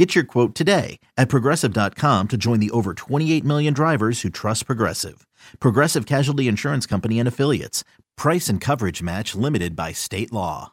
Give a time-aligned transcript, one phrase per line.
[0.00, 4.64] Get your quote today at progressive.com to join the over 28 million drivers who trust
[4.64, 5.26] Progressive.
[5.58, 7.84] Progressive Casualty Insurance Company and Affiliates.
[8.16, 10.72] Price and coverage match limited by state law.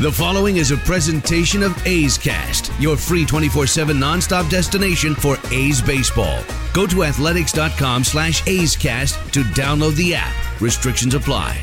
[0.00, 5.82] The following is a presentation of A's Cast, your free 24-7 nonstop destination for A's
[5.82, 6.42] baseball.
[6.72, 10.62] Go to athletics.com slash A's Cast to download the app.
[10.62, 11.60] Restrictions apply.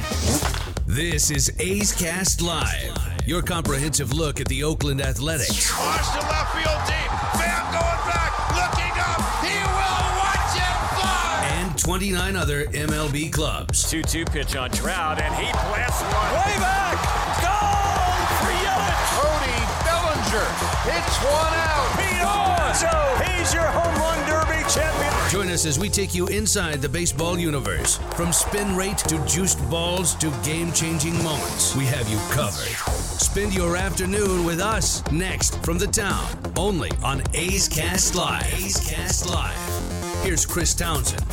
[0.92, 5.70] This is A's Cast Live, your comprehensive look at the Oakland Athletics.
[5.78, 7.12] Launch to left field deep.
[7.38, 9.22] Bam going back, looking up.
[9.46, 11.62] He will watch it fly.
[11.62, 13.88] and 29 other MLB clubs.
[13.88, 16.34] 2 2 pitch on Trout, and he blasts one.
[16.42, 16.98] Way back!
[17.38, 19.14] Goal for Yelich!
[19.14, 20.50] Cody Bellinger
[20.90, 21.86] hits one out.
[22.02, 22.74] Beat on!
[22.74, 22.90] So
[23.30, 25.14] he's your home run derby champion.
[25.30, 27.98] Join us as we take you inside the baseball universe.
[28.16, 32.74] From spin rate to juiced balls to game changing moments, we have you covered.
[33.20, 38.54] Spend your afternoon with us next from the town, only on A's Cast Live.
[38.54, 40.24] A's Cast Live.
[40.24, 41.24] Here's Chris Townsend.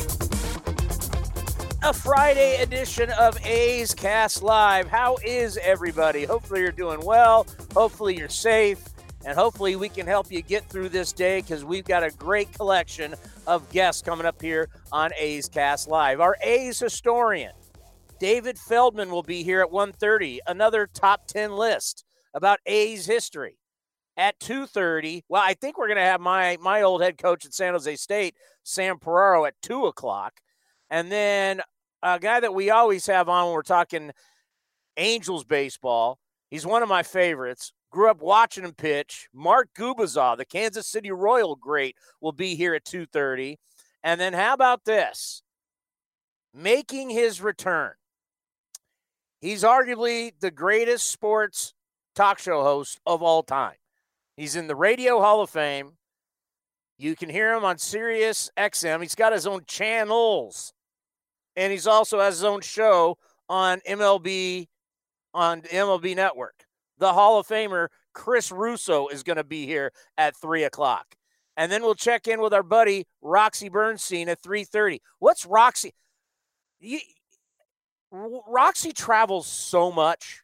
[1.83, 4.87] a Friday edition of A's Cast Live.
[4.87, 6.25] How is everybody?
[6.25, 7.47] Hopefully, you're doing well.
[7.73, 8.83] Hopefully, you're safe.
[9.27, 12.53] And hopefully, we can help you get through this day because we've got a great
[12.53, 13.13] collection
[13.45, 16.21] of guests coming up here on A's Cast Live.
[16.21, 17.51] Our A's historian,
[18.21, 20.39] David Feldman, will be here at 1.30.
[20.47, 23.57] Another top 10 list about A's history.
[24.15, 27.53] At 2.30, well, I think we're going to have my, my old head coach at
[27.53, 28.33] San Jose State,
[28.63, 30.39] Sam Piraro, at 2 o'clock.
[30.89, 31.59] And then
[32.01, 34.11] a guy that we always have on when we're talking
[34.95, 36.17] Angels baseball.
[36.49, 37.73] He's one of my favorites.
[37.91, 39.29] Grew up watching him pitch.
[39.33, 43.57] Mark Gubicza, the Kansas City Royal great, will be here at 2:30.
[44.03, 45.41] And then how about this?
[46.53, 47.93] Making his return.
[49.39, 51.73] He's arguably the greatest sports
[52.15, 53.77] talk show host of all time.
[54.35, 55.97] He's in the Radio Hall of Fame.
[56.97, 59.01] You can hear him on Sirius XM.
[59.01, 60.73] He's got his own channels
[61.57, 63.17] and he's also has his own show
[63.49, 64.67] on MLB
[65.33, 66.66] on MLB Network.
[66.97, 71.15] The Hall of Famer Chris Russo is going to be here at three o'clock,
[71.55, 75.01] and then we'll check in with our buddy Roxy Bernstein at three thirty.
[75.19, 75.93] What's Roxy?
[76.79, 76.99] You,
[78.11, 80.41] Roxy travels so much.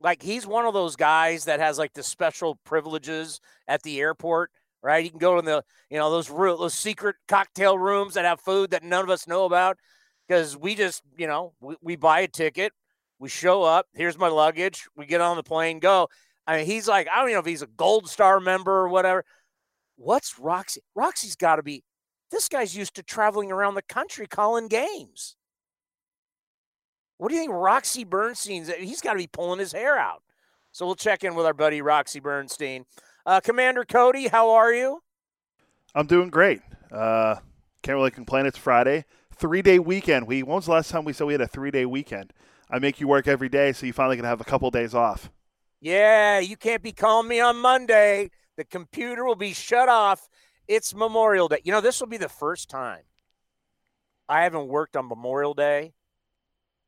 [0.00, 4.50] Like he's one of those guys that has like the special privileges at the airport,
[4.82, 5.04] right?
[5.04, 8.70] He can go to the you know those those secret cocktail rooms that have food
[8.70, 9.76] that none of us know about
[10.30, 12.72] because we just, you know, we, we buy a ticket,
[13.20, 16.08] we show up, here's my luggage, we get on the plane, go.
[16.46, 19.24] I mean, he's like, I don't know if he's a gold star member or whatever.
[19.96, 20.80] What's Roxy?
[20.94, 21.84] Roxy's got to be,
[22.30, 25.36] this guy's used to traveling around the country calling games.
[27.18, 28.72] What do you think Roxy Bernstein's?
[28.72, 30.22] He's got to be pulling his hair out.
[30.72, 32.86] So we'll check in with our buddy Roxy Bernstein.
[33.26, 35.02] Uh, Commander Cody, how are you?
[35.94, 36.62] I'm doing great.
[36.90, 37.36] Uh,
[37.82, 38.46] can't really complain.
[38.46, 39.04] It's Friday
[39.40, 40.26] three day weekend.
[40.26, 42.32] We when was the last time we said we had a three day weekend?
[42.70, 45.30] I make you work every day, so you finally can have a couple days off.
[45.80, 48.30] Yeah, you can't be calling me on Monday.
[48.56, 50.28] The computer will be shut off.
[50.68, 51.60] It's Memorial Day.
[51.64, 53.02] You know, this will be the first time
[54.28, 55.94] I haven't worked on Memorial Day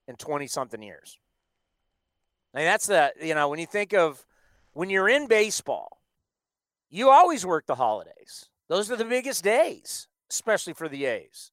[0.06, 1.18] in 20 something years.
[2.54, 4.24] And that's the, you know, when you think of
[4.72, 6.02] when you're in baseball,
[6.90, 8.48] you always work the holidays.
[8.68, 11.50] Those are the biggest days, especially for the A's.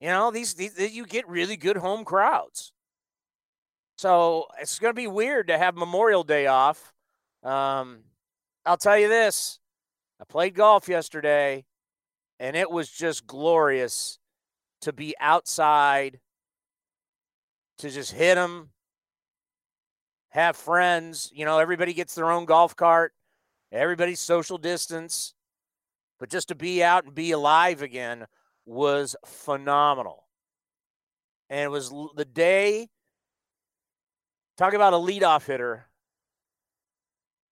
[0.00, 2.72] You know, these, these you get really good home crowds.
[4.00, 6.94] So it's going to be weird to have Memorial Day off.
[7.42, 7.98] Um,
[8.64, 9.60] I'll tell you this:
[10.18, 11.66] I played golf yesterday,
[12.38, 14.18] and it was just glorious
[14.80, 16.18] to be outside,
[17.76, 18.70] to just hit them,
[20.30, 21.30] have friends.
[21.34, 23.12] You know, everybody gets their own golf cart.
[23.70, 25.34] Everybody's social distance,
[26.18, 28.24] but just to be out and be alive again
[28.64, 30.26] was phenomenal.
[31.50, 32.88] And it was the day,
[34.60, 35.86] talk about a leadoff hitter,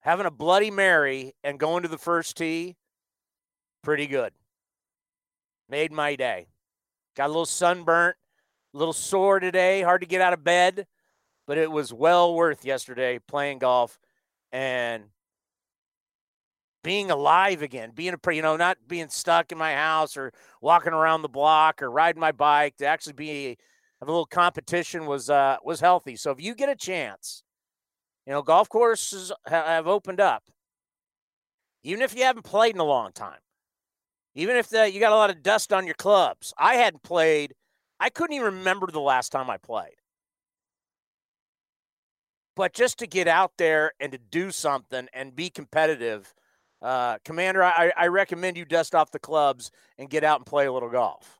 [0.00, 2.76] having a Bloody Mary and going to the first tee,
[3.82, 4.34] pretty good.
[5.70, 6.48] Made my day.
[7.16, 8.16] Got a little sunburnt,
[8.74, 10.86] a little sore today, hard to get out of bed,
[11.46, 13.98] but it was well worth yesterday playing golf
[14.52, 15.04] and
[16.84, 20.92] being alive again, being a you know not being stuck in my house or walking
[20.92, 23.56] around the block or riding my bike to actually be
[24.00, 26.16] Have a little competition was uh, was healthy.
[26.16, 27.42] So if you get a chance,
[28.26, 30.44] you know, golf courses have opened up.
[31.82, 33.38] Even if you haven't played in a long time,
[34.34, 36.52] even if the, you got a lot of dust on your clubs.
[36.58, 37.54] I hadn't played.
[37.98, 39.96] I couldn't even remember the last time I played.
[42.54, 46.34] But just to get out there and to do something and be competitive,
[46.82, 50.66] uh, Commander, I, I recommend you dust off the clubs and get out and play
[50.66, 51.37] a little golf.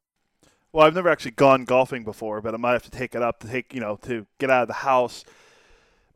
[0.73, 3.41] Well, I've never actually gone golfing before, but I might have to take it up
[3.41, 5.25] to take you know to get out of the house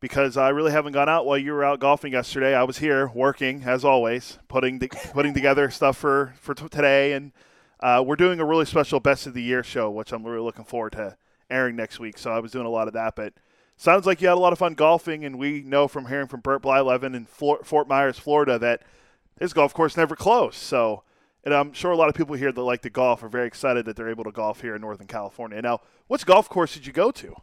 [0.00, 2.54] because I really haven't gone out while you were out golfing yesterday.
[2.54, 7.12] I was here working as always, putting the, putting together stuff for for t- today,
[7.14, 7.32] and
[7.80, 10.66] uh, we're doing a really special best of the year show, which I'm really looking
[10.66, 11.16] forward to
[11.48, 12.18] airing next week.
[12.18, 13.32] So I was doing a lot of that, but
[13.78, 16.40] sounds like you had a lot of fun golfing, and we know from hearing from
[16.40, 18.82] Bert Blyleven in Fort Myers, Florida, that
[19.40, 20.56] his golf course never closed.
[20.56, 21.04] So.
[21.44, 23.84] And I'm sure a lot of people here that like to golf are very excited
[23.86, 25.60] that they're able to golf here in Northern California.
[25.60, 27.34] Now, which golf course did you go to?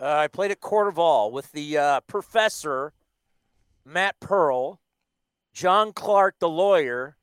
[0.00, 2.92] Uh, I played at CordeValle with the uh, professor,
[3.84, 4.80] Matt Pearl,
[5.52, 7.16] John Clark, the lawyer,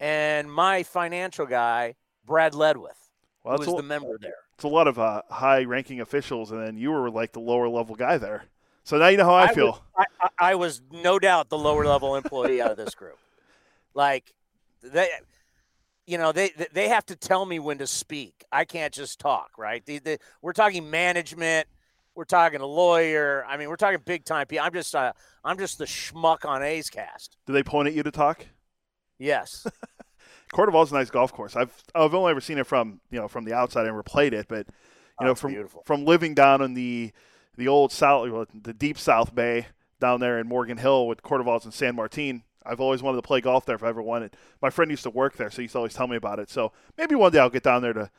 [0.00, 1.94] and my financial guy,
[2.24, 3.10] Brad Ledwith,
[3.44, 4.34] well, who was a, the member there.
[4.54, 8.18] It's a lot of uh, high-ranking officials, and then you were like the lower-level guy
[8.18, 8.44] there.
[8.82, 9.82] So now you know how I, I feel.
[9.96, 13.18] Was, I, I, was no doubt the lower-level employee out of this group.
[13.94, 14.32] Like
[14.82, 15.08] they,
[16.06, 18.44] you know, they they have to tell me when to speak.
[18.52, 19.84] I can't just talk, right?
[19.84, 21.66] The, the, we're talking management–
[22.14, 23.44] we're talking a lawyer.
[23.48, 24.64] I mean, we're talking big time people.
[24.66, 25.12] I'm just uh,
[25.44, 27.36] I'm just the schmuck on A's cast.
[27.46, 28.44] Do they point at you to talk?
[29.18, 29.66] Yes.
[30.52, 31.56] CordeValle's a nice golf course.
[31.56, 33.82] I've I've only ever seen it from you know from the outside.
[33.82, 34.72] I never played it, but you
[35.20, 35.82] oh, know from beautiful.
[35.86, 37.12] from living down in the
[37.56, 39.66] the old south, the deep South Bay
[40.00, 42.42] down there in Morgan Hill with CordeValle's and San Martin.
[42.64, 44.36] I've always wanted to play golf there if I ever wanted.
[44.60, 46.50] My friend used to work there, so he used to always tell me about it.
[46.50, 48.10] So maybe one day I'll get down there to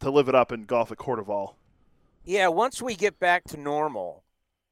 [0.00, 1.54] to live it up and golf at CordeValle.
[2.24, 4.24] Yeah, once we get back to normal,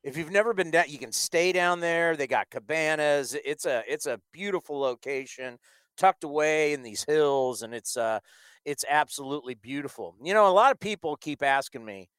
[0.03, 2.17] if you've never been down, you can stay down there.
[2.17, 3.37] They got cabanas.
[3.45, 5.59] It's a it's a beautiful location,
[5.97, 8.19] tucked away in these hills, and it's uh
[8.65, 10.17] it's absolutely beautiful.
[10.23, 12.11] You know, a lot of people keep asking me,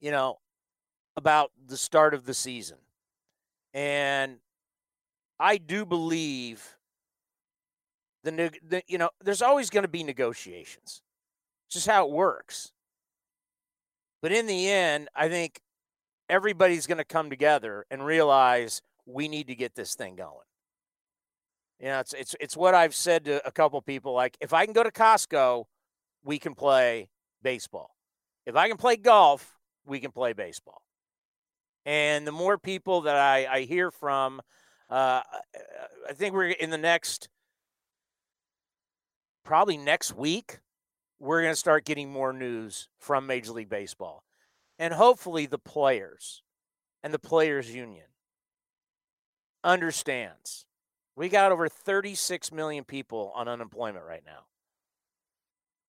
[0.00, 0.38] you know,
[1.16, 2.78] about the start of the season,
[3.74, 4.38] and
[5.38, 6.76] I do believe
[8.22, 11.02] the, the you know there's always going to be negotiations.
[11.66, 12.72] It's just how it works.
[14.22, 15.60] But in the end, I think
[16.28, 20.32] everybody's going to come together and realize we need to get this thing going.
[21.80, 24.14] You know, it's it's it's what I've said to a couple people.
[24.14, 25.64] Like, if I can go to Costco,
[26.24, 27.08] we can play
[27.42, 27.94] baseball.
[28.46, 30.82] If I can play golf, we can play baseball.
[31.84, 34.40] And the more people that I, I hear from,
[34.88, 35.22] uh,
[36.08, 37.28] I think we're in the next,
[39.44, 40.60] probably next week,
[41.18, 44.22] we're going to start getting more news from Major League Baseball.
[44.78, 46.42] And hopefully the players
[47.02, 48.06] and the players union
[49.64, 50.66] understands.
[51.16, 54.44] We got over 36 million people on unemployment right now.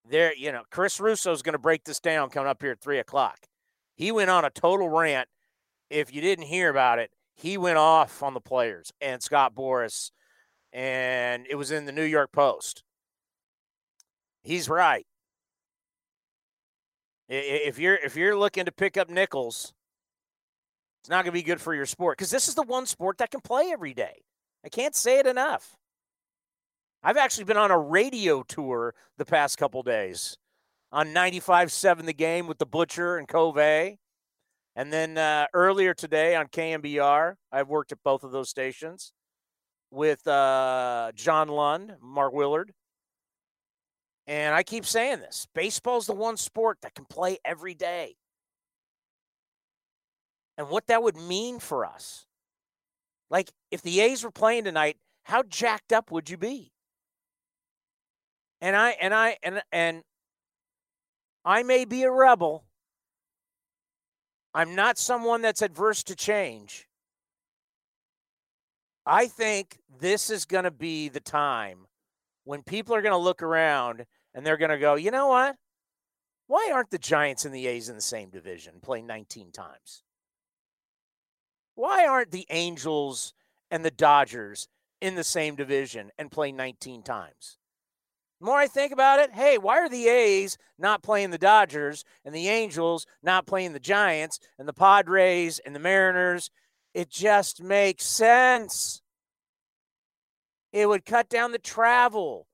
[0.10, 2.80] There, you know, Chris Russo is going to break this down coming up here at
[2.80, 3.40] three o'clock.
[3.96, 5.28] He went on a total rant.
[5.90, 10.12] If you didn't hear about it, he went off on the players and Scott Boras,
[10.74, 12.84] and it was in the New York Post.
[14.44, 15.06] He's right.
[17.30, 19.74] If you're if you're looking to pick up nickels,
[21.02, 23.20] it's not going to be good for your sport because this is the one sport
[23.20, 24.24] that can play every day.
[24.66, 25.78] I can't say it enough.
[27.04, 30.38] I've actually been on a radio tour the past couple days
[30.92, 33.98] on 95.7 The Game with the Butcher and Cove.
[34.78, 39.12] And then uh, earlier today on KNBR, I've worked at both of those stations
[39.90, 42.72] with uh, John Lund, Mark Willard,
[44.28, 48.18] and I keep saying this baseball's the one sport that can play every day.
[50.60, 52.28] And what that would mean for us.
[53.32, 56.72] Like, if the A's were playing tonight, how jacked up would you be?
[58.62, 60.04] And I, and I, and, and
[61.44, 62.67] I may be a rebel.
[64.54, 66.88] I'm not someone that's adverse to change.
[69.06, 71.88] I think this is going to be the time
[72.44, 75.56] when people are going to look around and they're going to go, you know what?
[76.48, 80.04] Why aren't the Giants and the A's in the same division playing 19 times?
[81.76, 83.34] Why aren't the Angels
[83.70, 84.68] and the Dodgers
[85.00, 87.58] in the same division and play 19 times?
[88.40, 92.04] The more I think about it, hey, why are the A's not playing the Dodgers
[92.24, 96.52] and the Angels not playing the Giants and the Padres and the Mariners?
[96.94, 99.02] It just makes sense.
[100.72, 102.48] It would cut down the travel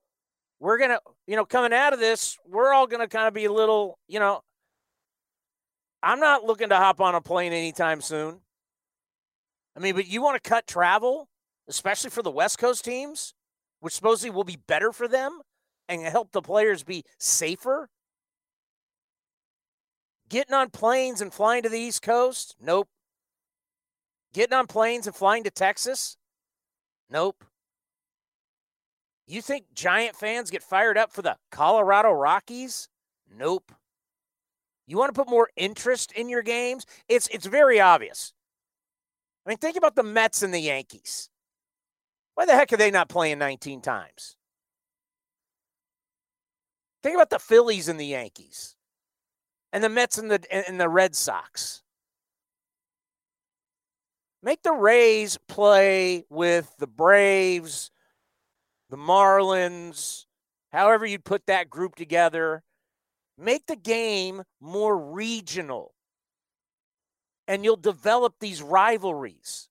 [0.63, 3.33] we're going to, you know, coming out of this, we're all going to kind of
[3.33, 4.39] be a little, you know,
[6.01, 8.39] I'm not looking to hop on a plane anytime soon.
[9.75, 11.27] I mean, but you want to cut travel,
[11.67, 13.33] especially for the West Coast teams,
[13.81, 15.41] which supposedly will be better for them
[15.87, 17.89] and help the players be safer?
[20.29, 22.55] Getting on planes and flying to the East Coast?
[22.59, 22.89] Nope.
[24.33, 26.17] Getting on planes and flying to Texas?
[27.09, 27.43] Nope.
[29.27, 32.89] You think Giant fans get fired up for the Colorado Rockies?
[33.37, 33.71] Nope.
[34.87, 36.85] You want to put more interest in your games?
[37.07, 38.33] It's it's very obvious.
[39.45, 41.29] I mean, think about the Mets and the Yankees.
[42.35, 44.35] Why the heck are they not playing 19 times?
[47.03, 48.75] Think about the Phillies and the Yankees,
[49.73, 51.83] and the Mets and the and the Red Sox.
[54.41, 57.91] Make the Rays play with the Braves,
[58.89, 60.25] the Marlins,
[60.71, 62.63] however you'd put that group together.
[63.37, 65.93] Make the game more regional.
[67.47, 69.69] And you'll develop these rivalries.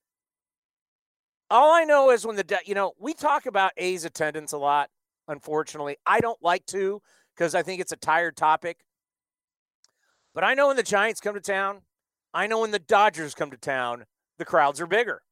[1.51, 4.91] All I know is when the, you know, we talk about A's attendance a lot,
[5.29, 5.97] unfortunately.
[6.07, 7.01] I don't like to
[7.43, 8.85] because I think it's a tired topic.
[10.33, 11.81] But I know when the Giants come to town,
[12.33, 14.05] I know when the Dodgers come to town,
[14.39, 15.23] the crowds are bigger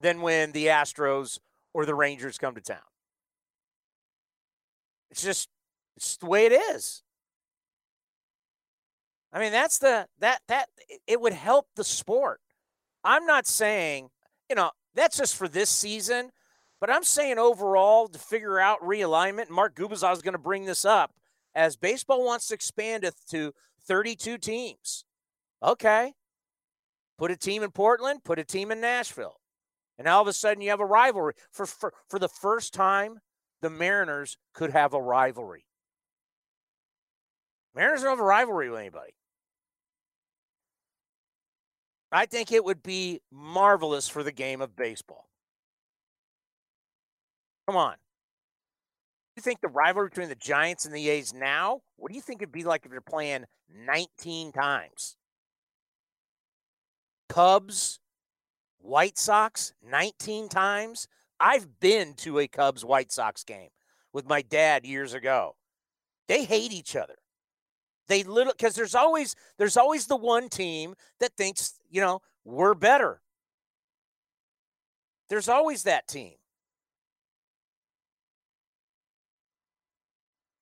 [0.00, 1.40] than when the Astros
[1.74, 2.78] or the Rangers come to town.
[5.10, 5.48] It's just
[5.96, 7.02] it's the way it is.
[9.32, 10.68] I mean, that's the that that
[11.08, 12.40] it would help the sport.
[13.02, 14.10] I'm not saying,
[14.48, 16.30] you know, that's just for this season,
[16.80, 19.50] but I'm saying overall to figure out realignment.
[19.50, 21.12] Mark Gubicza is going to bring this up
[21.54, 23.52] as baseball wants to expand to
[23.86, 25.04] 32 teams.
[25.62, 26.12] Okay.
[27.18, 29.40] Put a team in Portland, put a team in Nashville.
[29.98, 31.34] And all of a sudden you have a rivalry.
[31.50, 33.20] For for, for the first time,
[33.62, 35.64] the Mariners could have a rivalry.
[37.74, 39.14] Mariners don't have a rivalry with anybody.
[42.12, 45.25] I think it would be marvelous for the game of baseball.
[47.66, 47.96] Come on.
[49.36, 51.82] You think the rivalry between the Giants and the A's now?
[51.96, 53.44] What do you think it'd be like if you're playing
[53.74, 55.16] 19 times?
[57.28, 58.00] Cubs,
[58.78, 61.06] White Sox, 19 times?
[61.38, 63.68] I've been to a Cubs White Sox game
[64.12, 65.56] with my dad years ago.
[66.28, 67.16] They hate each other.
[68.08, 72.74] They little because there's always there's always the one team that thinks, you know, we're
[72.74, 73.20] better.
[75.28, 76.34] There's always that team.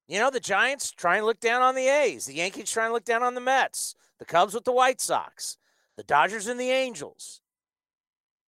[0.06, 2.92] You know, the Giants trying to look down on the A's, the Yankees trying to
[2.92, 5.56] look down on the Mets, the Cubs with the White Sox,
[5.96, 7.40] the Dodgers and the Angels.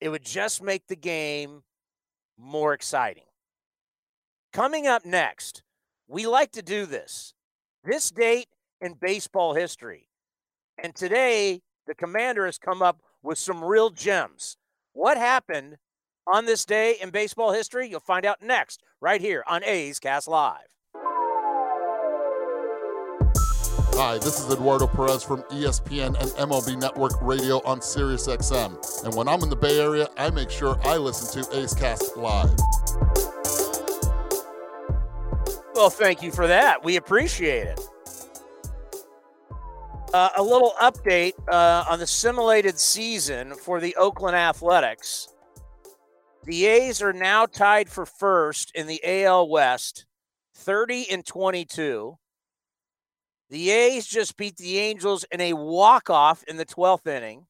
[0.00, 1.62] It would just make the game
[2.36, 3.24] more exciting.
[4.52, 5.62] Coming up next,
[6.06, 7.32] we like to do this.
[7.84, 8.48] This date
[8.80, 10.08] in baseball history.
[10.82, 14.58] And today, the commander has come up with some real gems.
[14.92, 15.76] What happened
[16.26, 17.88] on this day in baseball history?
[17.88, 20.75] You'll find out next, right here on A's Cast Live.
[23.98, 29.06] Hi, this is Eduardo Perez from ESPN and MLB Network Radio on SiriusXM.
[29.06, 32.14] And when I'm in the Bay Area, I make sure I listen to A's Cast
[32.14, 32.54] Live.
[35.74, 36.84] Well, thank you for that.
[36.84, 37.80] We appreciate it.
[40.12, 45.28] Uh, a little update uh, on the simulated season for the Oakland Athletics.
[46.44, 50.04] The A's are now tied for first in the AL West,
[50.54, 52.18] 30 and 22.
[53.50, 57.46] The A's just beat the Angels in a walk-off in the 12th inning.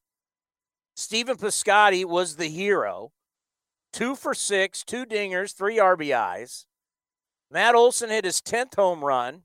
[0.95, 3.11] Stephen Piscotty was the hero.
[3.93, 6.65] Two for six, two dingers, three RBIs.
[7.49, 9.43] Matt Olson hit his 10th home run.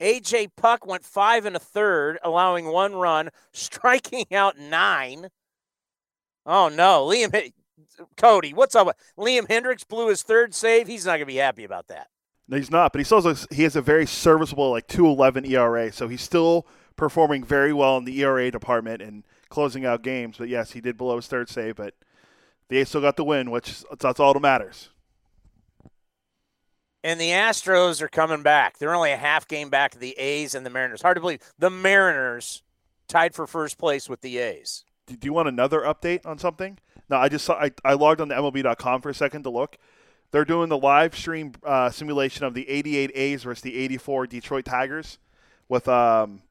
[0.00, 5.28] AJ Puk went five and a third, allowing one run, striking out nine.
[6.46, 7.52] Oh no, Liam
[8.16, 8.96] Cody, what's up?
[9.18, 10.86] Liam Hendriks blew his third save.
[10.86, 12.08] He's not gonna be happy about that.
[12.48, 12.92] No, he's not.
[12.92, 16.66] But he still has, he has a very serviceable like 2.11 ERA, so he's still
[16.96, 20.36] performing very well in the ERA department and closing out games.
[20.38, 21.94] But yes, he did blow his third save, but
[22.68, 24.88] the A's still got the win, which that's all that matters.
[27.04, 28.78] And the Astros are coming back.
[28.78, 31.02] They're only a half game back to the A's and the Mariners.
[31.02, 31.40] Hard to believe.
[31.58, 32.62] The Mariners
[33.06, 34.84] tied for first place with the A's.
[35.06, 36.78] Do you want another update on something?
[37.08, 39.78] No, I just saw, I, I logged on to MLB.com for a second to look.
[40.30, 44.64] They're doing the live stream uh, simulation of the 88 A's versus the 84 Detroit
[44.66, 45.18] Tigers
[45.68, 46.42] with um,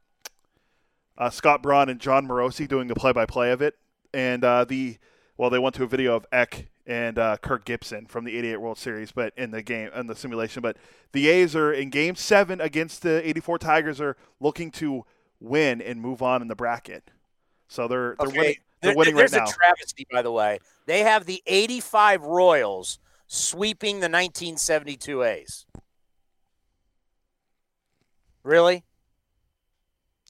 [1.18, 3.76] uh, Scott Braun and Jon Morosi doing the play by play of it.
[4.14, 4.98] And uh, the,
[5.38, 8.58] well, they went to a video of Eck and uh, Kirk Gibson from the 88
[8.58, 10.62] World Series, but in the game in the simulation.
[10.62, 10.78] But
[11.12, 15.06] the A's are in Game Seven against the 84 Tigers are looking to
[15.40, 17.12] win and move on in the bracket.
[17.68, 18.56] So they're they're Okay, winning.
[18.82, 19.44] They're there- winning right there's now.
[19.44, 20.60] a travesty, by the way.
[20.86, 25.66] They have the 85 Royals sweeping the 1972 A's.
[28.44, 28.84] Really?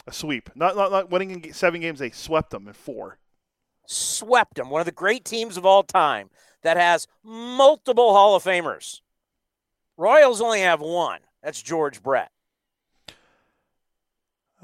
[0.05, 1.99] a sweep, not, not not winning in seven games.
[1.99, 3.17] They swept them in four.
[3.85, 4.69] Swept them.
[4.69, 6.29] One of the great teams of all time
[6.63, 9.01] that has multiple Hall of Famers.
[9.97, 11.21] Royals only have one.
[11.41, 12.31] That's George Brett.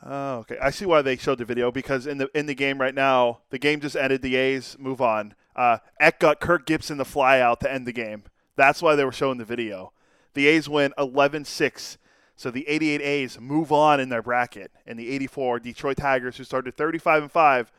[0.05, 0.57] Oh, okay.
[0.61, 3.39] I see why they showed the video because in the in the game right now,
[3.49, 4.21] the game just ended.
[4.21, 5.33] The A's move on.
[5.55, 8.23] Uh, Eck got Kirk Gibson the fly out to end the game.
[8.55, 9.93] That's why they were showing the video.
[10.33, 11.97] The A's win 11-6.
[12.35, 16.43] So the 88 A's move on in their bracket, and the 84 Detroit Tigers, who
[16.43, 17.71] started 35 and five,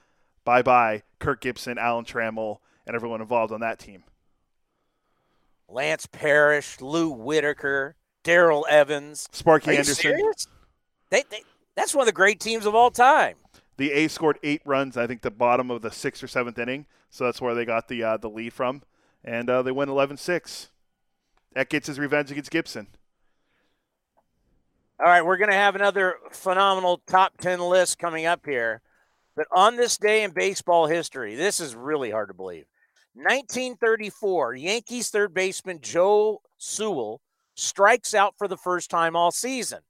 [0.45, 1.03] bye bye.
[1.19, 4.05] Kirk Gibson, Alan Trammell, and everyone involved on that team.
[5.69, 9.29] Lance Parrish, Lou Whitaker, Darrell Evans.
[9.33, 9.95] Sparky Anderson.
[9.95, 10.47] serious?
[11.11, 11.43] They, they,
[11.75, 13.37] that's one of the great teams of all time.
[13.77, 14.97] The A's scored eight runs.
[14.97, 16.87] I think the bottom of the sixth or seventh inning.
[17.11, 18.83] So that's where they got the uh, the lead from,
[19.25, 20.69] and uh, they win 11-6.
[21.55, 22.89] Eck gets his revenge against Gibson.
[24.99, 28.81] All right, we're going to have another phenomenal top 10 list coming up here.
[29.37, 32.67] But on this day in baseball history, this is really hard to believe.
[33.15, 37.21] 1934, Yankees third baseman Joe Sewell
[37.55, 39.81] strikes out for the first time all season.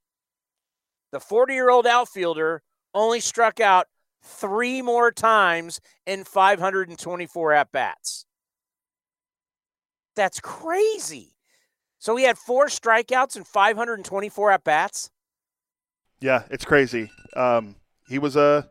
[1.10, 2.62] The 40 year old outfielder
[2.94, 3.88] only struck out
[4.22, 8.26] three more times in 524 at bats.
[10.16, 11.34] That's crazy.
[11.98, 15.10] So he had four strikeouts and 524 at bats.
[16.20, 17.10] Yeah, it's crazy.
[17.36, 17.76] Um,
[18.08, 18.70] he was a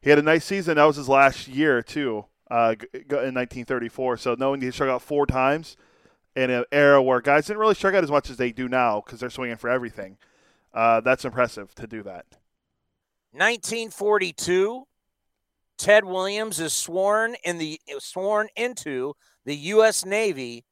[0.00, 0.76] he had a nice season.
[0.76, 4.16] That was his last year too, uh, in 1934.
[4.16, 5.76] So knowing he struck out four times
[6.36, 9.02] in an era where guys didn't really strike out as much as they do now
[9.04, 10.16] because they're swinging for everything,
[10.72, 12.26] uh, that's impressive to do that.
[13.32, 14.86] 1942,
[15.78, 20.04] Ted Williams is sworn in the sworn into the U.S.
[20.04, 20.64] Navy,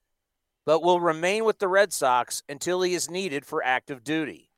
[0.66, 4.50] but will remain with the Red Sox until he is needed for active duty.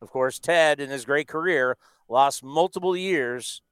[0.00, 1.76] Of course, Ted, in his great career,
[2.08, 3.62] lost multiple years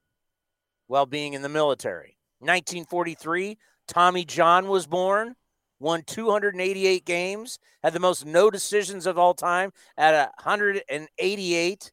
[0.87, 2.19] while being in the military.
[2.41, 3.57] 1943,
[3.87, 5.37] Tommy John was born,
[5.79, 11.93] won 288 games, had the most no decisions of all time at 188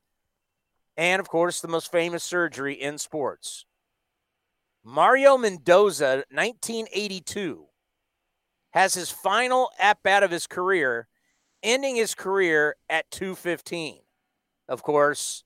[1.00, 3.64] and of course, the most famous surgery in sports.
[4.84, 7.68] Mario Mendoza, 1982,
[8.72, 11.08] has his final at bat of his career,
[11.64, 14.00] ending his career at 215.
[14.68, 15.46] Of course,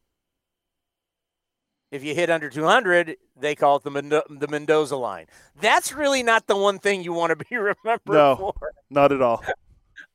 [1.92, 5.28] if you hit under 200, they call it the, Mendo- the Mendoza line.
[5.62, 8.36] That's really not the one thing you want to be remembered No.
[8.38, 8.54] for.
[8.90, 9.44] Not at all.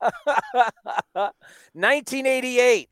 [1.75, 2.89] 1988,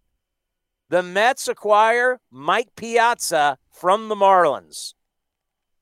[0.88, 4.94] the Mets acquire Mike Piazza from the Marlins.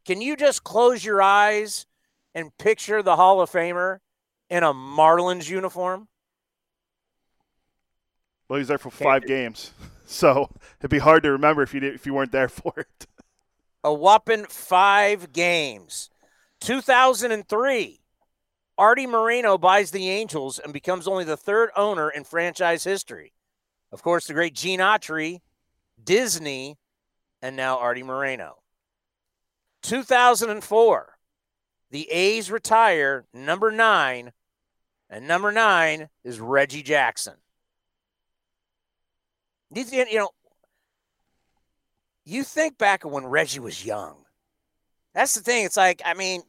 [0.05, 1.87] Can you just close your eyes
[2.35, 3.99] and picture the Hall of Famer
[4.51, 6.09] in a Marlins uniform?
[8.49, 9.73] Well, he was there for five games,
[10.07, 13.07] so it'd be hard to remember if you did, if you weren't there for it.
[13.83, 16.11] A whopping five games.
[16.61, 18.01] 2003,
[18.77, 23.33] Artie Moreno buys the Angels and becomes only the third owner in franchise history.
[23.95, 25.41] Of course, the great Gene Autry,
[26.03, 26.77] Disney,
[27.41, 28.57] and now Artie Moreno.
[29.85, 31.17] 2004,
[31.93, 34.33] the A's retire number nine,
[35.09, 37.35] and number nine is Reggie Jackson.
[39.73, 40.31] You know,
[42.25, 44.25] you think back when Reggie was young.
[45.15, 45.67] That's the thing.
[45.67, 46.43] It's like, I mean,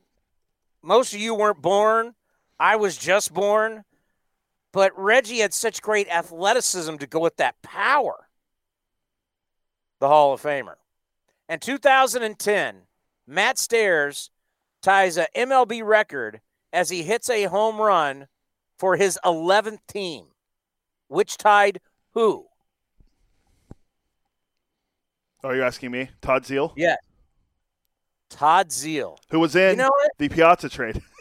[0.82, 2.16] most of you weren't born.
[2.60, 3.84] I was just born.
[4.76, 8.28] But Reggie had such great athleticism to go with that power.
[10.02, 10.76] The Hall of Famer.
[11.48, 12.82] And 2010,
[13.26, 14.32] Matt Stairs
[14.82, 16.42] ties a MLB record
[16.74, 18.28] as he hits a home run
[18.78, 20.26] for his 11th team,
[21.08, 21.80] which tied
[22.14, 22.48] who?
[25.42, 26.98] Are you're asking me, Todd Zeile, Yeah.
[28.30, 29.20] Todd Zeile.
[29.30, 31.02] who was in You know the Piazza trade.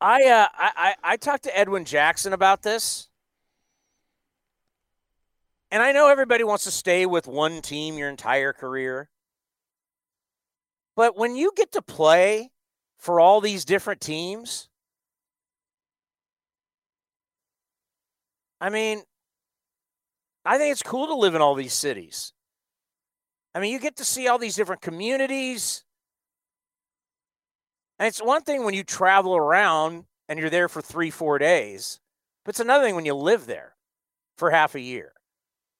[0.00, 3.08] I, uh, I I talked to Edwin Jackson about this,
[5.70, 9.10] and I know everybody wants to stay with one team your entire career,
[10.94, 12.50] but when you get to play
[12.96, 14.68] for all these different teams,
[18.60, 19.02] I mean,
[20.44, 22.32] I think it's cool to live in all these cities.
[23.54, 25.84] I mean, you get to see all these different communities.
[27.98, 32.00] And it's one thing when you travel around and you're there for three, four days,
[32.44, 33.74] but it's another thing when you live there
[34.36, 35.12] for half a year.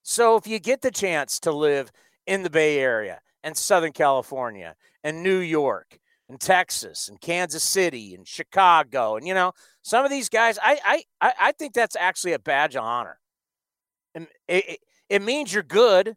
[0.03, 1.93] So if you get the chance to live
[2.27, 8.15] in the Bay Area and Southern California and New York and Texas and Kansas City
[8.15, 9.53] and Chicago and you know
[9.83, 13.19] some of these guys, I I I think that's actually a badge of honor.
[14.15, 14.79] And it, it,
[15.09, 16.17] it means you're good.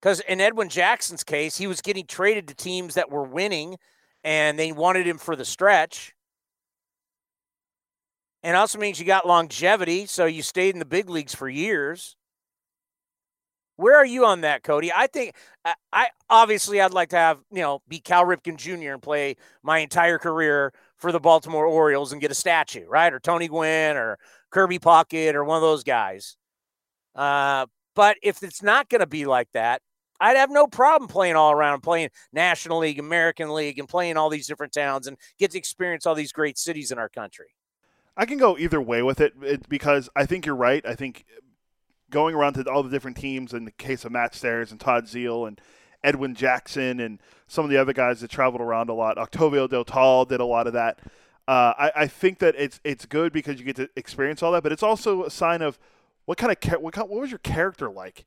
[0.00, 3.76] Because in Edwin Jackson's case, he was getting traded to teams that were winning
[4.24, 6.14] and they wanted him for the stretch.
[8.42, 12.16] And also means you got longevity, so you stayed in the big leagues for years.
[13.76, 14.92] Where are you on that, Cody?
[14.94, 15.34] I think
[15.64, 18.92] I, I obviously I'd like to have you know be Cal Ripken Jr.
[18.92, 23.12] and play my entire career for the Baltimore Orioles and get a statue, right?
[23.12, 24.18] Or Tony Gwynn or
[24.50, 26.36] Kirby Puckett or one of those guys.
[27.16, 29.82] Uh, but if it's not going to be like that,
[30.20, 34.30] I'd have no problem playing all around, playing National League, American League, and playing all
[34.30, 37.54] these different towns and get to experience all these great cities in our country.
[38.16, 40.84] I can go either way with it, because I think you're right.
[40.86, 41.24] I think
[42.10, 45.06] going around to all the different teams in the case of Matt Stairs and Todd
[45.06, 45.60] Zeile and
[46.04, 49.18] Edwin Jackson and some of the other guys that traveled around a lot.
[49.18, 51.00] Octavio Dotel did a lot of that.
[51.48, 54.62] Uh, I, I, think that it's it's good because you get to experience all that,
[54.62, 55.78] but it's also a sign of
[56.24, 58.24] what kind of what kind, what was your character like?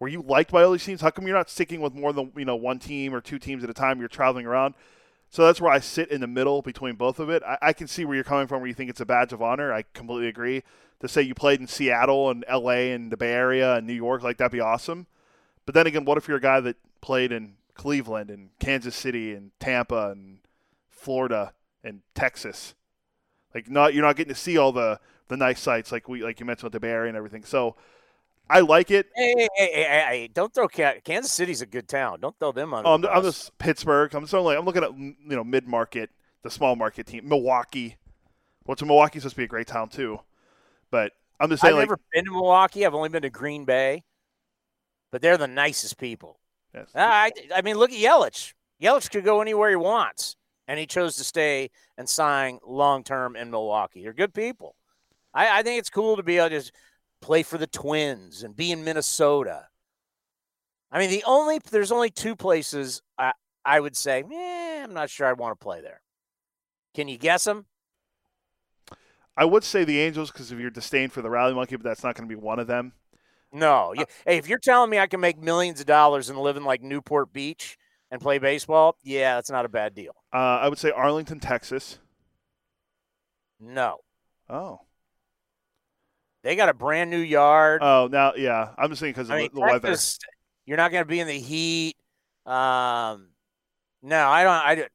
[0.00, 1.02] Were you liked by all these teams?
[1.02, 3.62] How come you're not sticking with more than you know one team or two teams
[3.62, 4.00] at a time?
[4.00, 4.74] You're traveling around.
[5.28, 7.42] So that's where I sit in the middle between both of it.
[7.46, 9.40] I, I, can see where you're coming from, where you think it's a badge of
[9.40, 9.72] honor.
[9.72, 10.64] I completely agree.
[11.00, 12.92] To say you played in Seattle and L.A.
[12.92, 15.06] and the Bay Area and New York, like that'd be awesome.
[15.66, 19.34] But then again, what if you're a guy that played in Cleveland and Kansas City
[19.34, 20.38] and Tampa and
[20.88, 21.52] Florida
[21.84, 22.74] and Texas?
[23.54, 26.40] Like, not you're not getting to see all the the nice sights like we like
[26.40, 27.44] you mentioned with the Bay Area and everything.
[27.44, 27.76] So
[28.50, 29.06] I like it.
[29.14, 32.20] Hey, hey, hey, hey, don't throw Kansas City's a good town.
[32.20, 32.84] Don't throw them on.
[32.84, 34.12] Oh, um, I'm, I'm just Pittsburgh.
[34.12, 36.10] I'm so like I'm looking at you know mid market,
[36.42, 37.96] the small market team, Milwaukee.
[38.64, 40.20] Which Milwaukee's supposed to be a great town too,
[40.90, 41.74] but I'm just saying.
[41.74, 42.84] I've like, never been to Milwaukee.
[42.84, 44.02] I've only been to Green Bay,
[45.10, 46.40] but they're the nicest people.
[46.74, 46.90] Yes.
[46.94, 48.52] Ah, I, I mean, look at Yelich.
[48.82, 50.36] Yelich could go anywhere he wants,
[50.68, 54.02] and he chose to stay and sign long term in Milwaukee.
[54.02, 54.74] They're good people.
[55.32, 56.70] I, I think it's cool to be able to
[57.20, 59.68] play for the Twins and be in Minnesota.
[60.92, 63.32] I mean, the only there's only two places I,
[63.64, 66.02] I would say, eh, I'm not sure I'd want to play there.
[66.94, 67.66] Can you guess them?
[69.36, 72.02] I would say the Angels because of your disdain for the Rally Monkey, but that's
[72.02, 72.92] not going to be one of them.
[73.52, 73.94] No.
[73.96, 76.64] Uh, hey, if you're telling me I can make millions of dollars and live in
[76.64, 77.78] like Newport Beach
[78.10, 80.14] and play baseball, yeah, that's not a bad deal.
[80.32, 81.98] Uh, I would say Arlington, Texas.
[83.58, 83.98] No.
[84.48, 84.80] Oh.
[86.42, 87.82] They got a brand new yard.
[87.82, 89.96] Oh, now yeah, I'm just saying because of mean, the weather.
[90.64, 91.96] You're not going to be in the heat.
[92.46, 93.28] Um,
[94.02, 94.52] no, I don't.
[94.52, 94.88] I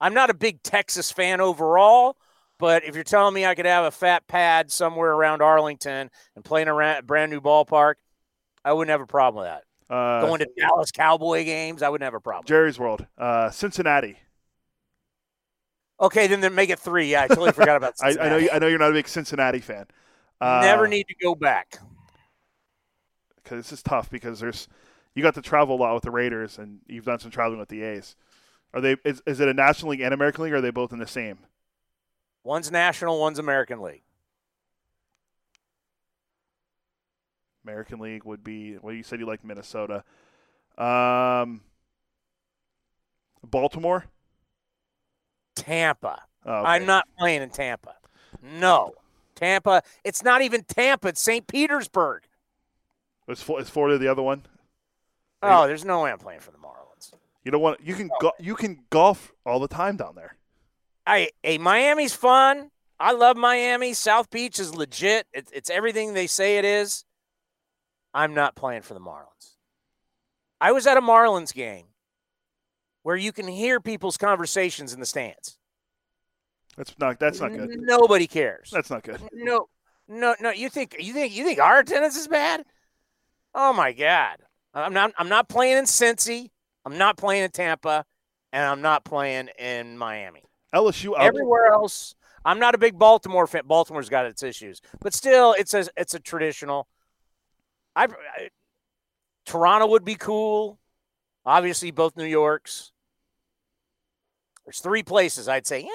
[0.00, 2.16] I'm not a big Texas fan overall,
[2.58, 6.44] but if you're telling me I could have a fat pad somewhere around Arlington and
[6.44, 7.94] play in a brand new ballpark,
[8.64, 9.94] I wouldn't have a problem with that.
[9.94, 12.46] Uh, Going to Dallas Cowboy games, I wouldn't have a problem.
[12.46, 14.16] Jerry's World, uh, Cincinnati.
[16.00, 17.10] Okay, then then make it three.
[17.10, 17.94] Yeah, I totally forgot about.
[18.02, 18.36] I, I, know.
[18.38, 19.86] You, I know you're not a big Cincinnati fan.
[20.40, 21.78] Uh, Never need to go back.
[23.36, 24.68] Because this is tough because there's
[25.14, 27.68] you got to travel a lot with the Raiders and you've done some traveling with
[27.68, 28.16] the A's.
[28.72, 28.96] Are they?
[29.04, 30.52] Is, is it a National League and American League?
[30.52, 31.38] or Are they both in the same?
[32.44, 34.02] One's National, one's American League.
[37.64, 38.78] American League would be.
[38.80, 40.04] Well, you said you like Minnesota.
[40.78, 41.60] Um,
[43.44, 44.06] Baltimore.
[45.56, 46.22] Tampa.
[46.46, 46.68] Oh, okay.
[46.68, 47.96] I'm not playing in Tampa.
[48.42, 48.94] No.
[49.40, 49.82] Tampa.
[50.04, 51.08] It's not even Tampa.
[51.08, 51.46] It's St.
[51.46, 52.22] Petersburg.
[53.28, 54.42] Is, is Florida the other one?
[55.42, 57.12] Oh, there's no way I'm playing for the Marlins.
[57.44, 57.80] You don't want.
[57.82, 60.36] You can go, you can golf all the time down there.
[61.06, 62.70] Hey, hey, Miami's fun.
[62.98, 63.94] I love Miami.
[63.94, 65.26] South Beach is legit.
[65.32, 67.04] It's, it's everything they say it is.
[68.12, 69.54] I'm not playing for the Marlins.
[70.60, 71.86] I was at a Marlins game
[73.02, 75.56] where you can hear people's conversations in the stands.
[76.76, 77.18] That's not.
[77.18, 77.68] That's not good.
[77.80, 78.70] Nobody cares.
[78.72, 79.20] That's not good.
[79.32, 79.68] No,
[80.08, 80.50] no, no.
[80.50, 82.64] You think you think you think our attendance is bad?
[83.54, 84.38] Oh my God!
[84.74, 85.12] I'm not.
[85.18, 86.50] I'm not playing in Cincy.
[86.84, 88.04] I'm not playing in Tampa,
[88.52, 90.44] and I'm not playing in Miami.
[90.74, 92.14] LSU everywhere else.
[92.44, 93.62] I'm not a big Baltimore fan.
[93.66, 96.88] Baltimore's got its issues, but still, it's a it's a traditional.
[97.94, 98.48] I, I
[99.44, 100.78] Toronto would be cool.
[101.44, 102.92] Obviously, both New Yorks.
[104.64, 105.88] There's three places I'd say, yeah,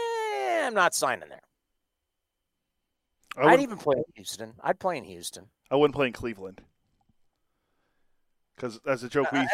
[0.65, 1.41] I'm not signing there.
[3.37, 4.53] I would even play in Houston.
[4.63, 5.47] I'd play in Houston.
[5.69, 6.61] I wouldn't play in Cleveland.
[8.55, 9.47] Because as a joke, uh, we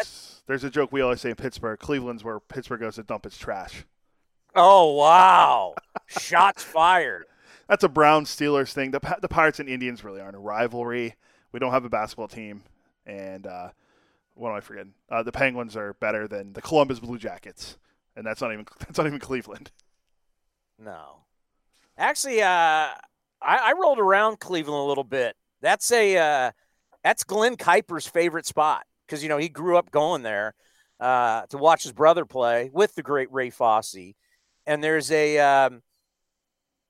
[0.46, 1.78] there's a joke we always say in Pittsburgh.
[1.78, 3.84] Cleveland's where Pittsburgh goes to dump its trash.
[4.54, 5.74] Oh wow!
[6.06, 7.24] Shots fired.
[7.68, 8.92] That's a Brown Steelers thing.
[8.92, 11.16] The the Pirates and Indians really aren't a rivalry.
[11.50, 12.62] We don't have a basketball team,
[13.04, 13.70] and uh,
[14.34, 14.94] what am I forgetting?
[15.10, 17.78] Uh, the Penguins are better than the Columbus Blue Jackets,
[18.14, 19.72] and that's not even that's not even Cleveland.
[20.82, 21.24] No,
[21.96, 22.92] actually, uh, I,
[23.40, 25.36] I rolled around Cleveland a little bit.
[25.60, 26.50] That's a uh,
[27.04, 30.54] that's Glen Kuiper's favorite spot because you know he grew up going there
[30.98, 34.14] uh, to watch his brother play with the great Ray Fosse.
[34.66, 35.82] And there's a um,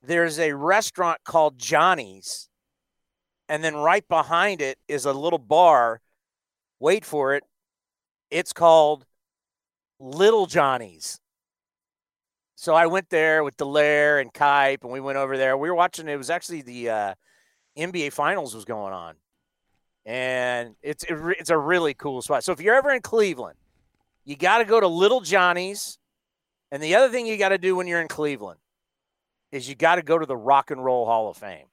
[0.01, 2.49] there's a restaurant called Johnny's,
[3.47, 6.01] and then right behind it is a little bar.
[6.79, 7.43] Wait for it.
[8.31, 9.05] It's called
[9.99, 11.19] Little Johnny's.
[12.63, 15.57] So I went there with Delaire and Kipe, and we went over there.
[15.57, 16.07] We were watching.
[16.07, 17.13] It was actually the uh,
[17.77, 19.15] NBA Finals was going on,
[20.05, 22.45] and it's it, it's a really cool spot.
[22.45, 23.57] So if you're ever in Cleveland,
[24.23, 25.97] you got to go to Little Johnny's.
[26.71, 28.61] And the other thing you got to do when you're in Cleveland
[29.51, 31.65] is you got to go to the Rock and Roll Hall of Fame.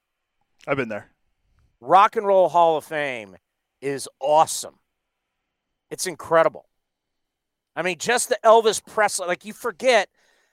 [0.67, 1.13] I've been there.
[1.81, 3.37] Rock and Roll Hall of Fame
[3.81, 4.81] is awesome.
[5.89, 6.67] It's incredible.
[7.77, 10.09] I mean, just the Elvis Presley, like you forget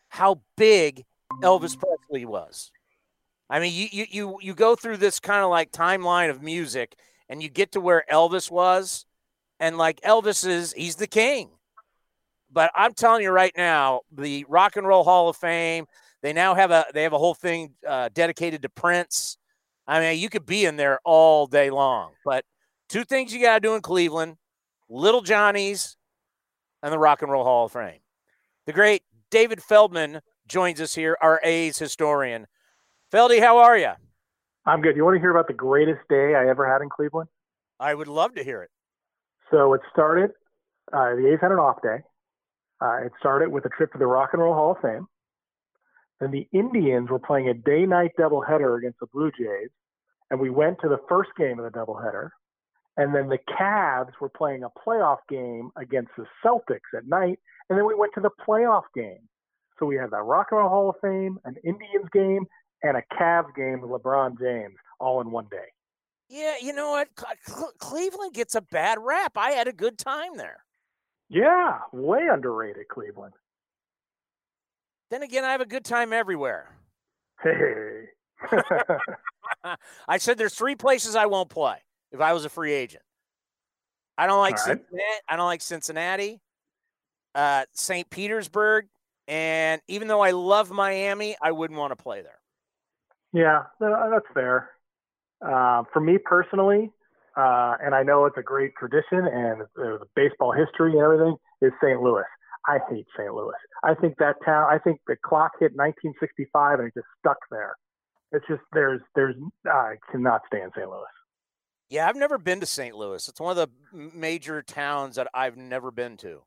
[0.10, 1.04] how big
[1.42, 2.72] Elvis Presley was.
[3.50, 6.96] I mean, you you you, you go through this kind of like timeline of music
[7.30, 9.06] and you get to where Elvis was,
[9.60, 11.50] and like Elvis is he's the king.
[12.52, 15.86] But I'm telling you right now, the Rock and Roll Hall of Fame,
[16.22, 19.38] they now have a they have a whole thing uh, dedicated to Prince.
[19.86, 22.12] I mean, you could be in there all day long.
[22.26, 22.44] But
[22.90, 24.38] two things you got to do in Cleveland:
[24.90, 25.98] Little Johnny's
[26.84, 28.00] and the Rock and Roll Hall of Fame.
[28.66, 32.48] The great David Feldman joins us here, our A's historian.
[33.12, 33.92] Feldy, how are you?
[34.66, 34.96] I'm good.
[34.96, 37.30] You want to hear about the greatest day I ever had in Cleveland?
[37.80, 38.70] I would love to hear it.
[39.52, 40.32] So it started.
[40.92, 41.98] Uh, the A's had an off day.
[42.82, 45.08] Uh, it started with a trip to the Rock and Roll Hall of Fame.
[46.20, 49.70] Then the Indians were playing a day-night doubleheader against the Blue Jays,
[50.32, 52.30] and we went to the first game of the doubleheader.
[52.98, 57.78] And then the Cavs were playing a playoff game against the Celtics at night, and
[57.78, 59.20] then we went to the playoff game.
[59.80, 62.48] So we had the Rock and Roll Hall of Fame, an Indians game,
[62.82, 65.68] and a Cavs game with LeBron James all in one day.
[66.28, 67.10] Yeah, you know what?
[67.78, 69.38] Cleveland gets a bad rap.
[69.38, 70.64] I had a good time there.
[71.30, 73.34] Yeah, way underrated Cleveland.
[75.12, 76.76] Then again, I have a good time everywhere.
[77.44, 78.06] Hey.
[80.08, 81.78] I said there's three places I won't play
[82.12, 83.04] if I was a free agent.
[84.18, 84.80] I don't like All right.
[84.80, 85.22] Cincinnati.
[85.30, 86.42] I don't like Cincinnati,
[87.36, 88.10] uh, St.
[88.10, 88.88] Petersburg,
[89.28, 92.40] and even though I love Miami, I wouldn't want to play there.
[93.34, 94.72] Yeah, that's fair.
[95.46, 96.92] Uh, for me personally,
[97.36, 99.62] uh, and I know it's a great tradition and
[100.16, 102.02] baseball history and everything, is St.
[102.02, 102.24] Louis.
[102.68, 103.34] I hate St.
[103.34, 103.56] Louis.
[103.84, 104.68] I think that town.
[104.70, 107.76] I think the clock hit 1965 and it just stuck there.
[108.32, 110.90] It's just there's there's I cannot stand St.
[110.90, 111.06] Louis.
[111.90, 112.96] Yeah, I've never been to St.
[112.96, 113.28] Louis.
[113.28, 116.42] It's one of the major towns that I've never been to.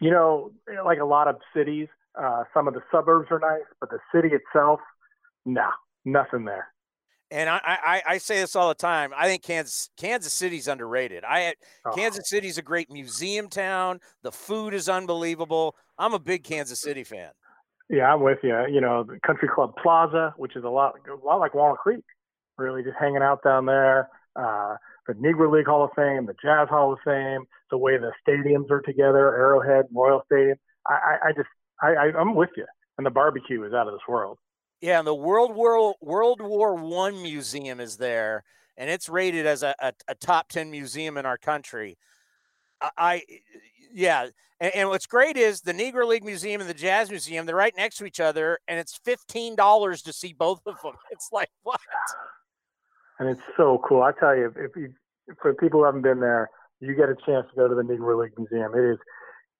[0.00, 0.50] You know,
[0.84, 1.88] like a lot of cities,
[2.20, 4.80] uh, some of the suburbs are nice, but the city itself,
[5.44, 5.70] nah,
[6.04, 6.68] nothing there.
[7.30, 9.12] And I, I, I say this all the time.
[9.16, 11.24] I think Kansas Kansas City's underrated.
[11.24, 11.92] I Oh.
[11.92, 14.00] Kansas City's a great museum town.
[14.22, 15.74] The food is unbelievable.
[15.98, 17.30] I'm a big Kansas City fan.
[17.88, 18.56] Yeah, I'm with you.
[18.70, 22.04] You know, the Country Club Plaza, which is a lot, a lot like Walnut Creek,
[22.56, 24.08] really just hanging out down there.
[24.36, 28.12] Uh, the Negro League Hall of Fame, the Jazz Hall of Fame, the way the
[28.26, 30.56] stadiums are together, Arrowhead, Royal Stadium.
[30.86, 31.48] I, I, I just,
[31.82, 32.66] I, I, I'm with you.
[32.96, 34.38] And the barbecue is out of this world.
[34.80, 38.44] Yeah, and the World War World War One museum is there,
[38.76, 41.96] and it's rated as a, a, a top ten museum in our country.
[42.82, 43.22] I, I
[43.92, 44.26] yeah,
[44.60, 47.46] and, and what's great is the Negro League Museum and the Jazz Museum.
[47.46, 50.94] They're right next to each other, and it's fifteen dollars to see both of them.
[51.10, 51.80] It's like what?
[53.18, 54.02] And it's so cool.
[54.02, 54.92] I tell you, if you,
[55.40, 56.50] for people who haven't been there,
[56.80, 58.72] you get a chance to go to the Negro League Museum.
[58.74, 58.98] It is,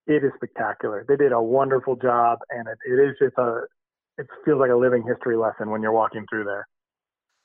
[0.07, 1.05] it is spectacular.
[1.09, 3.62] They did a wonderful job, and it, it is just a,
[4.19, 6.67] it feels like a living history lesson when you're walking through there.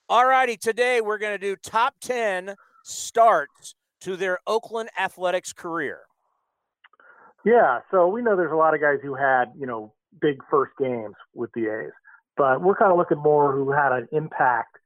[0.09, 5.99] All righty, today we're going to do top 10 starts to their Oakland Athletics career.
[7.45, 10.71] Yeah, so we know there's a lot of guys who had, you know, big first
[10.79, 11.91] games with the A's,
[12.35, 14.77] but we're kind of looking more who had an impact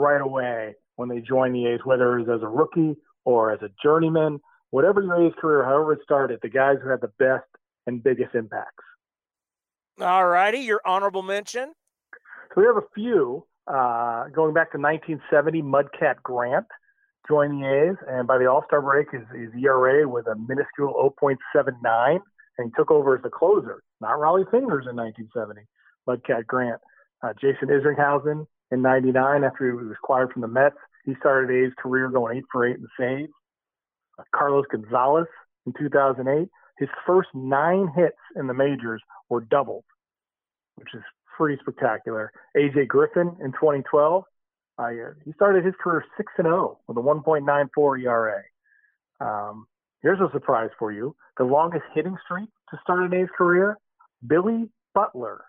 [0.00, 3.60] right away when they joined the A's, whether it was as a rookie or as
[3.62, 7.46] a journeyman, whatever your A's career, however it started, the guys who had the best
[7.86, 8.84] and biggest impacts.
[10.00, 11.72] All righty, your honorable mention.
[12.54, 15.62] So we have a few uh, going back to 1970.
[15.62, 16.66] Mudcat Grant
[17.28, 21.12] joined the A's, and by the All Star break, his, his ERA was a minuscule
[21.22, 22.18] 0.79,
[22.58, 23.82] and he took over as the closer.
[24.00, 25.62] Not Rollie Fingers in 1970,
[26.08, 26.80] Mudcat Grant.
[27.22, 30.76] Uh, Jason Isringhausen in 99 after he was acquired from the Mets.
[31.04, 33.32] He started A's career going eight for eight in saves.
[34.18, 35.26] Uh, Carlos Gonzalez
[35.66, 36.48] in 2008.
[36.78, 39.84] His first nine hits in the majors were doubles,
[40.76, 41.02] which is
[41.36, 42.32] pretty spectacular.
[42.56, 44.24] AJ Griffin in 2012.
[44.78, 44.88] Uh,
[45.24, 48.42] he started his career 6 and 0 with a 1.94 ERA.
[49.20, 49.66] Um,
[50.02, 53.76] here's a surprise for you: the longest hitting streak to start an A's career.
[54.26, 55.44] Billy Butler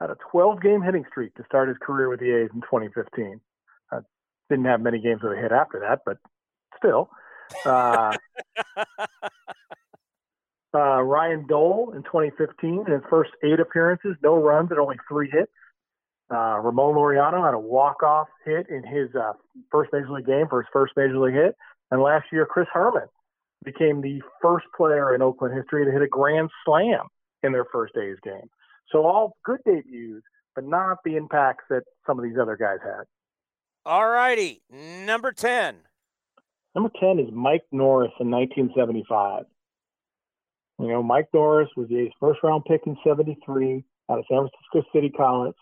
[0.00, 3.40] had a 12-game hitting streak to start his career with the A's in 2015.
[3.92, 4.00] Uh,
[4.48, 6.16] didn't have many games with a hit after that, but
[6.76, 7.10] still.
[7.64, 8.16] Uh,
[10.74, 15.30] uh, Ryan Dull in 2015, in his first eight appearances, no runs and only three
[15.30, 15.52] hits.
[16.32, 19.32] Uh, Ramon Laureano had a walk-off hit in his uh,
[19.70, 21.56] first major league game for his first major league hit.
[21.90, 23.08] And last year, Chris Herrmann
[23.64, 27.08] became the first player in Oakland history to hit a grand slam
[27.42, 28.48] in their first A's game.
[28.92, 30.24] So all good debuts,
[30.54, 33.04] but not the impacts that some of these other guys had.
[33.86, 35.76] All righty, number 10.
[36.74, 39.44] Number 10 is Mike Norris in 1975.
[40.78, 44.48] You know, Mike Norris was the A's first round pick in 73 out of San
[44.72, 45.56] Francisco City College.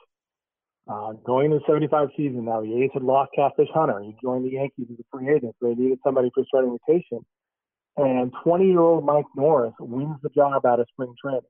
[0.88, 4.00] Uh, going into the 75 season now, the A's had lost Catfish Hunter.
[4.00, 7.20] He joined the Yankees as a free agent, so they needed somebody for starting rotation.
[7.96, 11.42] And 20 year old Mike Norris wins the job out of spring training.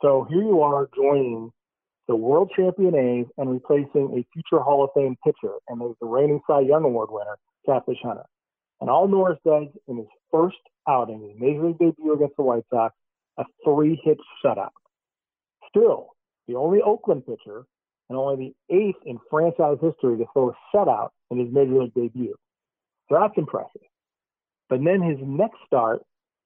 [0.00, 1.50] So here you are joining
[2.06, 6.06] the world champion A's and replacing a future Hall of Fame pitcher, and there's the
[6.06, 8.24] reigning Cy Young Award winner, Catfish Hunter.
[8.80, 10.56] And all Norris does in his first
[10.88, 12.94] outing, his major league debut against the White Sox,
[13.38, 14.70] a three hit shutout.
[15.68, 16.10] Still,
[16.46, 17.64] the only Oakland pitcher
[18.08, 21.94] and only the eighth in franchise history to throw a shutout in his major league
[21.94, 22.36] debut.
[23.08, 23.82] So that's impressive.
[24.68, 26.02] But then his next start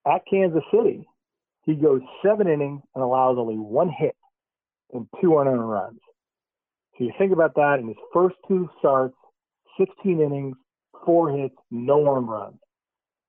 [0.07, 1.07] at Kansas City,
[1.65, 4.17] he goes seven innings and allows only one hit
[4.93, 5.99] and two unearned runs.
[6.99, 9.15] So you think about that in his first two starts,
[9.79, 10.57] 16 innings,
[11.05, 12.59] four hits, no earned runs.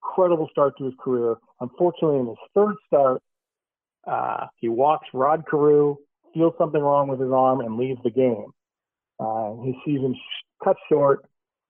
[0.04, 1.36] Incredible start to his career.
[1.62, 3.22] Unfortunately, in his third start,
[4.06, 5.96] uh, he walks Rod Carew,
[6.34, 8.48] feels something wrong with his arm, and leaves the game.
[9.20, 10.20] Uh, his season
[10.62, 11.26] cut short,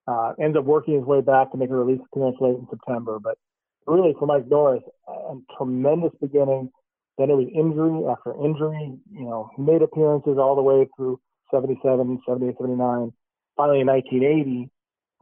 [0.08, 3.20] uh, ends up working his way back to make a release appearance late in September.
[3.20, 3.38] But
[3.88, 6.72] really, for Mike Norris, a tremendous beginning.
[7.18, 8.98] Then it was injury after injury.
[9.12, 11.20] You know, he made appearances all the way through
[11.52, 13.14] 77, 78, 79.
[13.56, 14.70] Finally, in 1980,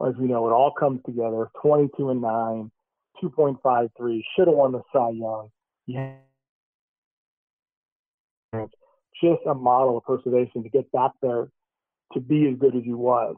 [0.06, 2.70] as we know, it all comes together 22 and 9,
[3.22, 5.50] 2.53, should have won the Cy Young.
[5.86, 6.14] Yeah
[9.22, 11.48] just a model of perseverance to get back there
[12.12, 13.36] to be as good as he was.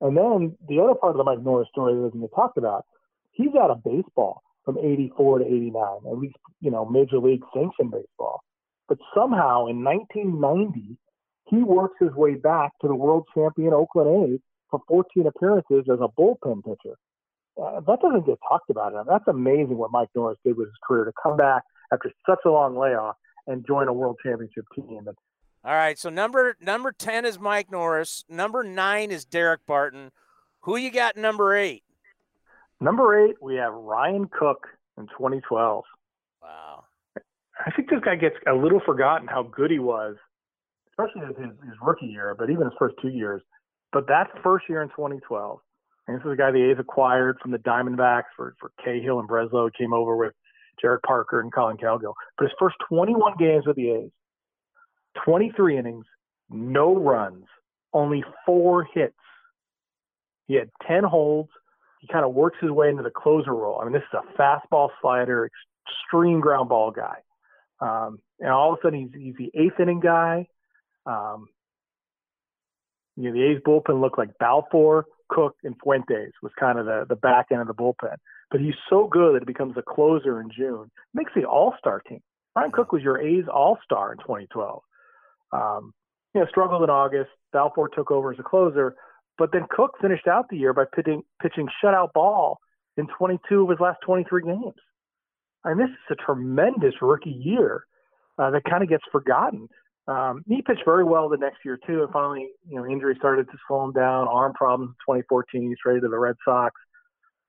[0.00, 2.84] And then the other part of the Mike Norris story that we talked about,
[3.32, 7.90] he's out of baseball from 84 to 89, at least, you know, major league sanctioned
[7.90, 8.40] baseball.
[8.88, 10.96] But somehow in 1990,
[11.48, 15.98] he works his way back to the world champion Oakland A's for 14 appearances as
[16.00, 16.96] a bullpen pitcher.
[17.60, 18.92] Uh, that doesn't get talked about.
[19.06, 22.50] That's amazing what Mike Norris did with his career to come back after such a
[22.50, 25.04] long layoff and join a world championship team.
[25.06, 25.16] And,
[25.64, 28.24] All right, so number number ten is Mike Norris.
[28.28, 30.12] Number nine is Daric Barton.
[30.62, 31.16] Who you got?
[31.16, 31.82] Number eight.
[32.82, 34.66] Number eight, we have Ryan Cook
[34.98, 35.84] in 2012.
[36.42, 36.84] Wow.
[37.64, 40.16] I think this guy gets a little forgotten how good he was,
[40.90, 43.40] especially his, his rookie year, but even his first two years.
[43.92, 45.60] But that first year in 2012,
[46.08, 49.28] and this is a guy the A's acquired from the Diamondbacks for, for Cahill and
[49.28, 50.32] Breslow, came over with
[50.82, 52.14] Jarrod Parker and Collin Cowgill.
[52.36, 54.10] But his first 21 games with the A's,
[55.24, 56.06] 23 innings,
[56.50, 57.44] no runs,
[57.92, 59.14] only four hits.
[60.48, 61.50] He had 10 holds.
[62.02, 63.80] He kind of works his way into the closer role.
[63.80, 65.48] I mean, this is a fastball slider,
[65.88, 67.16] extreme ground ball guy.
[67.80, 70.46] Um, and all of a sudden, he's, he's the eighth inning guy.
[71.06, 71.48] Um,
[73.16, 77.06] you know, the A's bullpen looked like Balfour, Cook, and Fuentes was kind of the,
[77.08, 78.16] the back end of the bullpen
[78.52, 80.90] but he's so good that it becomes a closer in June.
[81.14, 82.20] Makes the All Star team.
[82.54, 84.82] Ryan Cook was your A's All Star in 2012.
[85.52, 85.94] Um,
[86.34, 87.30] you know, struggled in August.
[87.52, 88.94] Balfour took over as a closer,
[89.38, 92.58] but then Cook finished out the year by pitching pitching shutout ball
[92.96, 94.74] in 22 of his last 23 games.
[95.64, 97.84] I mean, this is a tremendous rookie year
[98.38, 99.68] uh, that kind of gets forgotten.
[100.08, 103.46] Um, he pitched very well the next year too, and finally, you know, injury started
[103.46, 104.26] to slow him down.
[104.28, 105.68] Arm problems in 2014.
[105.68, 106.74] He's traded to the Red Sox.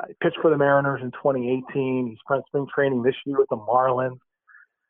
[0.08, 2.08] He pitched for the Mariners in 2018.
[2.08, 4.20] He spent spring training this year with the Marlins.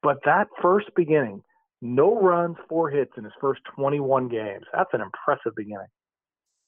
[0.02, 1.42] But that first beginning,
[1.82, 4.66] no runs, four hits in his first 21 games.
[4.74, 5.88] That's an impressive beginning.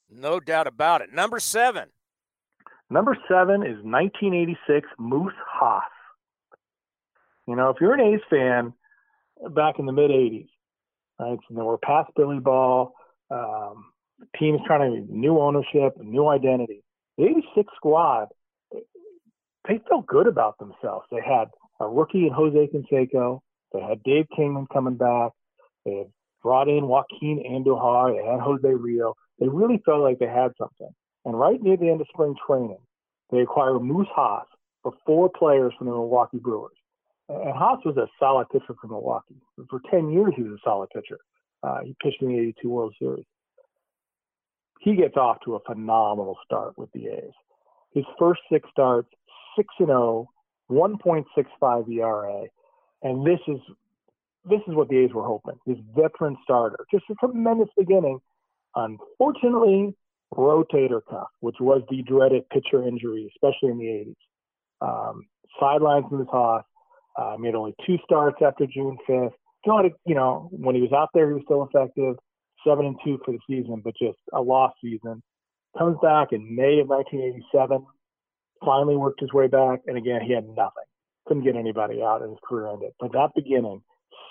[0.10, 1.14] No doubt about it.
[1.14, 1.90] Number seven.
[2.90, 5.84] Number seven is 1986 Moose Haas.
[7.48, 8.74] You know, if you're an A's fan
[9.56, 10.48] back in the mid 80s,
[11.20, 11.40] right?
[11.48, 12.94] So we're past Billy Ball.
[13.30, 13.86] Um,
[14.40, 16.84] teams trying to new ownership, new identity.
[17.18, 18.28] The 86 squad,
[19.68, 21.06] they felt good about themselves.
[21.12, 21.46] They had
[21.80, 23.42] a rookie in Jose Canseco.
[23.74, 25.32] They had Dave Kingman coming back.
[25.86, 26.08] They had
[26.42, 28.16] brought in Joaquin Andujar.
[28.16, 29.14] They had Jose Rijo.
[29.40, 30.90] They really felt like they had something.
[31.26, 32.78] And right near the end of spring training,
[33.32, 34.46] they acquired Moose Haas
[34.84, 36.78] for four players from the Milwaukee Brewers.
[37.28, 39.42] And Haas was a solid pitcher for Milwaukee.
[39.70, 41.18] For 10 years, he was a solid pitcher.
[41.64, 43.26] Uh, he pitched in the 82 World Series.
[44.82, 47.34] He gets off to a phenomenal start with the A's.
[47.94, 49.10] His first six starts,
[49.58, 50.30] 6 and 0,
[50.70, 52.44] 1.65 ERA,
[53.02, 53.60] and this is
[54.48, 55.56] this is what the A's were hoping.
[55.66, 58.20] His veteran starter, just a tremendous beginning.
[58.76, 59.96] Unfortunately,
[60.34, 64.16] rotator cuff, which was the dreaded pitcher injury, especially in the 80s.
[64.82, 65.28] Um,
[65.60, 66.64] sidelines in the toss.
[67.18, 69.32] Uh, made only two starts after June 5th.
[69.62, 72.16] Still you know, when he was out there, he was still effective.
[72.68, 75.24] Seven and two for the season, but just a lost season.
[75.78, 77.86] Comes back in May of 1987.
[78.64, 80.88] Finally worked his way back, and again, he had nothing.
[81.28, 82.92] Couldn't get anybody out, and his career ended.
[83.00, 83.82] But that beginning,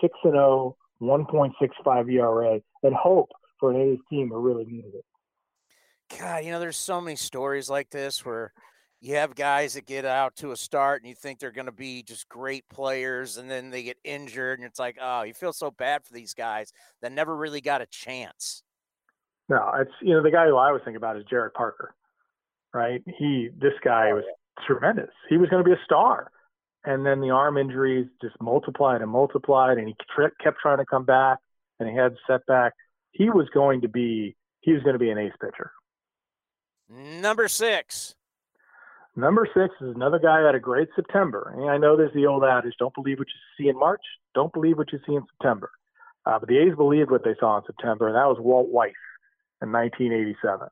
[0.00, 3.30] six and 0, 1.65 ERA, and hope
[3.64, 4.92] for an A's team who really needed.
[4.94, 6.18] It.
[6.18, 8.52] God, you know, there's so many stories like this where
[9.00, 11.72] you have guys that get out to a start and you think they're going to
[11.72, 15.52] be just great players and then they get injured and it's like oh you feel
[15.52, 18.62] so bad for these guys that never really got a chance.
[19.48, 21.94] No it's you know the guy who i always think about is Jarrod parker
[22.74, 23.02] right?
[23.18, 24.24] He this guy oh, was
[24.66, 25.10] tremendous.
[25.30, 26.30] He was going to be a star.
[26.84, 29.94] And then the arm injuries just multiplied and multiplied and he
[30.42, 31.38] kept trying to come back
[31.80, 32.74] and he had setback
[33.14, 35.72] he was going to be he was going to be an ace pitcher
[36.90, 38.14] number six
[39.16, 41.54] Number six is another guy that had a great September.
[41.56, 44.02] And I know there's the old adage, don't believe what you see in March,
[44.34, 45.70] don't believe what you see in September.
[46.26, 48.92] Uh, but the A's believed what they saw in September, and that was Walt Weiss
[49.62, 50.68] in 1987.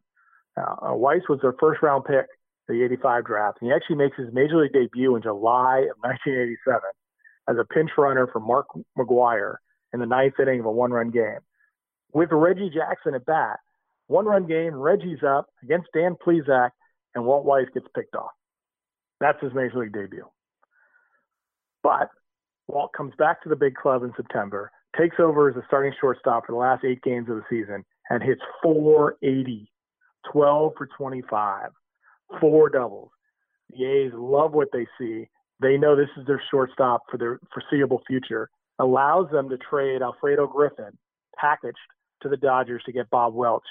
[0.57, 2.27] Now, uh, Weiss was their first round pick,
[2.67, 6.81] the 85 draft, and he actually makes his major league debut in July of 1987
[7.49, 8.67] as a pinch runner for Mark
[8.99, 9.57] McGwire
[9.93, 11.41] in the ninth inning of a one run game.
[12.13, 13.59] With Reggie Jackson at bat,
[14.07, 16.71] one run game, Reggie's up against Dan Plesac,
[17.15, 18.33] and Walt Weiss gets picked off.
[19.21, 20.29] That's his major league debut.
[21.83, 22.11] But
[22.69, 26.47] Walt comes back to the big club in September, takes over as a starting shortstop
[26.47, 29.71] for the last eight games of the season, and hits 480,
[30.31, 31.71] 12 for 25,
[32.41, 33.11] four doubles.
[33.71, 35.29] The A's love what they see.
[35.61, 38.51] They know this is their shortstop for their foreseeable future.
[38.79, 40.99] Allows them to trade Alfredo Griffin,
[41.39, 41.79] packaged
[42.23, 43.65] to the Dodgers to get Bob Welch.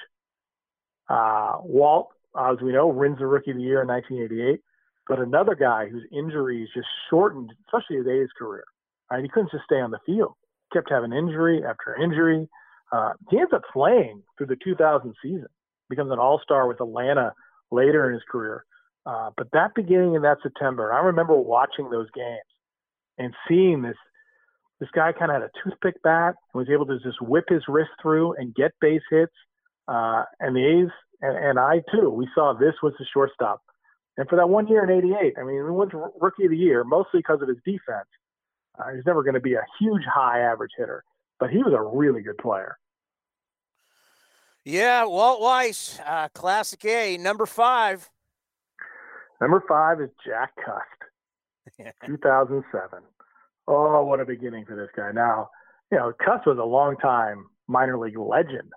[1.09, 4.61] Uh, Walt as we know, wins the Rookie of the Year in 1988.
[5.07, 8.63] But another guy whose injuries just shortened, especially his A's career.
[9.09, 10.33] Right, he couldn't just stay on the field.
[10.71, 12.47] Kept having injury after injury.
[12.91, 15.47] Uh, he ends up playing through the 2000 season,
[15.89, 17.33] becomes an All-Star with Atlanta
[17.71, 18.65] later in his career.
[19.05, 22.39] Uh, but that beginning in that September, I remember watching those games
[23.17, 23.97] and seeing this
[24.81, 27.61] this guy kind of had a toothpick bat and was able to just whip his
[27.67, 29.31] wrist through and get base hits.
[29.87, 30.89] Uh, and the A's
[31.21, 33.61] and, and I too, we saw this was the shortstop.
[34.17, 36.83] And for that one year in '88, I mean, he was rookie of the year
[36.83, 38.07] mostly because of his defense.
[38.77, 41.03] Uh, he's never going to be a huge high average hitter,
[41.39, 42.77] but he was a really good player.
[44.65, 48.09] Yeah, Walt Weiss, uh, Classic A, number five.
[49.39, 52.99] Number five is Jack Cust, 2007.
[53.67, 55.11] Oh, what a beginning for this guy.
[55.13, 55.49] Now,
[55.91, 58.69] you know, Cust was a long time minor league legend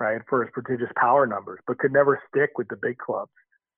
[0.00, 3.30] right, for his prodigious power numbers, but could never stick with the big clubs.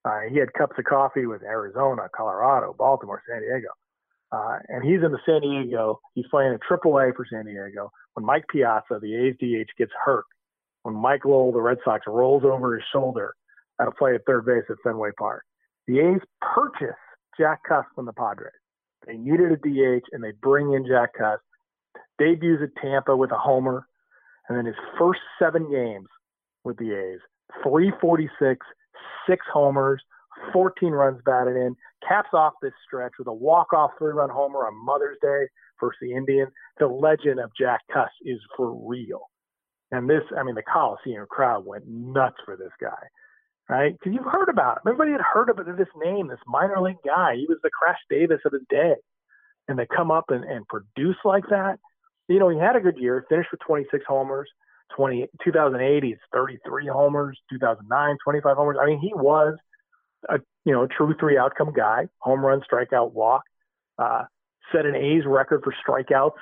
[0.05, 3.69] Uh, he had cups of coffee with Arizona, Colorado, Baltimore, San Diego.
[4.33, 6.01] Uh, and he's in the San Diego.
[6.15, 10.25] He's playing at AAA for San Diego when Mike Piazza, the A's DH, gets hurt.
[10.85, 13.35] When Mike Lowell, the Red Sox, rolls over his shoulder
[13.81, 15.45] at a play at third base at Fenway Park.
[15.87, 16.97] The A's purchase
[17.39, 18.53] Jack Cust from the Padres.
[19.07, 21.43] They needed a DH, and they bring in Jack Cust.
[22.19, 23.87] Debuts at Tampa with a homer.
[24.49, 26.09] And then his first seven games
[26.65, 27.21] with the A's
[27.63, 28.65] 346,
[29.29, 30.03] six homers,
[30.53, 31.77] 14 runs batted in,
[32.07, 35.47] caps off this stretch with a walk-off three-run homer on Mother's Day
[35.81, 36.51] versus the Indians.
[36.79, 39.31] The legend of Jack Cust is for real.
[39.91, 43.09] And this, I mean, the Coliseum crowd went nuts for this guy,
[43.69, 43.93] right?
[43.93, 44.83] Because you've heard about him.
[44.93, 47.37] Everybody had heard of this name, this minor league guy.
[47.37, 48.95] He was the Crash Davis of his day.
[49.69, 51.79] And they come up and, and produce like that
[52.29, 54.49] you know, he had a good year, finished with 26 homers.
[54.97, 57.39] 20, 2008, he's 33 homers.
[57.51, 58.77] 2009, 25 homers.
[58.81, 59.57] I mean, he was
[60.29, 63.43] a you know true three outcome guy: home run, strikeout, walk.
[63.99, 64.25] Uh,
[64.71, 66.39] set an A's record for strikeouts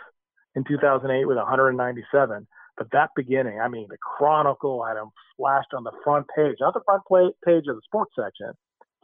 [0.54, 2.46] in 2008 with 197.
[2.80, 6.72] But that beginning, I mean, the Chronicle had him splashed on the front page, not
[6.72, 7.02] the front
[7.44, 8.54] page of the sports section,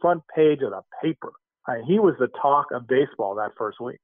[0.01, 1.31] front page of the paper.
[1.67, 3.99] I mean, he was the talk of baseball that first week.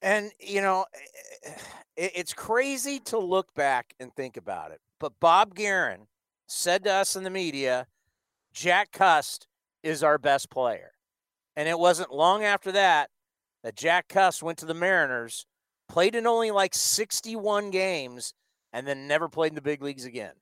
[0.00, 0.86] And, you know,
[1.44, 1.50] eh,
[1.98, 4.80] eh, it's crazy to look back and think about it.
[4.98, 6.06] But Bob Geren
[6.48, 7.86] said to us in the media,
[8.54, 9.46] Jack Cust
[9.82, 10.92] is our best player.
[11.54, 13.10] And it wasn't long after that
[13.62, 15.44] that Jack Cust went to the Mariners,
[15.90, 18.32] played in only like 61 games,
[18.72, 20.32] and then never played in the big leagues again.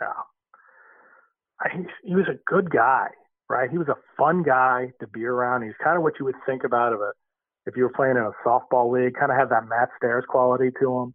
[0.00, 0.12] Yeah.
[1.60, 1.68] I,
[2.02, 3.08] he was a good guy,
[3.48, 3.70] right?
[3.70, 5.62] He was a fun guy to be around.
[5.62, 7.12] He's kind of what you would think about of a
[7.68, 10.70] if you were playing in a softball league, kind of had that Matt Stairs quality
[10.80, 11.14] to him.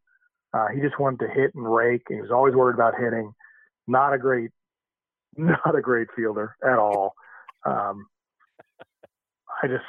[0.54, 2.04] Uh, he just wanted to hit and rake.
[2.10, 3.34] And he was always worried about hitting.
[3.88, 4.52] Not a great,
[5.36, 7.16] not a great fielder at all.
[7.66, 8.06] Um,
[9.64, 9.84] I just,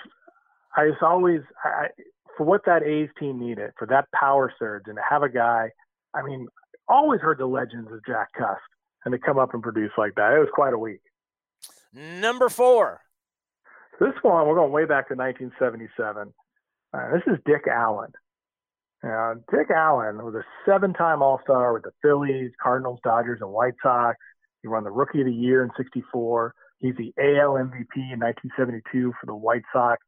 [0.74, 1.88] I just always, I,
[2.36, 5.70] for what that A's team needed, for that power surge, and to have a guy,
[6.14, 6.46] I mean,
[6.88, 8.60] always heard the legends of Jack Cust,
[9.04, 11.00] and to come up and produce like that, it was quite a week.
[11.92, 13.00] Number four.
[14.00, 16.32] This one, we're going way back to 1977.
[16.92, 18.10] Uh, this is Dick Allen.
[19.06, 24.16] Uh, Dick Allen was a seven-time All-Star with the Phillies, Cardinals, Dodgers, and White Sox.
[24.62, 26.54] He won the Rookie of the Year in '64.
[26.78, 30.02] He's the AL MVP in 1972 for the White Sox.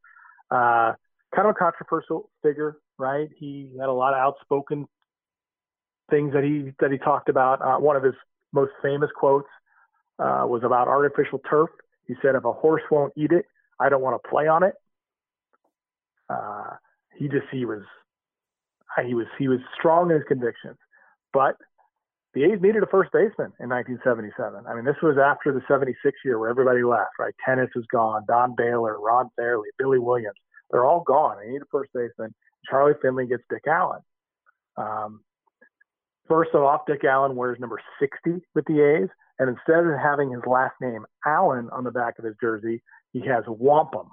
[0.51, 0.93] Uh,
[1.37, 3.29] kind of a controversial figure, right?
[3.39, 4.87] He had a lot of outspoken
[6.11, 7.61] things that he that he talked about.
[7.61, 8.15] Uh, one of his
[8.53, 9.49] most famous quotes
[10.19, 11.71] uh, was about artificial turf.
[12.07, 13.45] He said, "If a horse won't eat it,
[13.79, 14.75] I don't want to play on it."
[16.29, 16.77] Uh,
[17.17, 17.83] he just he was
[19.05, 20.79] he was he was strong in his convictions,
[21.33, 21.57] but
[22.35, 24.67] the A's needed a first baseman in 1977.
[24.69, 27.33] I mean, this was after the 76 year where everybody left, right?
[27.45, 30.37] Tenace was gone, Don Baylor, Ron Fairly, Billy Williams.
[30.71, 31.39] They're all gone.
[31.39, 32.35] I need a first baseman.
[32.69, 34.01] Charlie Finley gets Dick Allen.
[34.77, 35.21] Um,
[36.29, 39.09] first off, Dick Allen wears number 60 with the A's,
[39.39, 43.21] and instead of having his last name Allen on the back of his jersey, he
[43.27, 44.09] has Wampum,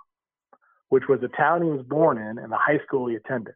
[0.90, 3.56] which was the town he was born in and the high school he attended.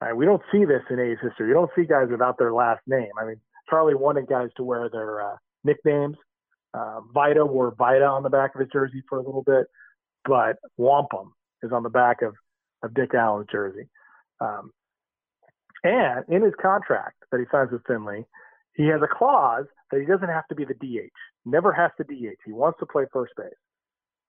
[0.00, 1.48] Right, we don't see this in A's history.
[1.48, 3.08] You don't see guys without their last name.
[3.18, 3.40] I mean,
[3.70, 6.16] Charlie wanted guys to wear their uh, nicknames.
[6.74, 9.66] Uh, Vida wore Vida on the back of his jersey for a little bit,
[10.26, 11.32] but Wampum
[11.66, 12.34] is on the back of,
[12.82, 13.88] of Dick Allen's jersey.
[14.40, 14.70] Um,
[15.84, 18.24] and in his contract that he signs with Finley,
[18.74, 21.12] he has a clause that he doesn't have to be the DH.
[21.44, 22.38] Never has to DH.
[22.44, 23.54] He wants to play first base.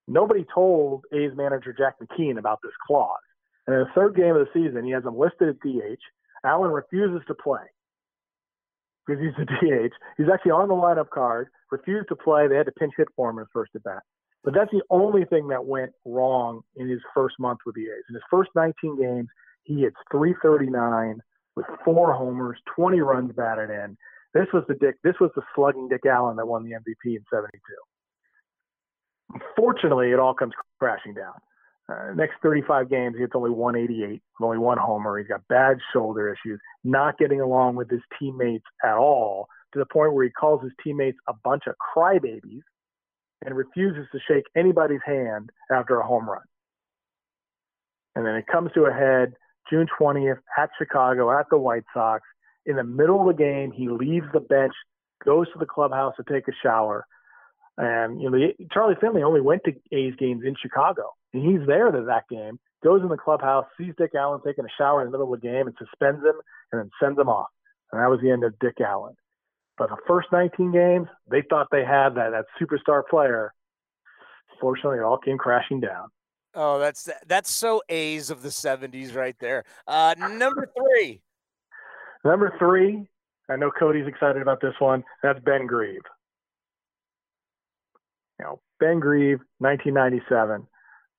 [0.07, 3.19] Nobody told A's manager Jack McKeon about this clause.
[3.65, 5.99] And in the third game of the season, he has him listed at DH.
[6.45, 7.63] Allen refuses to play
[9.05, 9.45] because he's the
[9.89, 9.93] DH.
[10.17, 12.47] He's actually on the lineup card, refused to play.
[12.47, 14.03] They had to pinch hit for him in his first at bat.
[14.47, 18.05] But that's the only thing that went wrong in his first month with the A's.
[18.07, 19.27] In his first 19 games,
[19.63, 21.19] he hits 339
[21.57, 23.97] with four homers, 20 runs batted in.
[24.33, 24.95] This was the Dick.
[25.03, 27.59] This was the slugging Dick Allen that won the MVP in '72.
[29.33, 31.33] Unfortunately, it all comes crashing down.
[31.89, 35.17] Uh, next 35 games, he hits only 188, only one homer.
[35.17, 39.85] He's got bad shoulder issues, not getting along with his teammates at all, to the
[39.91, 42.61] point where he calls his teammates a bunch of crybabies
[43.45, 46.41] and refuses to shake anybody's hand after a home run.
[48.15, 49.33] And then it comes to a head
[49.69, 52.23] June 20th at Chicago at the White Sox.
[52.65, 54.73] In the middle of the game, he leaves the bench,
[55.23, 57.05] goes to the clubhouse to take a shower,
[57.77, 58.37] and you know,
[58.71, 62.59] Charlie Finley only went to A's games in Chicago, and he's there to that game.
[62.83, 65.47] Goes in the clubhouse, sees Dick Allen taking a shower in the middle of the
[65.47, 66.35] game, and suspends him,
[66.71, 67.47] and then sends him off.
[67.91, 69.15] And that was the end of Dick Allen.
[69.77, 73.53] But the first 19 games, they thought they had that that superstar player.
[74.59, 76.07] Fortunately, it all came crashing down.
[76.55, 79.63] Oh, that's that's so A's of the 70s right there.
[79.87, 81.21] Uh, number three.
[82.25, 83.07] Number three.
[83.49, 85.03] I know Cody's excited about this one.
[85.23, 86.01] That's Ben Grieve
[88.39, 90.67] you know, Ben Grieve, 1997.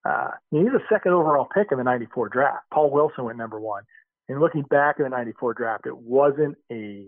[0.05, 2.65] Uh, he's a second overall pick in the 94 draft.
[2.73, 3.83] Paul Wilson went number one.
[4.29, 7.07] And looking back at the 94 draft, it wasn't a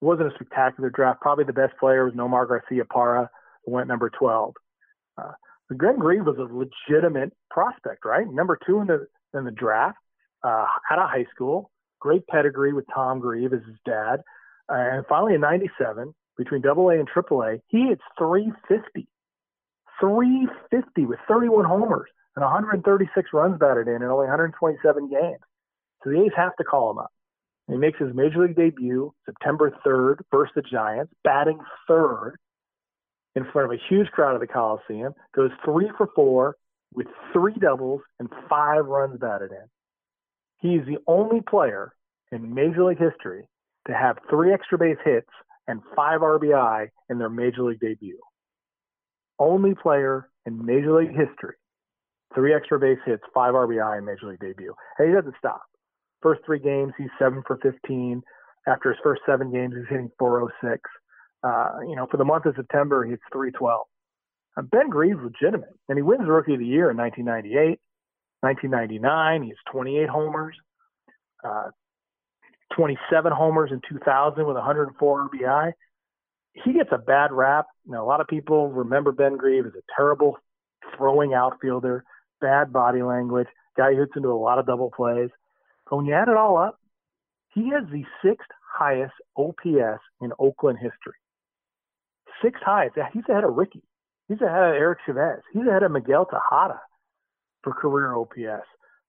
[0.00, 1.20] wasn't a spectacular draft.
[1.20, 3.28] Probably the best player was Nomar Garciaparra,
[3.64, 4.54] who went number 12.
[5.18, 5.32] Uh,
[5.76, 8.26] Glenn Grieve was a legitimate prospect, right?
[8.28, 9.98] Number two in the in the draft,
[10.42, 11.70] uh, out of high school,
[12.00, 14.22] great pedigree with Tom Grieve as his dad,
[14.68, 19.06] uh, and finally in '97, between Double A and Triple A, he hits 350.
[20.00, 25.40] 350 with 31 homers and 136 runs batted in in only 127 games.
[26.02, 27.12] So the A's have to call him up.
[27.70, 32.36] He makes his major league debut September 3rd versus the Giants, batting third
[33.36, 35.14] in front of a huge crowd at the Coliseum.
[35.36, 36.56] Goes three for four
[36.92, 39.68] with three doubles and five runs batted in.
[40.58, 41.92] He's the only player
[42.32, 43.46] in Major League history
[43.86, 45.30] to have three extra base hits
[45.68, 48.18] and five RBI in their Major League debut.
[49.38, 51.54] Only player in Major League history,
[52.34, 54.74] three extra base hits, five RBI in Major League debut.
[54.98, 55.62] And he doesn't stop.
[56.22, 58.22] First three games, he's seven for 15.
[58.66, 60.82] After his first seven games, he's hitting 406.
[61.42, 63.86] Uh, you know, for the month of September, he's 312.
[64.56, 67.80] Uh, ben Grieve's legitimate, and he wins Rookie of the Year in 1998.
[68.40, 70.56] 1999, he's 28 homers,
[71.44, 71.70] uh,
[72.74, 75.72] 27 homers in 2000 with 104 RBI.
[76.64, 77.66] He gets a bad rap.
[77.86, 80.38] Now, a lot of people remember Ben Greaves as a terrible
[80.96, 82.04] throwing outfielder,
[82.40, 83.46] bad body language,
[83.76, 85.30] guy who hits into a lot of double plays.
[85.90, 86.78] But when you add it all up,
[87.52, 91.18] he has the sixth highest OPS in Oakland history.
[92.42, 92.96] Sixth highest.
[93.12, 93.82] He's ahead of Ricky.
[94.28, 95.42] He's ahead of Eric Chavez.
[95.52, 96.80] He's ahead of Miguel Tejada
[97.62, 98.66] for career OPS.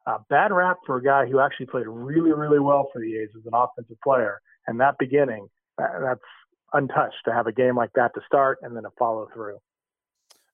[0.07, 3.29] Uh, bad rap for a guy who actually played really, really well for the A's
[3.37, 4.41] as an offensive player.
[4.65, 6.19] And that beginning, uh, that's
[6.73, 9.59] untouched to have a game like that to start and then to follow through.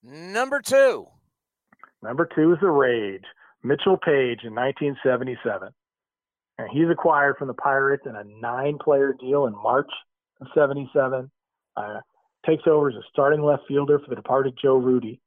[0.04, 1.08] Number two.
[2.04, 3.24] Number two is the Rage,
[3.64, 5.70] Mitchell Page in 1977.
[6.58, 9.92] And he's acquired from the Pirates in a nine player deal in March
[10.42, 11.30] of 77.
[11.76, 12.00] Uh,
[12.46, 15.20] takes over as a starting left fielder for the departed Joe Rudi.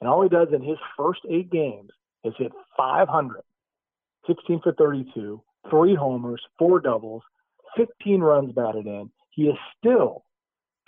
[0.00, 1.90] And all he does in his first eight games
[2.24, 3.40] is hit 500,
[4.26, 7.22] 16 for 32, three homers, four doubles,
[7.76, 9.10] 15 runs batted in.
[9.30, 10.24] He is still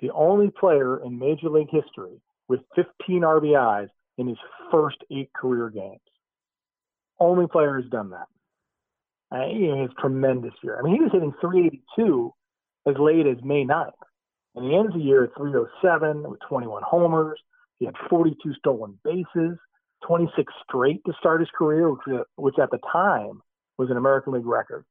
[0.00, 3.88] the only player in Major League history with 15 RBIs
[4.18, 4.38] in his
[4.70, 6.00] first eight career games.
[7.18, 8.26] Only player has done that.
[9.30, 10.78] Uh, he has tremendous year.
[10.78, 12.32] I mean, he was hitting 382
[12.86, 13.90] as late as May 9th.
[14.54, 17.38] And he ends the year at 307 with 21 homers.
[17.78, 19.58] He had 42 stolen bases,
[20.06, 22.00] 26 straight to start his career, which,
[22.36, 23.42] which at the time
[23.76, 24.84] was an American League record.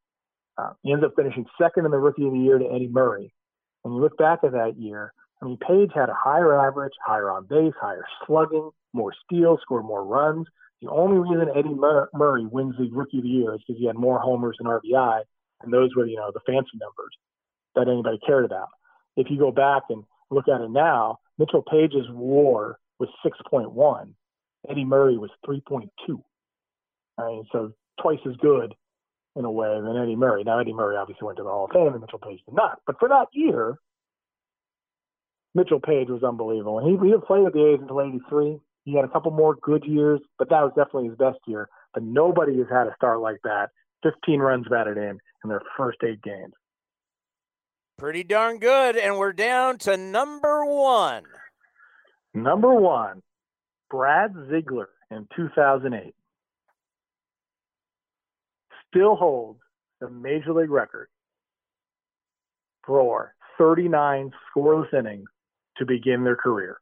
[0.58, 3.34] Uh, he ends up finishing second in the Rookie of the Year to Eddie Murray.
[3.82, 7.30] When you look back at that year, I mean, Page had a higher average, higher
[7.30, 10.48] on base, higher slugging, more steals, scored more runs.
[10.86, 13.88] The only reason Eddie Mur- Murray wins the Rookie of the Year is because he
[13.88, 15.24] had more homers than RBI,
[15.64, 17.18] and those were, you know, the fancy numbers
[17.74, 18.70] that anybody cared about.
[19.18, 24.14] If you go back and look at it now, Mitchell Page's WAR was 6.1.
[24.70, 25.90] Eddie Murray was 3.2.
[27.18, 28.76] I mean, so twice as good
[29.36, 30.44] in a way than Eddie Murray.
[30.44, 32.80] Now Eddie Murray obviously went to the Hall of Fame, and Mitchell Page did not.
[32.86, 33.80] But for that year,
[35.56, 36.78] Mitchell Page was unbelievable.
[36.78, 38.60] And he, he played with the A's until '83.
[38.86, 41.68] He had a couple more good years, but that was definitely his best year.
[41.94, 43.70] But nobody has had a start like that.
[44.04, 46.54] 15 runs batted in in their first eight games.
[47.98, 48.96] Pretty darn good.
[48.96, 51.24] And we're down to number one.
[52.34, 53.22] Number one,
[53.90, 56.14] Brad Ziegler in 2008
[58.90, 59.60] still holds
[60.00, 61.08] the major league record
[62.86, 65.30] for 39 scoreless innings
[65.78, 66.78] to begin their career.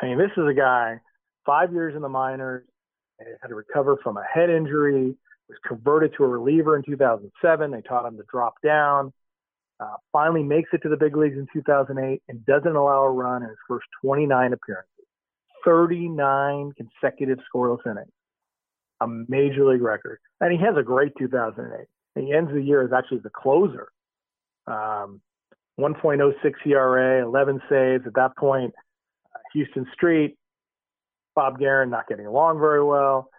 [0.00, 1.00] I mean, this is a guy
[1.44, 2.64] five years in the minors,
[3.18, 5.16] had to recover from a head injury,
[5.48, 7.70] was converted to a reliever in 2007.
[7.70, 9.12] They taught him to drop down.
[9.80, 13.42] Uh, finally makes it to the big leagues in 2008 and doesn't allow a run
[13.42, 14.88] in his first 29 appearances.
[15.64, 18.12] 39 consecutive scoreless innings.
[19.00, 20.18] A major league record.
[20.40, 21.86] And he has a great 2008.
[22.16, 23.88] And he ends the year as actually the closer.
[24.66, 25.20] Um,
[25.80, 26.32] 1.06
[26.66, 28.06] ERA, 11 saves.
[28.06, 28.72] At that point,
[29.54, 30.36] Huston Street,
[31.34, 33.30] Bob Geren not getting along very well.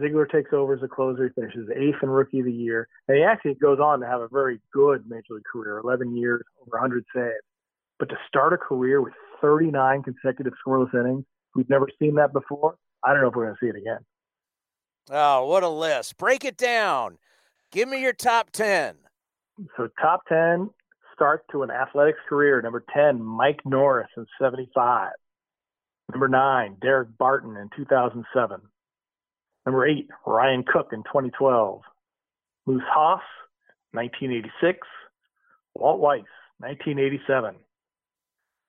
[0.00, 1.24] Ziegler takes over as a closer.
[1.24, 2.88] He finishes eighth in Rookie of the Year.
[3.06, 6.42] And he actually goes on to have a very good major league career 11 years,
[6.62, 7.32] over 100 saves.
[7.98, 9.12] But to start a career with
[9.42, 12.76] 39 consecutive scoreless innings, we've never seen that before.
[13.02, 14.00] I don't know if we're going to see it again.
[15.10, 16.16] Oh, what a list.
[16.16, 17.18] Break it down.
[17.70, 18.96] Give me your top 10.
[19.76, 20.70] So, top 10
[21.14, 22.60] start to an athletics career.
[22.62, 25.12] Number 10, Mike Norris in 75.
[26.12, 28.60] Number 9, Daric Barton in 2007.
[29.66, 31.80] Number 8, Ryan Cook in 2012.
[32.66, 33.20] Moose Haas,
[33.92, 34.86] 1986.
[35.74, 36.24] Walt Weiss,
[36.58, 37.56] 1987.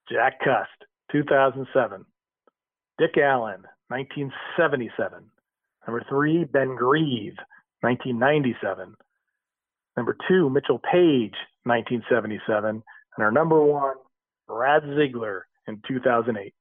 [0.10, 2.06] Jack Cust, 2007.
[2.98, 5.24] Dick Allen, 1977.
[5.88, 7.36] Number three, Ben Grieve,
[7.82, 8.96] 1997.
[9.98, 12.70] Number two, Mitchell Page, 1977.
[12.70, 12.84] And
[13.24, 13.96] our number one,
[14.48, 16.54] Brad Ziegler in 2008.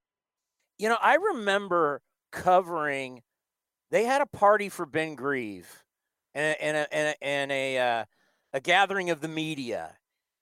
[0.78, 2.02] You know, I remember
[2.32, 3.22] covering,
[3.90, 5.84] they had a party for Ben Grieve
[6.34, 8.04] and, and, a, and, a, and a, uh,
[8.52, 9.96] a gathering of the media.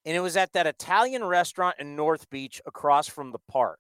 [0.05, 3.79] And it was at that Italian restaurant in North Beach across from the park.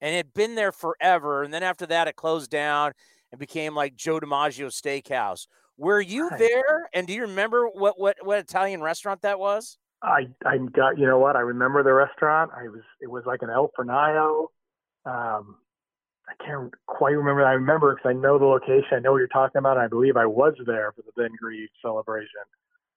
[0.00, 1.42] And it had been there forever.
[1.42, 2.92] And then after that, it closed down
[3.30, 5.46] and became like Joe DiMaggio Steakhouse.
[5.78, 6.88] Were you there?
[6.94, 9.78] And do you remember what what what Italian restaurant that was?
[10.02, 12.50] I I got you know what I remember the restaurant.
[12.56, 14.46] I was it was like an El Fornillo.
[15.04, 15.56] Um,
[16.28, 17.44] I can't quite remember.
[17.44, 18.94] I remember because I know the location.
[18.94, 19.78] I know what you're talking about.
[19.78, 22.42] I believe I was there for the Ben Grieve celebration.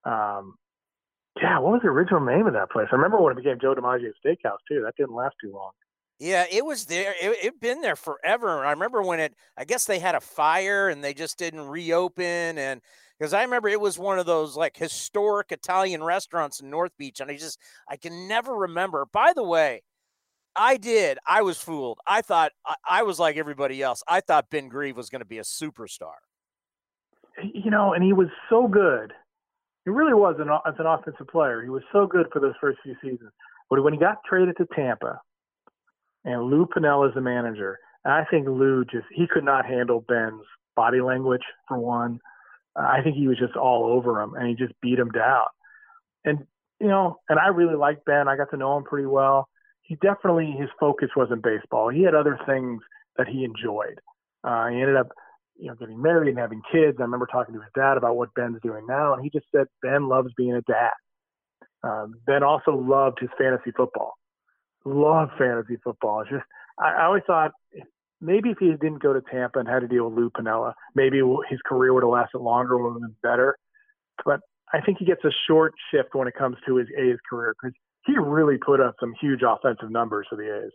[0.03, 0.55] Um,
[1.41, 2.87] yeah, what was the original name of that place?
[2.91, 4.81] I remember when it became Joe DiMaggio Steakhouse too.
[4.83, 5.71] That didn't last too long.
[6.19, 7.13] Yeah, it was there.
[7.21, 8.65] It it been there forever.
[8.65, 9.35] I remember when it.
[9.55, 12.57] I guess they had a fire and they just didn't reopen.
[12.57, 12.81] And
[13.17, 17.21] because I remember it was one of those like historic Italian restaurants in North Beach,
[17.21, 17.57] and I just
[17.87, 19.05] I can never remember.
[19.05, 19.81] By the way,
[20.59, 21.17] I did.
[21.25, 21.99] I was fooled.
[22.05, 24.03] I thought I, I was like everybody else.
[24.09, 26.19] I thought Ben Grieve was going to be a superstar.
[27.41, 29.13] You know, and he was so good.
[29.85, 31.63] He really was an as an offensive player.
[31.63, 33.31] He was so good for those first few seasons.
[33.69, 35.21] But when he got traded to Tampa,
[36.25, 40.03] and Lou Piniella is the manager, and I think Lou just he could not handle
[40.09, 40.43] Ben's
[40.75, 42.19] body language for one.
[42.75, 45.45] I think he was just all over him, and he just beat him down.
[46.25, 46.39] And
[46.81, 48.27] you know, and I really liked Ben.
[48.27, 49.47] I got to know him pretty well
[49.89, 51.89] he definitely his focus wasn't baseball.
[51.89, 52.79] He had other things
[53.17, 53.99] that he enjoyed.
[54.43, 55.07] Uh, he ended up,
[55.57, 56.97] you know, getting married and having kids.
[56.99, 59.65] I remember talking to his dad about what Ben's doing now, and he just said
[59.81, 60.91] Ben loves being a dad.
[61.81, 64.13] Um, ben also loved his fantasy football.
[64.85, 66.21] Loved fantasy football.
[66.21, 66.43] It's just
[66.79, 67.53] I, I always thought
[68.21, 71.19] maybe if he didn't go to Tampa and had to deal with Lou Piniella, maybe
[71.49, 73.57] his career would have lasted longer, would have been better.
[74.23, 77.55] But I think he gets a short shift when it comes to his A's career
[77.59, 77.73] because
[78.09, 80.71] he really put up some huge offensive numbers for the A's.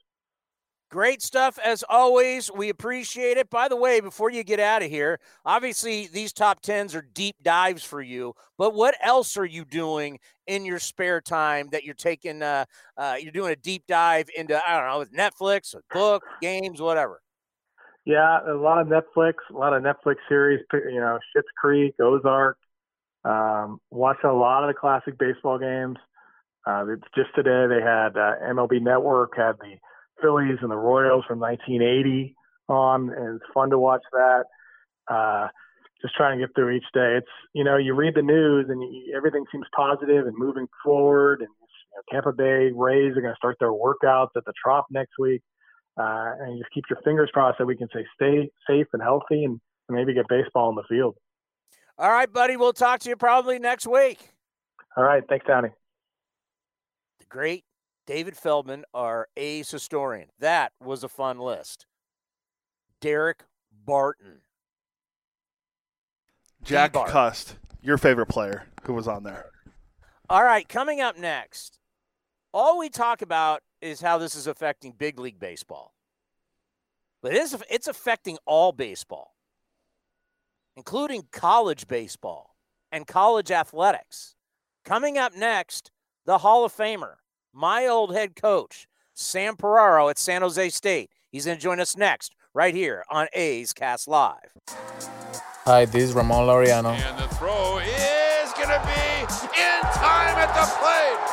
[0.90, 2.52] Great stuff as always.
[2.52, 3.50] We appreciate it.
[3.50, 7.34] By the way, before you get out of here, obviously these top tens are deep
[7.42, 8.34] dives for you.
[8.58, 12.42] But what else are you doing in your spare time that you're taking?
[12.42, 12.66] Uh,
[12.96, 17.20] uh, you're doing a deep dive into I don't know with Netflix, book, games, whatever.
[18.04, 20.60] Yeah, a lot of Netflix, a lot of Netflix series.
[20.72, 22.56] You know, Schitt's Creek, Ozark.
[23.24, 25.96] Um, watching a lot of the classic baseball games.
[26.66, 29.76] Uh, it's just today they had uh, MLB Network had the
[30.22, 32.34] Phillies and the Royals from 1980
[32.68, 34.44] on, and it's fun to watch that.
[35.10, 35.48] Uh,
[36.00, 37.16] just trying to get through each day.
[37.18, 41.40] It's you know you read the news and you, everything seems positive and moving forward.
[41.40, 44.86] And you know, Tampa Bay Rays are going to start their workouts at the Trop
[44.90, 45.42] next week,
[45.98, 49.02] uh, and you just keep your fingers crossed that we can say stay safe and
[49.02, 49.60] healthy and
[49.90, 51.16] maybe get baseball in the field.
[51.98, 52.56] All right, buddy.
[52.56, 54.18] We'll talk to you probably next week.
[54.96, 55.22] All right.
[55.28, 55.68] Thanks, Tony
[57.34, 57.64] great
[58.06, 60.28] David Feldman, our A's historian.
[60.38, 61.84] That was a fun list.
[63.00, 63.40] Daric
[63.84, 64.42] Barton.
[66.62, 69.46] Jack Cust, your favorite player who was on there.
[70.30, 71.80] All right, coming up next,
[72.52, 75.92] all we talk about is how this is affecting big league baseball.
[77.20, 79.34] But it is, it's affecting all baseball,
[80.76, 82.54] including college baseball
[82.92, 84.36] and college athletics.
[84.84, 85.90] Coming up next,
[86.26, 87.16] the Hall of Famer,
[87.54, 91.10] my old head coach, Sam Piraro at San Jose State.
[91.30, 94.52] He's going to join us next, right here on A's Cast Live.
[95.64, 96.90] Hi, this is Ramon Laureano.
[96.90, 101.24] And the throw is going to be in time at the plate.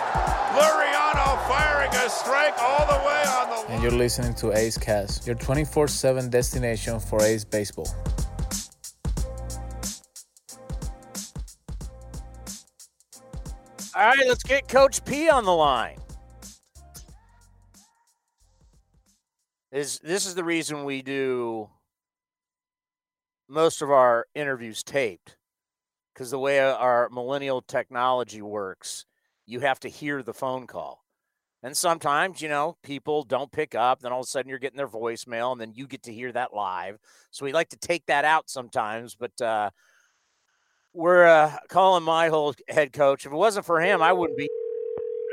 [0.62, 3.74] Laureano firing a strike all the way on the.
[3.74, 7.88] And you're listening to A's Cast, your 24 7 destination for A's baseball.
[13.94, 15.98] All right, let's get Coach P on the line.
[19.72, 21.70] Is this is the reason we do
[23.48, 25.38] most of our interviews taped
[26.14, 29.06] because the way our millennial technology works
[29.46, 31.04] you have to hear the phone call.
[31.64, 34.78] And sometimes you know people don't pick up then all of a sudden you're getting
[34.78, 36.98] their voicemail and then you get to hear that live.
[37.32, 39.70] So we like to take that out sometimes but uh
[40.94, 43.26] we're uh, calling my whole head coach.
[43.26, 44.50] If it wasn't for him i wouldn't be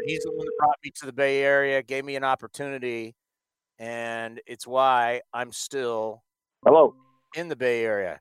[0.06, 3.16] he's the one that brought me to the bay area gave me an opportunity
[3.78, 6.22] and it's why I'm still
[6.64, 6.94] hello
[7.36, 8.20] in the Bay Area.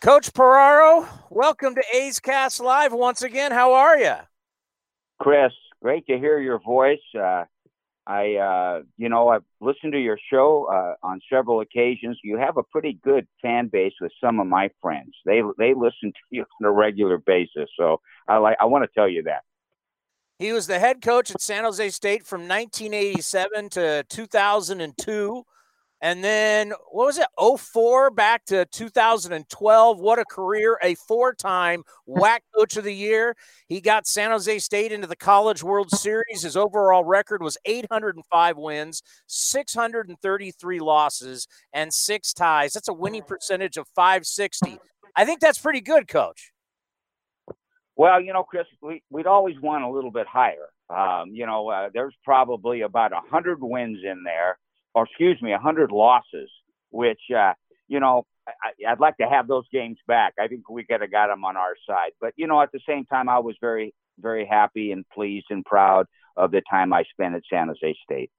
[0.00, 3.50] Coach Piraro, welcome to A's Cast Live once again.
[3.50, 4.14] How are you,
[5.20, 5.52] Chris?
[5.82, 6.98] Great to hear your voice.
[7.18, 7.44] Uh,
[8.06, 12.18] I, uh, you know, I've listened to your show uh, on several occasions.
[12.24, 15.12] You have a pretty good fan base with some of my friends.
[15.26, 17.68] They they listen to you on a regular basis.
[17.78, 19.42] So I like I want to tell you that.
[20.38, 25.44] He was the head coach at San Jose State from 1987 to 2002.
[26.00, 27.26] And then what was it?
[27.58, 29.98] 04 back to 2012.
[29.98, 30.78] What a career.
[30.80, 33.34] A four time WAC coach of the year.
[33.66, 36.42] He got San Jose State into the College World Series.
[36.42, 42.74] His overall record was 805 wins, 633 losses, and six ties.
[42.74, 44.78] That's a winning percentage of 560.
[45.16, 46.52] I think that's pretty good, Coach.
[47.98, 50.68] Well, you know, Chris, we, we'd always want a little bit higher.
[50.88, 54.56] Um, you know, uh, there's probably about a hundred wins in there,
[54.94, 56.48] or excuse me, a hundred losses,
[56.90, 57.54] which, uh,
[57.88, 60.34] you know, I, would like to have those games back.
[60.40, 62.12] I think we could have got them on our side.
[62.20, 65.64] But, you know, at the same time, I was very, very happy and pleased and
[65.64, 68.30] proud of the time I spent at San Jose State.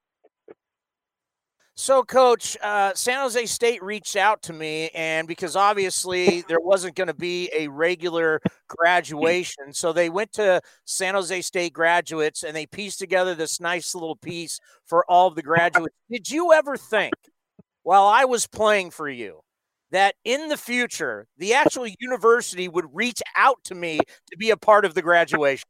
[1.82, 6.96] So, Coach, uh, San Jose State reached out to me, and because obviously there wasn't
[6.96, 12.54] going to be a regular graduation, so they went to San Jose State graduates and
[12.54, 15.96] they pieced together this nice little piece for all of the graduates.
[16.12, 17.14] Did you ever think,
[17.84, 19.40] while I was playing for you,
[19.92, 24.00] that in the future the actual university would reach out to me
[24.32, 25.70] to be a part of the graduation?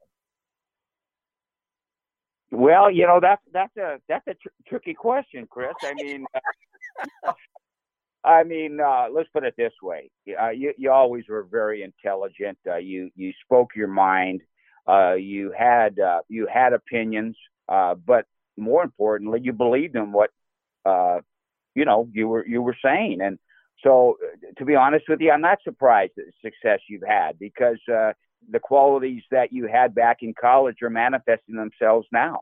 [2.51, 5.73] Well, you know that's that's a that's a tr- tricky question, Chris.
[5.83, 7.31] I mean, uh,
[8.23, 10.09] I mean, uh, let's put it this way:
[10.41, 12.57] uh, you you always were very intelligent.
[12.67, 14.41] Uh, you you spoke your mind.
[14.87, 17.37] Uh, you had uh, you had opinions,
[17.67, 18.25] but
[18.57, 20.31] more importantly, you believed in what
[21.75, 23.19] you know you were you were saying.
[23.21, 23.37] And
[23.83, 24.17] so,
[24.57, 27.79] to be honest with you, I'm not surprised at the success you've had because
[28.49, 32.41] the qualities that you had back in college are manifesting themselves now.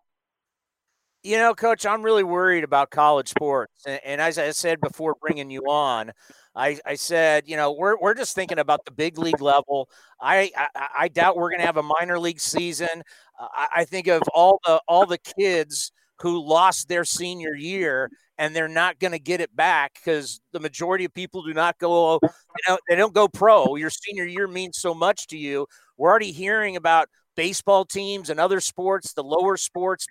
[1.23, 3.73] You know, coach, I'm really worried about college sports.
[3.85, 6.13] And, as I said before bringing you on,
[6.55, 9.89] I, I, said, you know, we're, we're just thinking about the big league level.
[10.21, 13.03] I, I, I doubt we're going to have a minor league season.
[13.39, 15.91] I, I think of all the all the kids
[16.21, 20.59] who lost their senior year and they're not going to get it back because the
[20.59, 22.29] majority of people do not go, you
[22.67, 23.75] know, they don't go pro.
[23.75, 25.67] Your senior year means so much to you.
[25.97, 30.07] We're already hearing about baseball teams and other sports, the lower sports,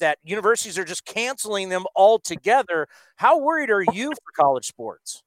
[0.00, 2.88] that universities are just canceling them altogether.
[3.16, 5.22] How worried are you for college sports?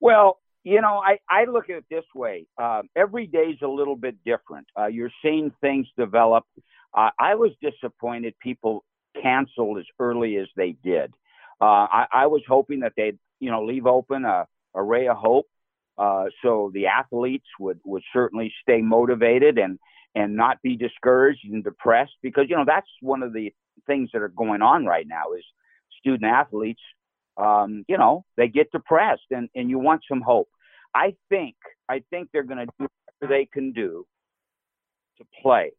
[0.00, 2.46] Well, you know, I, I look at it this way.
[2.56, 4.66] Uh, every day is a little bit different.
[4.78, 6.44] Uh, you're seeing things develop.
[6.96, 8.84] Uh, I was disappointed people
[9.20, 11.12] canceled as early as they did.
[11.60, 15.16] Uh, I, I was hoping that they'd, you know, leave open a, a ray of
[15.16, 15.46] hope
[15.98, 19.78] uh, so the athletes would, would certainly stay motivated and,
[20.14, 23.52] and not be discouraged and depressed because, you know, that's one of the
[23.86, 25.44] things that are going on right now is
[25.98, 26.82] student athletes,
[27.36, 30.48] um, you know, they get depressed and, and you want some hope.
[30.94, 31.56] I think,
[31.88, 32.88] I think they're going to do
[33.20, 34.06] whatever they can do
[35.18, 35.72] to play.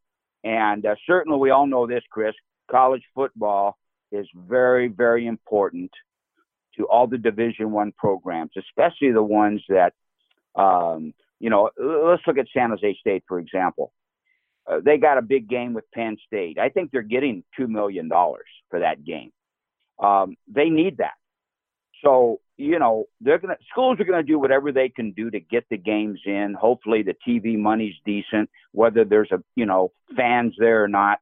[0.43, 2.35] And uh, certainly we all know this, Chris,
[2.69, 3.77] college football
[4.11, 5.91] is very, very important
[6.77, 9.93] to all the division one programs, especially the ones that,
[10.55, 13.91] um, you know, let's look at San Jose State, for example.
[14.67, 16.57] Uh, they got a big game with Penn State.
[16.57, 19.31] I think they're getting two million dollars for that game.
[19.99, 21.13] Um, they need that.
[22.03, 25.65] So you know they're gonna schools are gonna do whatever they can do to get
[25.69, 26.55] the games in.
[26.59, 31.19] Hopefully the TV money's decent, whether there's a you know fans there or not.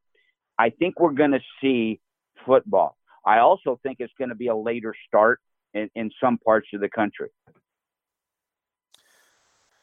[0.58, 2.00] I think we're gonna see
[2.46, 2.98] football.
[3.26, 5.40] I also think it's going to be a later start
[5.74, 7.30] in, in some parts of the country.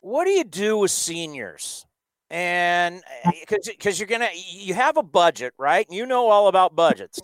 [0.01, 1.87] What do you do with seniors?
[2.33, 3.03] and
[3.41, 5.85] because eh, because you're gonna you have a budget, right?
[5.91, 7.21] You know all about budgets.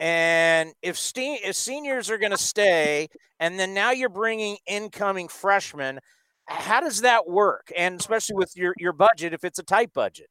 [0.00, 3.08] And if, ste- if seniors are going to stay,
[3.38, 6.00] and then now you're bringing incoming freshmen,
[6.46, 7.70] how does that work?
[7.76, 10.28] And especially with your, your budget, if it's a tight budget.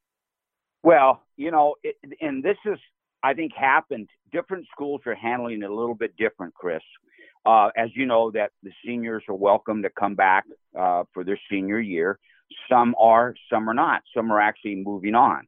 [0.82, 2.78] Well, you know, it, and this is,
[3.22, 4.08] I think, happened.
[4.32, 6.82] Different schools are handling it a little bit different, Chris.
[7.46, 10.44] Uh, as you know, that the seniors are welcome to come back
[10.78, 12.18] uh, for their senior year.
[12.68, 14.02] Some are, some are not.
[14.14, 15.46] Some are actually moving on.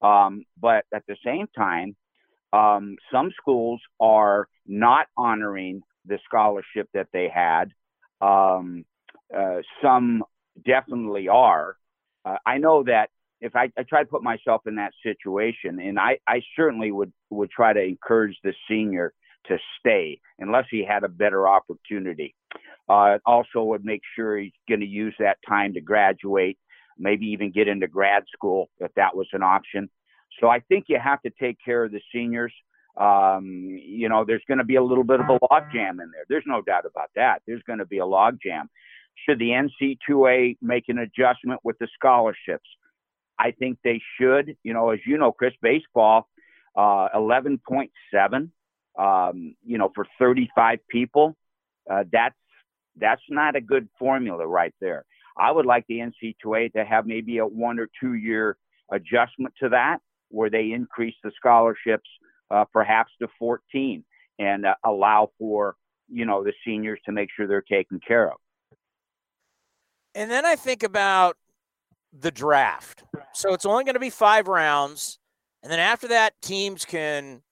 [0.00, 1.96] Um, but at the same time,
[2.52, 7.72] um, some schools are not honoring the scholarship that they had.
[8.20, 8.84] Um,
[9.36, 10.22] uh, some
[10.64, 11.76] definitely are.
[12.24, 13.10] Uh, I know that
[13.40, 17.12] if I, I, try to put myself in that situation, and I, I certainly would,
[17.30, 19.12] would try to encourage the senior
[19.48, 22.34] to stay unless he had a better opportunity.
[22.88, 26.58] Uh, also, would make sure he's going to use that time to graduate,
[26.98, 29.88] maybe even get into grad school if that was an option.
[30.40, 32.52] So I think you have to take care of the seniors.
[32.96, 36.24] Um, you know, there's going to be a little bit of a logjam in there.
[36.28, 37.42] There's no doubt about that.
[37.46, 38.68] There's going to be a logjam.
[39.26, 42.68] Should the NC2A make an adjustment with the scholarships?
[43.38, 44.56] I think they should.
[44.62, 46.28] You know, as you know, Chris, baseball,
[46.76, 48.50] uh, 11.7,
[48.98, 51.36] um, you know, for 35 people,
[51.90, 52.34] uh, that's
[52.98, 55.04] that's not a good formula right there.
[55.36, 58.56] I would like the NC2A to have maybe a one or two year
[58.90, 59.98] adjustment to that,
[60.30, 62.08] where they increase the scholarships
[62.50, 64.04] uh, perhaps to 14
[64.38, 65.76] and uh, allow for
[66.08, 68.38] you know the seniors to make sure they're taken care of.
[70.14, 71.36] And then I think about
[72.12, 73.04] the draft.
[73.34, 75.18] So it's only going to be five rounds.
[75.62, 77.42] And then after that, teams can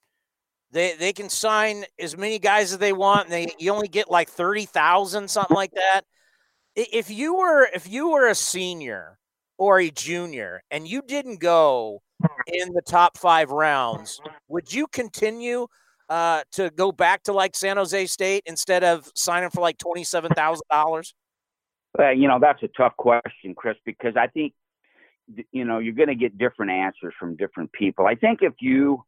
[0.75, 4.11] they they can sign as many guys as they want, and they you only get
[4.11, 6.01] like thirty thousand, something like that.
[6.75, 9.17] If you were if you were a senior
[9.57, 12.01] or a junior and you didn't go
[12.47, 14.19] in the top five rounds,
[14.49, 15.67] would you continue
[16.09, 20.03] uh, to go back to like San Jose State instead of signing for like twenty
[20.03, 21.15] seven thousand dollars?
[21.97, 24.51] Well, you know that's a tough question, Chris, because I think
[25.53, 28.05] you know you're going to get different answers from different people.
[28.07, 29.05] I think if you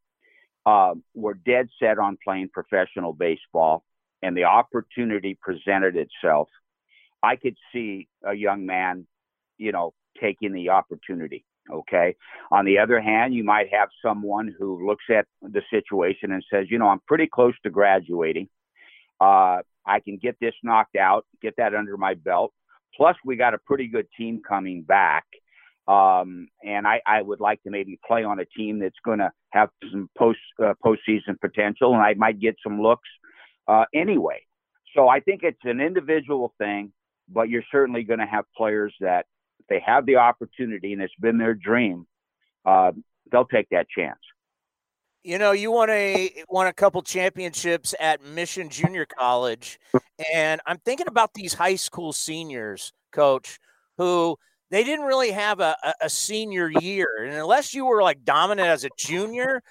[0.68, 3.86] uh, were dead set on playing professional baseball
[4.22, 6.50] and the opportunity presented itself,
[7.24, 9.08] I could see a young man,
[9.58, 11.46] you know, taking the opportunity.
[11.72, 12.16] Okay.
[12.52, 16.66] On the other hand, you might have someone who looks at the situation and says,
[16.70, 18.50] you know, I'm pretty close to graduating.
[19.22, 22.52] Uh, I can get this knocked out, get that under my belt.
[22.96, 25.24] Plus, we got a pretty good team coming back.
[25.88, 29.32] Um, and I, I would like to maybe play on a team that's going to
[29.52, 33.08] have some post uh, postseason potential, and I might get some looks
[33.68, 34.42] uh, anyway.
[34.96, 36.92] So I think it's an individual thing,
[37.30, 39.26] but you're certainly going to have players that
[39.70, 42.08] they have the opportunity and it's been their dream,
[42.66, 42.92] uh,
[43.32, 44.20] they'll take that chance.
[45.24, 49.78] You know, you won a won a couple championships at Mission Junior College,
[50.34, 53.60] and I'm thinking about these high school seniors, coach,
[53.98, 54.38] who
[54.70, 57.24] they didn't really have a, a, senior year.
[57.24, 59.62] And unless you were like dominant as a junior,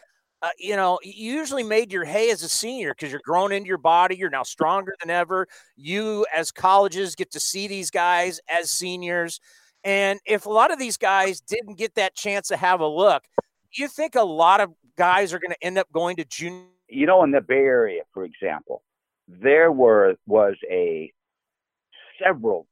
[0.43, 3.69] uh, you know, you usually made your hay as a senior because you're growing into
[3.69, 4.17] your body.
[4.17, 5.47] You're now stronger than ever.
[5.77, 9.41] You, as colleges, get to see these guys as seniors.
[9.85, 13.25] And if a lot of these guys didn't get that chance to have a look,
[13.73, 16.65] you think a lot of guys are going to end up going to junior?
[16.89, 18.83] You know, in the Bay Area, for example,
[19.29, 21.13] there were was a
[22.23, 22.67] several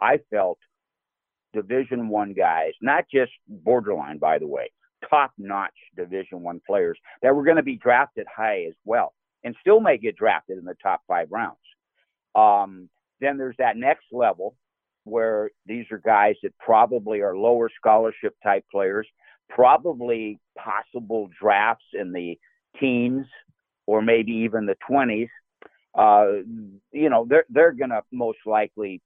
[0.00, 0.58] I felt
[1.52, 4.70] division one guys not just borderline by the way
[5.08, 9.54] top notch division one players that were going to be drafted high as well and
[9.60, 11.56] still may get drafted in the top five rounds.
[12.34, 12.88] Um,
[13.20, 14.56] then there's that next level
[15.04, 19.06] where these are guys that probably are lower scholarship type players
[19.48, 22.38] probably possible drafts in the
[22.78, 23.24] teens
[23.86, 25.28] or maybe even the 20s
[25.94, 26.42] uh,
[26.92, 29.00] you know they're they're going to most likely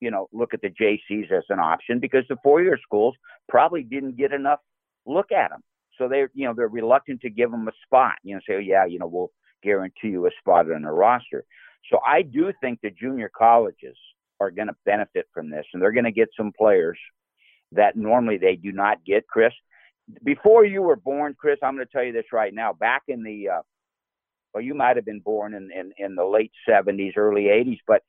[0.00, 3.14] you know, look at the JCs as an option because the four-year schools
[3.48, 4.60] probably didn't get enough
[5.06, 5.62] look at them.
[5.98, 8.14] So they're, you know, they're reluctant to give them a spot.
[8.22, 9.30] You know, say, oh, yeah, you know, we'll
[9.62, 11.44] guarantee you a spot on a roster.
[11.90, 13.96] So I do think the junior colleges
[14.40, 16.98] are going to benefit from this, and they're going to get some players
[17.72, 19.26] that normally they do not get.
[19.26, 19.52] Chris,
[20.22, 22.72] before you were born, Chris, I'm going to tell you this right now.
[22.72, 23.62] Back in the, uh,
[24.52, 28.02] well, you might have been born in, in in the late 70s, early 80s, but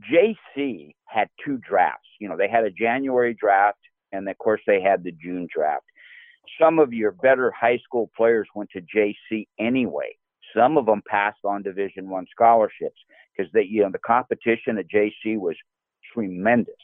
[0.00, 2.08] JC had two drafts.
[2.20, 3.78] You know, they had a January draft,
[4.12, 5.84] and of course they had the June draft.
[6.60, 10.16] Some of your better high school players went to JC anyway.
[10.56, 13.00] Some of them passed on Division One scholarships
[13.36, 15.56] because they, you know, the competition at JC was
[16.12, 16.74] tremendous,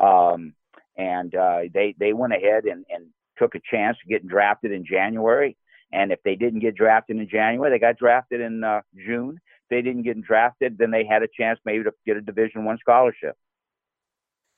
[0.00, 0.54] um,
[0.96, 3.06] and uh, they they went ahead and, and
[3.38, 5.56] took a chance of getting drafted in January.
[5.92, 9.38] And if they didn't get drafted in January, they got drafted in uh, June
[9.70, 12.78] they didn't get drafted, then they had a chance maybe to get a Division One
[12.78, 13.36] scholarship.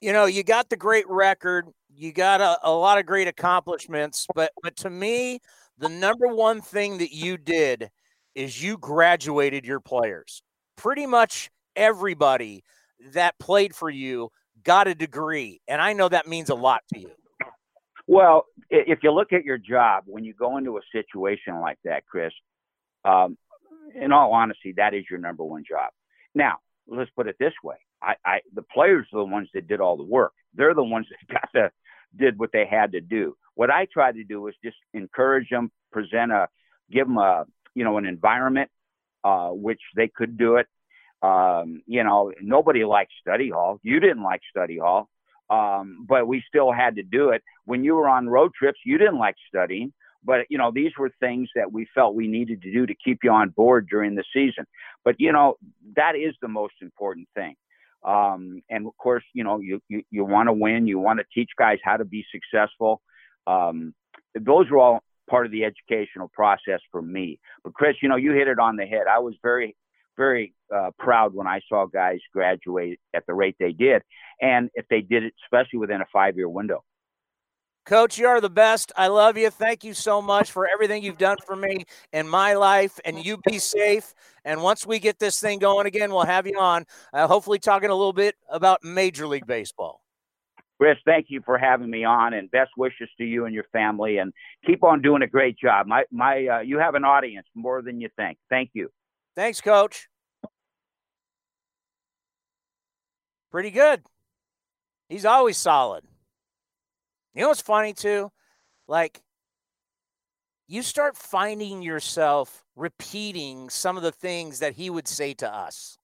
[0.01, 4.27] You know, you got the great record, you got a, a lot of great accomplishments,
[4.35, 5.41] but but to me,
[5.79, 7.91] the number one thing that you did
[8.35, 10.43] is you graduated your players.
[10.77, 12.63] Pretty much everybody
[13.13, 14.31] that played for you
[14.63, 17.11] got a degree, and I know that means a lot to you.
[18.07, 22.07] Well, if you look at your job when you go into a situation like that,
[22.07, 22.33] Chris,
[23.05, 23.37] um,
[23.95, 25.91] in all honesty, that is your number one job.
[26.35, 29.81] Now, let's put it this way: I, I the players are the ones that did
[29.81, 30.33] all the work.
[30.55, 31.71] They're the ones that got the
[32.17, 33.37] did what they had to do.
[33.55, 36.49] What I try to do is just encourage them, present a,
[36.91, 38.71] give them a, you know, an environment
[39.25, 40.67] uh, which they could do it.
[41.23, 43.81] Um, you know, nobody likes study hall.
[43.83, 45.09] You didn't like study hall,
[45.51, 47.43] um, but we still had to do it.
[47.65, 49.93] When you were on road trips, you didn't like studying.
[50.25, 53.21] But, you know, these were things that we felt we needed to do to keep
[53.23, 54.65] you on board during the season.
[55.05, 55.57] But, you know,
[55.97, 57.55] that is the most important thing.
[58.05, 61.25] Um, and of course, you know, you, you, you want to win, you want to
[61.35, 63.01] teach guys how to be successful.
[63.47, 63.95] Um,
[64.39, 67.39] those are all part of the educational process for me.
[67.65, 69.07] But Chris, you know, you hit it on the head.
[69.11, 69.77] I was very,
[70.17, 74.03] very uh, proud when I saw guys graduate at the rate they did,
[74.41, 76.83] and if they did it, especially within a five-year window.
[77.89, 78.93] Coach, you are the best.
[78.99, 79.49] I love you.
[79.49, 83.01] Thank you so much for everything you've done for me in my life.
[83.07, 84.13] And you be safe.
[84.45, 86.85] And once we get this thing going again, we'll have you on,
[87.15, 90.03] uh, hopefully talking a little bit about Major League Baseball.
[90.77, 94.19] Chris, thank you for having me on, and best wishes to you and your family,
[94.19, 94.35] and
[94.67, 95.87] keep on doing a great job.
[95.87, 98.37] My my, uh, you have an audience more than you think.
[98.51, 98.91] Thank you.
[99.35, 100.09] Thanks, Coach.
[103.51, 104.03] Pretty good.
[105.09, 106.05] He's always solid.
[107.39, 108.33] You know what's funny too?
[108.89, 109.23] Like,
[110.67, 115.99] you start finding yourself repeating some of the things that he would say to us.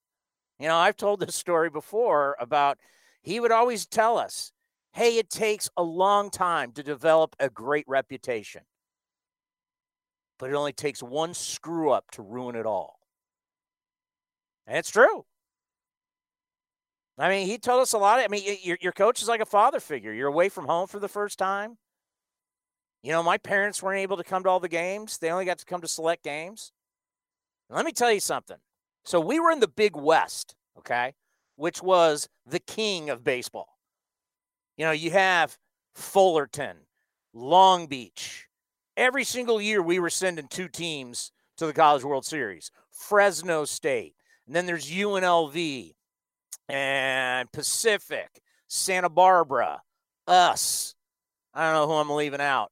[0.60, 2.78] You know, I've told this story before about
[3.20, 4.52] he would always tell us,
[4.92, 8.62] hey, it takes a long time to develop a great reputation,
[10.38, 13.00] but it only takes one screw up to ruin it all.
[14.68, 15.24] And it's true.
[17.18, 18.18] I mean, he told us a lot.
[18.18, 20.12] Of, I mean, your, your coach is like a father figure.
[20.12, 21.78] You're away from home for the first time.
[23.02, 25.58] You know, my parents weren't able to come to all the games, they only got
[25.58, 26.72] to come to select games.
[27.68, 28.56] And let me tell you something.
[29.04, 31.12] So we were in the Big West, okay,
[31.56, 33.78] which was the king of baseball.
[34.76, 35.58] You know, you have
[35.94, 36.76] Fullerton,
[37.34, 38.46] Long Beach.
[38.96, 44.14] Every single year, we were sending two teams to the College World Series Fresno State,
[44.46, 45.93] and then there's UNLV
[46.68, 49.82] and Pacific, Santa Barbara,
[50.26, 50.94] us.
[51.52, 52.70] I don't know who I'm leaving out.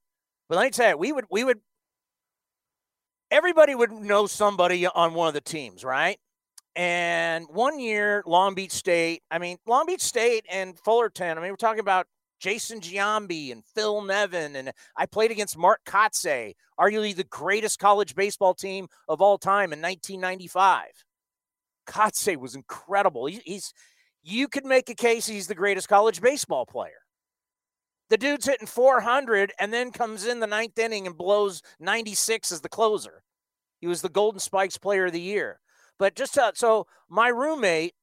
[0.48, 1.60] But let me tell you, we would we would
[3.30, 6.18] everybody would know somebody on one of the teams, right?
[6.74, 11.50] And one year, Long Beach State, I mean, Long Beach State and Fullerton, I mean,
[11.50, 12.06] we're talking about
[12.40, 14.56] Jason Giambi and Phil Nevin.
[14.56, 19.72] And I played against Mark Kotsay, arguably the greatest college baseball team of all time
[19.72, 20.86] in 1995.
[21.86, 23.26] Kotsay was incredible.
[23.26, 23.72] He, he's
[24.22, 27.02] you could make a case he's the greatest college baseball player.
[28.08, 32.60] The dude's hitting 400 and then comes in the ninth inning and blows 96 as
[32.60, 33.22] the closer.
[33.80, 35.58] He was the Golden Spikes Player of the Year.
[35.98, 37.94] But just to, so my roommate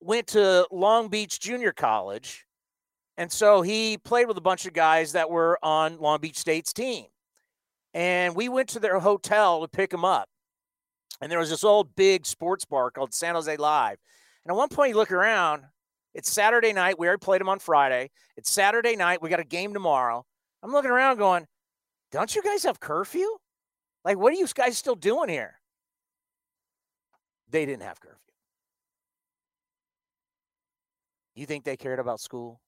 [0.00, 2.46] went to Long Beach Junior College,
[3.16, 6.72] and so he played with a bunch of guys that were on Long Beach State's
[6.72, 7.06] team.
[7.92, 10.28] And we went to their hotel to pick him up.
[11.20, 13.98] And there was this old big sports bar called San Jose Live.
[14.44, 15.64] And at one point, you look around,
[16.14, 16.98] it's Saturday night.
[16.98, 18.10] We already played them on Friday.
[18.36, 19.20] It's Saturday night.
[19.20, 20.24] We got a game tomorrow.
[20.62, 21.46] I'm looking around going,
[22.10, 23.28] don't you guys have curfew?
[24.04, 25.54] Like, what are you guys still doing here?
[27.50, 28.16] They didn't have curfew.
[31.34, 32.60] You think they cared about school?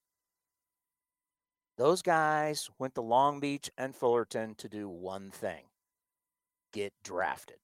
[1.78, 5.64] Those guys went to Long Beach and Fullerton to do one thing
[6.72, 7.56] get drafted.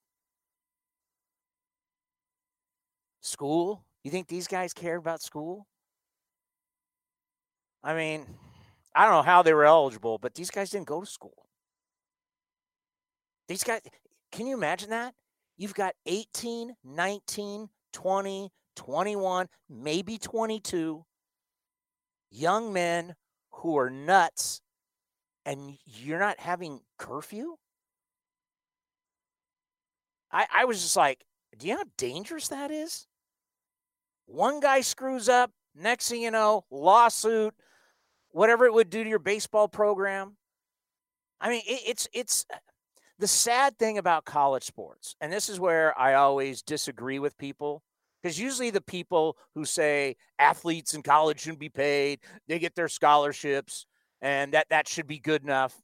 [3.28, 3.84] School?
[4.02, 5.66] You think these guys cared about school?
[7.82, 8.26] I mean,
[8.94, 11.46] I don't know how they were eligible, but these guys didn't go to school.
[13.48, 13.80] These guys,
[14.32, 15.14] can you imagine that?
[15.56, 21.04] You've got 18, 19, 20, 21, maybe 22
[22.30, 23.14] young men
[23.50, 24.60] who are nuts,
[25.44, 27.56] and you're not having curfew?
[30.30, 31.24] I, I was just like,
[31.58, 33.07] do you know how dangerous that is?
[34.28, 37.54] One guy screws up, next thing you know, lawsuit,
[38.30, 40.36] whatever it would do to your baseball program.
[41.40, 42.46] I mean, it, it's it's
[43.18, 47.82] the sad thing about college sports, and this is where I always disagree with people,
[48.22, 52.88] because usually the people who say athletes in college shouldn't be paid, they get their
[52.88, 53.86] scholarships,
[54.20, 55.74] and that that should be good enough.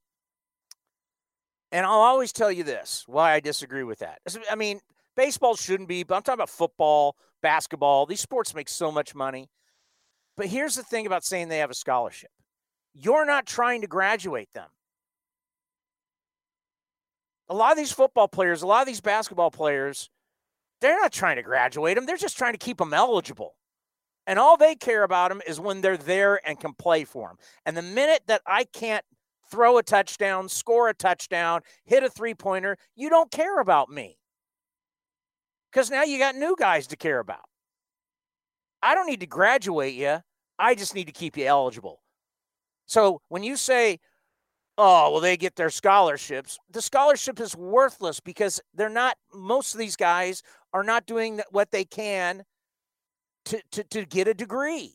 [1.73, 4.19] And I'll always tell you this why I disagree with that.
[4.51, 4.81] I mean,
[5.17, 8.07] baseball shouldn't be, but I'm talking about football, basketball.
[8.07, 9.51] These sports make so much money.
[10.35, 12.31] But here's the thing about saying they have a scholarship
[12.97, 14.69] you're not trying to graduate them.
[17.49, 20.09] A lot of these football players, a lot of these basketball players,
[20.81, 22.07] they're not trying to graduate them.
[22.07, 23.57] They're just trying to keep them eligible.
[24.27, 27.37] And all they care about them is when they're there and can play for them.
[27.67, 29.05] And the minute that I can't
[29.51, 34.17] throw a touchdown, score a touchdown, hit a three pointer, you don't care about me
[35.75, 37.49] because now you got new guys to care about.
[38.81, 40.19] I don't need to graduate you.
[40.57, 42.01] I just need to keep you eligible.
[42.87, 43.99] So when you say,
[44.79, 49.81] oh, well, they get their scholarships, the scholarship is worthless because they're not, most of
[49.81, 50.43] these guys
[50.73, 52.45] are not doing what they can
[53.47, 54.95] to, to, to get a degree.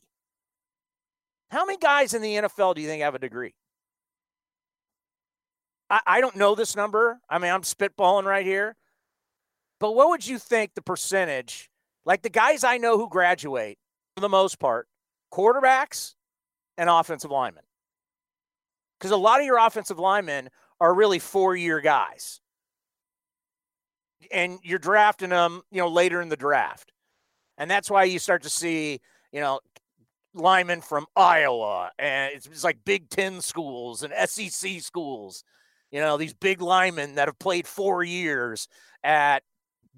[1.50, 3.54] How many guys in the NFL do you think have a degree?
[5.90, 7.18] I, I don't know this number.
[7.28, 8.76] I mean, I'm spitballing right here.
[9.80, 11.70] But what would you think the percentage,
[12.04, 13.78] like the guys I know who graduate
[14.14, 14.86] for the most part,
[15.32, 16.14] quarterbacks
[16.78, 17.64] and offensive linemen?
[18.98, 20.50] Because a lot of your offensive linemen
[20.80, 22.40] are really four year guys.
[24.30, 26.92] And you're drafting them, you know, later in the draft.
[27.56, 29.00] And that's why you start to see,
[29.32, 29.60] you know,
[30.34, 35.44] linemen from Iowa, and it's, it's like Big Ten schools and SEC schools.
[35.90, 38.68] You know, these big linemen that have played four years
[39.02, 39.42] at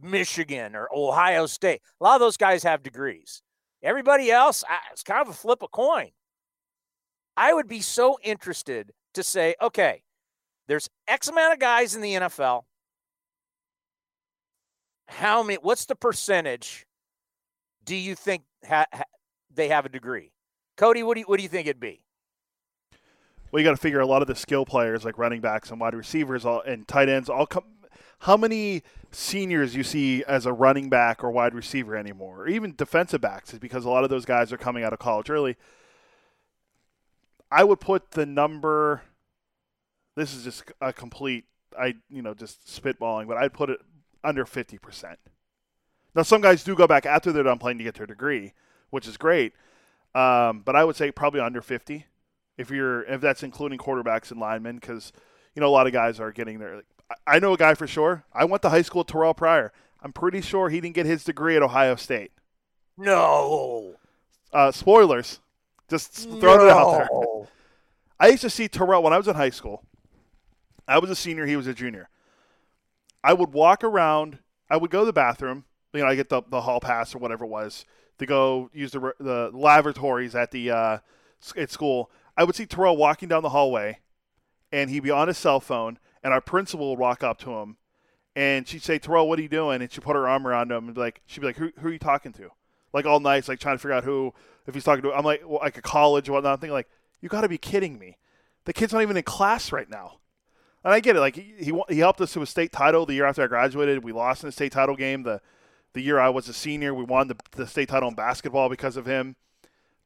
[0.01, 1.81] Michigan or Ohio State.
[2.01, 3.43] A lot of those guys have degrees.
[3.83, 4.63] Everybody else,
[4.93, 6.11] it's kind of a flip a coin.
[7.37, 10.03] I would be so interested to say, okay,
[10.69, 12.63] there's X amount of guys in the NFL.
[15.09, 15.59] How many?
[15.61, 16.87] What's the percentage?
[17.85, 19.03] Do you think ha, ha,
[19.53, 20.33] they have a degree?
[20.77, 22.03] Cody, what do you, what do you think it'd be?
[23.51, 25.79] Well, you got to figure a lot of the skill players like running backs and
[25.79, 27.65] wide receivers all, and tight ends all come.
[28.23, 32.75] How many seniors you see as a running back or wide receiver anymore, or even
[32.77, 35.57] defensive backs, is because a lot of those guys are coming out of college early.
[37.51, 39.03] I would put the number.
[40.15, 41.47] This is just a complete,
[41.77, 43.81] I you know, just spitballing, but I'd put it
[44.23, 45.19] under fifty percent.
[46.15, 48.53] Now, some guys do go back after they're done playing to get their degree,
[48.91, 49.53] which is great.
[50.15, 52.07] Um, but I would say probably under 50
[52.59, 55.11] if you're if that's including quarterbacks and linemen because
[55.55, 56.83] you know a lot of guys are getting there.
[57.27, 58.25] I know a guy for sure.
[58.33, 59.73] I went to high school with Terrell Pryor.
[60.03, 62.33] I'm pretty sure he didn't get his degree at Ohio State.
[62.97, 63.95] No.
[64.53, 65.41] Uh, spoilers.
[65.89, 66.67] Just throwing no.
[66.67, 67.49] it out there.
[68.19, 69.83] I used to see Terrell when I was in high school.
[70.87, 71.47] I was a senior.
[71.47, 72.09] He was a junior.
[73.23, 74.39] I would walk around.
[74.69, 75.65] I would go to the bathroom.
[75.93, 77.85] You know, I get the, the hall pass or whatever it was
[78.19, 80.99] to go use the the lavatories at the uh,
[81.57, 82.11] at school.
[82.37, 83.99] I would see Terrell walking down the hallway,
[84.71, 87.77] and he'd be on his cell phone, and our principal would walk up to him,
[88.35, 90.87] and she'd say, "Terrell, what are you doing?" And she'd put her arm around him
[90.87, 92.51] and be like, she'd be like, "Who, who are you talking to?"
[92.93, 94.35] Like all nights, like trying to figure out who,
[94.67, 95.13] if he's talking to.
[95.13, 96.55] I'm like, well, like a college or whatnot.
[96.55, 96.89] I'm thinking like,
[97.21, 98.19] you got to be kidding me.
[98.65, 100.19] The kid's not even in class right now.
[100.85, 101.21] And I get it.
[101.21, 104.05] Like he, he he helped us to a state title the year after I graduated.
[104.05, 105.41] We lost in the state title game the
[105.93, 106.95] the year I was a senior.
[106.95, 109.37] We won the, the state title in basketball because of him.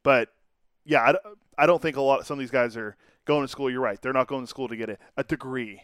[0.03, 0.29] But
[0.85, 2.25] yeah, I, I don't think a lot.
[2.25, 2.95] Some of these guys are
[3.25, 3.69] going to school.
[3.69, 4.01] You're right.
[4.01, 5.83] They're not going to school to get a, a degree.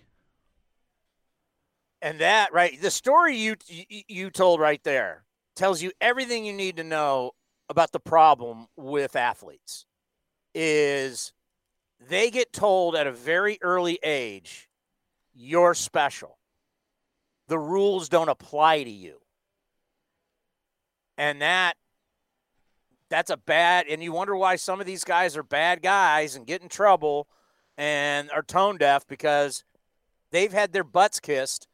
[2.03, 3.55] And that right, the story you
[3.89, 5.23] you told right there
[5.55, 7.31] tells you everything you need to know
[7.69, 9.85] about the problem with athletes.
[10.53, 11.31] Is
[12.09, 14.67] they get told at a very early age,
[15.33, 16.37] you're special.
[17.47, 19.21] The rules don't apply to you.
[21.17, 21.77] And that
[23.09, 26.45] that's a bad and you wonder why some of these guys are bad guys and
[26.45, 27.29] get in trouble
[27.77, 29.63] and are tone deaf because
[30.31, 31.69] they've had their butts kissed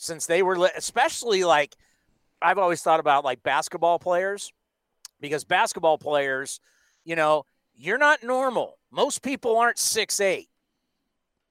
[0.00, 1.76] since they were especially like
[2.40, 4.50] I've always thought about like basketball players
[5.20, 6.58] because basketball players,
[7.04, 7.44] you know,
[7.76, 8.78] you're not normal.
[8.90, 10.48] Most people aren't six eight.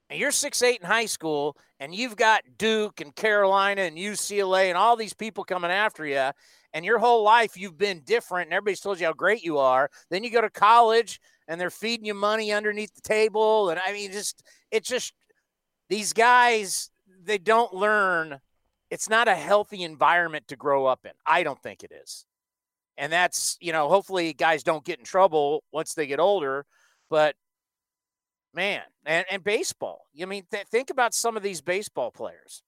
[0.10, 4.70] And you're six eight in high school, and you've got Duke and Carolina and UCLA
[4.70, 6.32] and all these people coming after you,
[6.74, 9.92] and your whole life you've been different, and everybody's told you how great you are.
[10.10, 13.94] Then you go to college, and they're feeding you money underneath the table, and I
[13.94, 15.14] mean, just it's just
[15.90, 16.90] these guys
[17.30, 18.40] they don't learn.
[18.90, 21.12] It's not a healthy environment to grow up in.
[21.26, 22.26] I don't think it is.
[22.98, 26.66] And that's, you know, hopefully guys don't get in trouble once they get older.
[27.10, 27.36] But
[28.54, 30.08] man, and, and baseball.
[30.22, 32.64] I mean, th- think about some of these baseball players.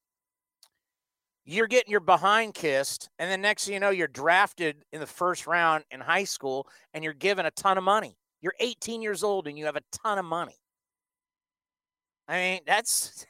[1.44, 5.08] You're getting your behind kissed, and then next thing you know, you're drafted in the
[5.08, 8.16] first round in high school and you're given a ton of money.
[8.42, 10.56] You're 18 years old and you have a ton of money.
[12.28, 13.26] I mean, that's,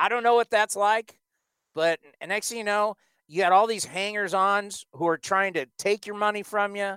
[0.00, 1.18] I don't know what that's like.
[1.74, 2.96] But next thing you know,
[3.28, 6.96] you got all these hangers ons who are trying to take your money from you.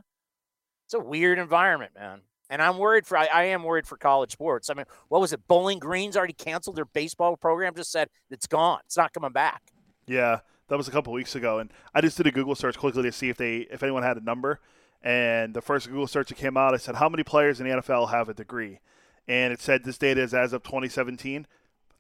[0.86, 2.22] It's a weird environment, man.
[2.50, 4.70] And I'm worried for I, I, am worried for college sports.
[4.70, 5.48] I mean, what was it?
[5.48, 8.80] Bowling Green's already canceled their baseball program, just said it's gone.
[8.86, 9.62] It's not coming back.
[10.06, 11.60] Yeah, that was a couple weeks ago.
[11.60, 14.18] And I just did a Google search quickly to see if they if anyone had
[14.18, 14.60] a number.
[15.02, 17.76] And the first Google search that came out, I said, How many players in the
[17.78, 18.80] NFL have a degree?
[19.28, 21.48] And it said this data is as of 2017.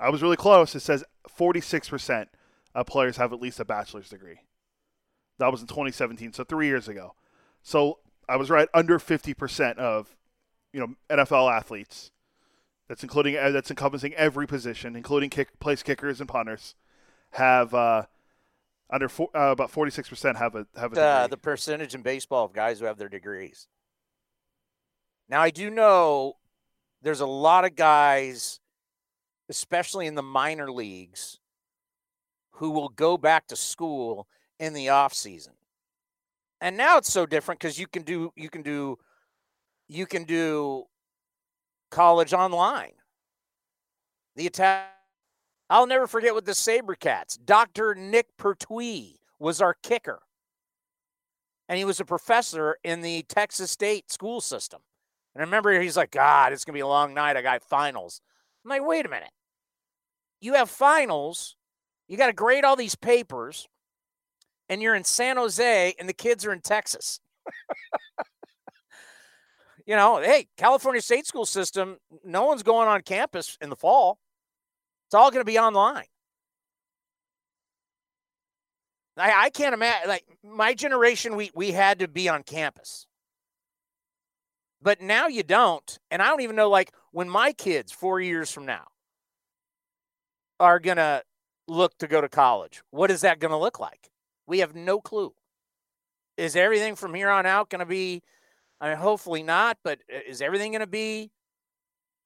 [0.03, 0.75] I was really close.
[0.75, 1.03] It says
[1.37, 2.27] 46%
[2.75, 4.41] of players have at least a bachelor's degree.
[5.39, 7.15] That was in 2017, so three years ago.
[7.61, 10.15] So I was right, under 50% of
[10.71, 12.11] you know NFL athletes.
[12.87, 16.75] That's including uh, that's encompassing every position, including kick, place kickers and punters,
[17.31, 18.03] have uh,
[18.89, 22.53] under four, uh, about 46% have a have a uh, the percentage in baseball of
[22.53, 23.67] guys who have their degrees.
[25.29, 26.37] Now I do know
[27.01, 28.59] there's a lot of guys,
[29.49, 31.39] especially in the minor leagues,
[32.53, 34.27] who will go back to school
[34.59, 35.53] in the off season.
[36.61, 38.97] And now it's so different because you can do you can do
[39.89, 40.85] you can do
[41.91, 42.93] college online.
[44.35, 44.89] The attack
[45.69, 47.37] I'll never forget with the Sabercats.
[47.43, 47.95] Dr.
[47.95, 50.21] Nick Pertwee was our kicker.
[51.69, 54.81] and he was a professor in the Texas State school system.
[55.33, 57.37] And I remember he's like, God, it's going to be a long night.
[57.37, 58.21] I got finals.
[58.63, 59.31] I'm like, wait a minute.
[60.41, 61.55] You have finals,
[62.07, 63.67] you got to grade all these papers,
[64.69, 67.19] and you're in San Jose, and the kids are in Texas.
[69.85, 74.19] you know, hey, California State school system, no one's going on campus in the fall.
[75.07, 76.05] It's all going to be online.
[79.17, 83.05] I, I can't imagine like my generation we we had to be on campus.
[84.81, 85.99] But now you don't.
[86.11, 88.87] And I don't even know like when my kids 4 years from now
[90.59, 91.23] are going to
[91.67, 92.81] look to go to college.
[92.91, 94.09] What is that going to look like?
[94.45, 95.33] We have no clue.
[96.37, 98.21] Is everything from here on out going to be
[98.81, 101.31] I mean hopefully not, but uh, is everything going to be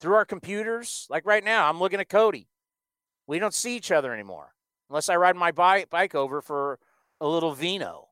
[0.01, 1.05] through our computers?
[1.09, 2.47] Like right now, I'm looking at Cody.
[3.27, 4.53] We don't see each other anymore
[4.89, 6.79] unless I ride my bike over for
[7.19, 8.07] a little vino.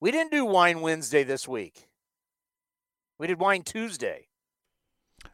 [0.00, 1.88] We didn't do Wine Wednesday this week.
[3.18, 4.27] We did Wine Tuesday.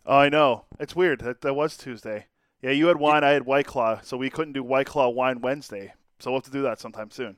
[0.07, 0.65] Oh, I know.
[0.79, 1.21] It's weird.
[1.21, 2.27] That, that was Tuesday.
[2.63, 5.41] Yeah, you had wine, I had White Claw, so we couldn't do White Claw Wine
[5.41, 5.93] Wednesday.
[6.19, 7.37] So we'll have to do that sometime soon.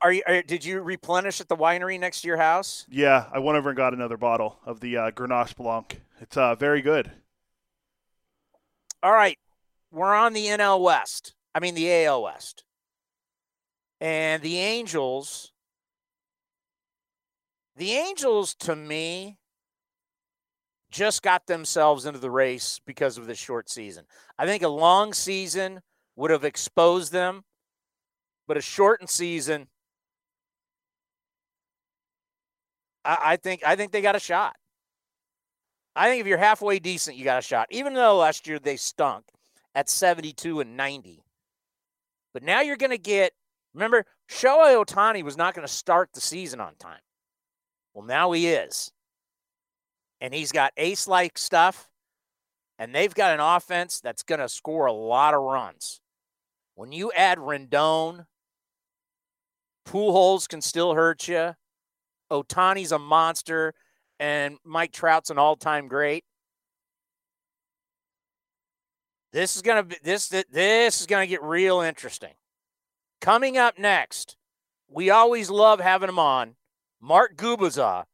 [0.00, 0.22] Are you?
[0.26, 2.86] Are, did you replenish at the winery next to your house?
[2.90, 6.00] Yeah, I went over and got another bottle of the uh, Grenache Blanc.
[6.20, 7.12] It's uh, very good.
[9.02, 9.38] All right,
[9.90, 11.34] we're on the NL West.
[11.54, 12.64] I mean the AL West.
[14.00, 15.52] And the Angels,
[17.76, 19.38] the Angels to me
[20.92, 24.04] just got themselves into the race because of the short season.
[24.38, 25.80] I think a long season
[26.14, 27.42] would have exposed them,
[28.46, 29.68] but a shortened season,
[33.04, 34.54] I, I think I think they got a shot.
[35.96, 37.66] I think if you're halfway decent, you got a shot.
[37.70, 39.24] Even though last year they stunk
[39.74, 41.22] at 72 and 90.
[42.32, 43.32] But now you're going to get,
[43.74, 47.00] remember, Shohei Ohtani was not going to start the season on time.
[47.92, 48.90] Well, now he is.
[50.22, 51.90] And he's got ace like stuff,
[52.78, 56.00] and they've got an offense that's going to score a lot of runs.
[56.76, 58.26] When you add Rendon,
[59.84, 61.56] Pujols can still hurt you.
[62.30, 63.74] Ohtani's a monster,
[64.20, 66.24] and Mike Trout's an all time great.
[69.32, 72.34] This is gonna be this this is gonna get real interesting.
[73.20, 74.36] Coming up next,
[74.88, 76.54] we always love having him on.
[77.00, 78.04] Mark Gubicza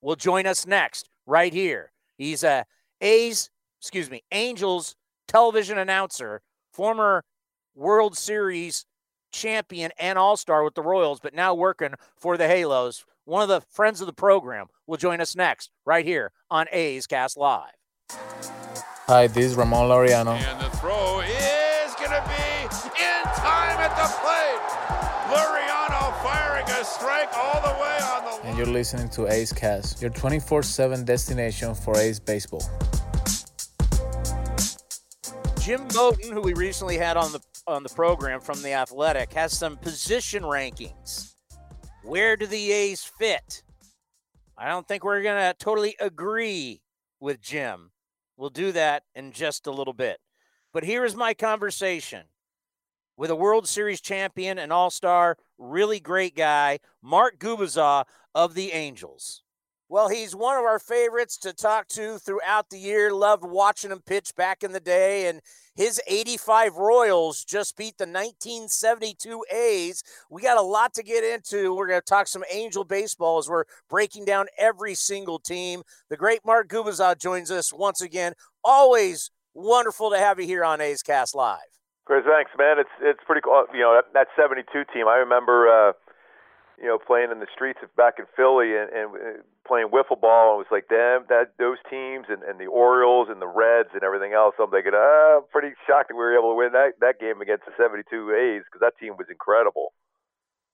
[0.00, 1.92] will join us next right here.
[2.16, 2.64] He's a
[3.00, 3.50] A's,
[3.80, 4.96] excuse me, Angels
[5.28, 6.40] television announcer,
[6.72, 7.22] former
[7.74, 8.86] World Series
[9.30, 13.04] champion and all-star with the Royals, but now working for the Halos.
[13.24, 17.06] One of the friends of the program will join us next right here on A's
[17.06, 17.74] Cast Live.
[19.06, 20.34] Hi, this is Ramon Laureano.
[20.34, 24.37] And the throw is going to be in time at the plate.
[28.58, 32.68] You're listening to A's Cast, your 24 7 destination for A's baseball.
[35.60, 39.56] Jim Bowden, who we recently had on the on the program from the Athletic, has
[39.56, 41.34] some position rankings.
[42.02, 43.62] Where do the A's fit?
[44.56, 46.82] I don't think we're going to totally agree
[47.20, 47.92] with Jim.
[48.36, 50.18] We'll do that in just a little bit.
[50.72, 52.24] But here is my conversation
[53.18, 58.04] with a World Series champion and all star, really great guy, Mark Gubicza
[58.34, 59.42] of the Angels.
[59.90, 63.10] Well, he's one of our favorites to talk to throughout the year.
[63.10, 65.28] Loved watching him pitch back in the day.
[65.28, 65.40] And
[65.74, 70.02] his 85 Royals just beat the 1972 A's.
[70.30, 71.74] We got a lot to get into.
[71.74, 75.82] We're going to talk some Angel baseball as we're breaking down every single team.
[76.10, 78.34] The great Mark Gubicza joins us once again.
[78.62, 81.77] Always wonderful to have you here on A's Cast Live.
[82.08, 82.80] Chris, thanks, man.
[82.80, 83.68] It's it's pretty cool.
[83.68, 84.64] You know that, that 72
[84.96, 85.06] team.
[85.06, 85.68] I remember.
[85.68, 85.92] Uh,
[86.80, 90.14] you know, playing in the streets of back in Philly and, and uh, playing wiffle
[90.14, 90.54] ball.
[90.54, 93.90] And it was like them, that those teams, and, and the Orioles and the Reds
[93.94, 94.54] and everything else.
[94.62, 97.40] I'm thinking, uh, I'm pretty shocked that we were able to win that that game
[97.42, 99.92] against the 72 A's because that team was incredible.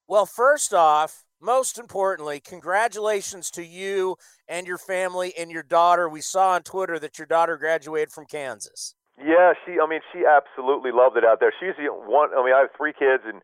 [0.07, 4.17] Well, first off, most importantly, congratulations to you
[4.47, 6.07] and your family and your daughter.
[6.07, 8.95] We saw on Twitter that your daughter graduated from Kansas.
[9.19, 9.79] Yeah, she.
[9.79, 11.53] I mean, she absolutely loved it out there.
[11.61, 12.31] She's the one.
[12.37, 13.43] I mean, I have three kids and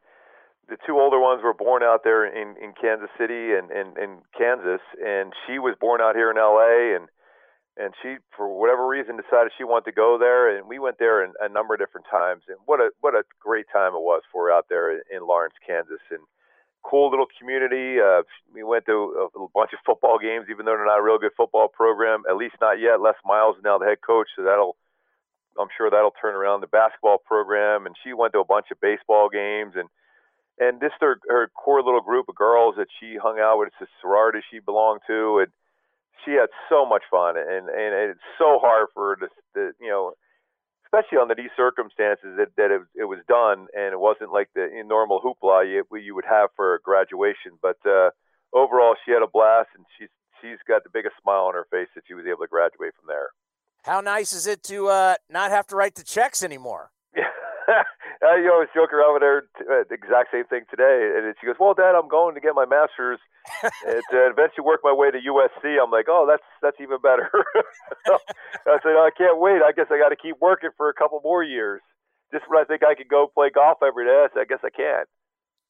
[0.71, 4.23] the two older ones were born out there in in Kansas City and and in
[4.39, 6.95] Kansas, and she was born out here in L.A.
[6.95, 7.11] and
[7.77, 11.23] and she for whatever reason decided she wanted to go there, and we went there
[11.25, 14.23] in, a number of different times, and what a what a great time it was
[14.31, 16.23] for her out there in Lawrence, Kansas, and
[16.87, 17.99] cool little community.
[18.01, 18.23] Uh,
[18.55, 21.35] we went to a bunch of football games, even though they're not a real good
[21.37, 23.03] football program, at least not yet.
[23.03, 24.77] Les Miles is now the head coach, so that'll
[25.61, 28.81] I'm sure that'll turn around the basketball program, and she went to a bunch of
[28.81, 29.89] baseball games and
[30.61, 33.69] and this her, her core little group of girls that she hung out with.
[33.69, 35.49] It's a sorority she belonged to, and
[36.23, 37.37] she had so much fun.
[37.37, 40.12] And and it's so hard for her to, to you know,
[40.85, 44.69] especially under these circumstances that that it, it was done, and it wasn't like the
[44.85, 47.57] normal hoopla you you would have for a graduation.
[47.62, 48.11] But uh,
[48.53, 50.12] overall, she had a blast, and she's
[50.45, 53.09] she's got the biggest smile on her face that she was able to graduate from
[53.09, 53.31] there.
[53.85, 56.90] How nice is it to uh, not have to write the checks anymore?
[58.23, 61.57] I always joke around with her uh, the exact same thing today, and she goes,
[61.59, 63.19] "Well, Dad, I'm going to get my master's
[63.62, 67.31] and uh, eventually work my way to USC." I'm like, "Oh, that's that's even better."
[68.69, 69.62] I said, oh, "I can't wait.
[69.65, 71.81] I guess I got to keep working for a couple more years.
[72.32, 75.09] Just when I think I could go play golf every day, I guess I can't."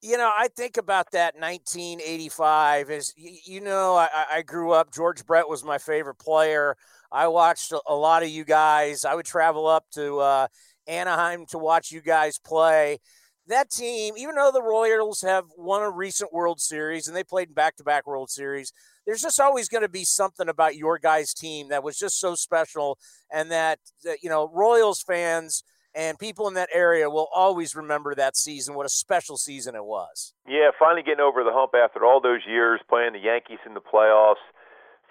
[0.01, 2.89] You know, I think about that 1985.
[2.89, 4.91] Is you know, I, I grew up.
[4.91, 6.75] George Brett was my favorite player.
[7.11, 9.05] I watched a, lot of you guys.
[9.05, 10.19] I would travel up to.
[10.19, 10.47] Uh,
[10.87, 12.99] Anaheim to watch you guys play.
[13.47, 17.55] That team, even though the Royals have won a recent World Series and they played
[17.55, 18.71] back to back World Series,
[19.05, 22.35] there's just always going to be something about your guys' team that was just so
[22.35, 22.97] special
[23.31, 25.63] and that, that, you know, Royals fans
[25.93, 29.83] and people in that area will always remember that season, what a special season it
[29.83, 30.33] was.
[30.47, 33.81] Yeah, finally getting over the hump after all those years playing the Yankees in the
[33.81, 34.35] playoffs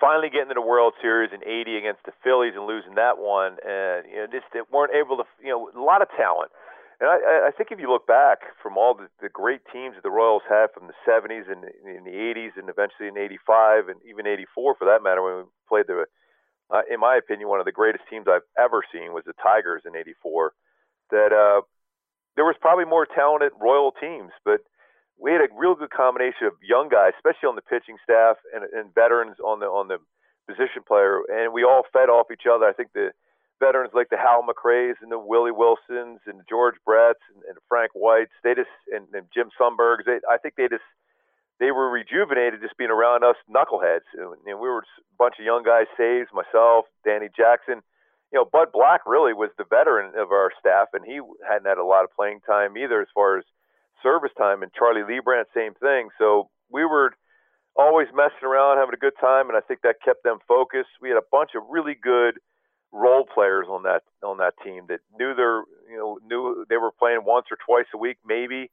[0.00, 3.60] finally getting to the World Series in '80 against the Phillies and losing that one,
[3.62, 5.24] and you know just they weren't able to.
[5.38, 6.50] You know, a lot of talent.
[7.00, 10.04] And I, I think if you look back from all the, the great teams that
[10.04, 13.96] the Royals had from the 70s and in the 80s and eventually in 85 and
[14.04, 16.04] even 84 for that matter when we played the,
[16.68, 19.82] uh, in my opinion, one of the greatest teams I've ever seen was the Tigers
[19.88, 20.52] in 84.
[21.10, 21.64] That uh,
[22.36, 24.60] there was probably more talented Royal teams, but
[25.20, 28.64] we had a real good combination of young guys, especially on the pitching staff, and,
[28.72, 29.98] and veterans on the on the
[30.48, 32.64] position player, and we all fed off each other.
[32.64, 33.12] I think the
[33.60, 37.92] veterans like the Hal McRae's and the Willie Wilsons and George Bretts and, and Frank
[37.94, 40.08] Whites, they just and, and Jim Sundbergs.
[40.08, 40.88] They, I think they just
[41.60, 45.44] they were rejuvenated just being around us knuckleheads, and, and we were a bunch of
[45.44, 45.86] young guys.
[45.96, 47.84] Saves myself, Danny Jackson.
[48.32, 51.78] You know, Bud Black really was the veteran of our staff, and he hadn't had
[51.78, 53.44] a lot of playing time either, as far as
[54.02, 56.08] service time, and Charlie Leibrandt, same thing.
[56.18, 57.12] So we were
[57.76, 60.90] always messing around, having a good time, and I think that kept them focused.
[61.00, 62.38] We had a bunch of really good
[62.92, 66.90] role players on that on that team that knew their you know knew they were
[66.90, 68.70] playing once or twice a week maybe,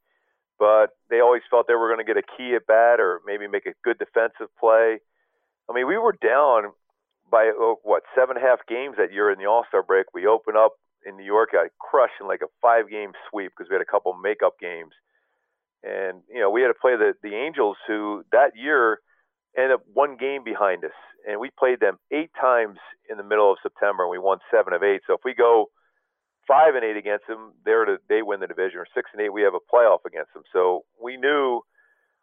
[0.58, 3.46] but they always felt they were going to get a key at bat or maybe
[3.46, 4.98] make a good defensive play.
[5.70, 6.72] I mean, we were down
[7.30, 10.06] by oh, what seven and a half games that year in the All Star break.
[10.12, 10.72] We opened up
[11.06, 13.90] in New York, got crushed in like a five game sweep because we had a
[13.90, 14.92] couple makeup games
[15.82, 19.00] and you know we had to play the the Angels, who that year
[19.56, 20.96] ended up one game behind us,
[21.28, 22.78] and we played them eight times
[23.10, 25.02] in the middle of September, and we won seven of eight.
[25.06, 25.70] So if we go
[26.46, 29.32] five and eight against them, they're to, they win the division, or six and eight,
[29.32, 30.42] we have a playoff against them.
[30.52, 31.60] So we knew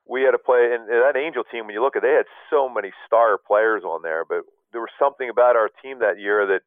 [0.08, 0.74] we had to play.
[0.74, 3.84] And that Angel team, when you look at, it, they had so many star players
[3.84, 4.42] on there, but
[4.72, 6.62] there was something about our team that year that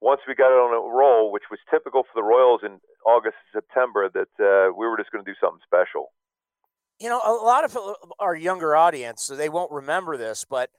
[0.00, 3.36] once we got it on a roll, which was typical for the Royals in August
[3.52, 6.12] and September, that uh, we were just going to do something special.
[7.00, 7.76] You know, a lot of
[8.18, 10.70] our younger audience, so they won't remember this, but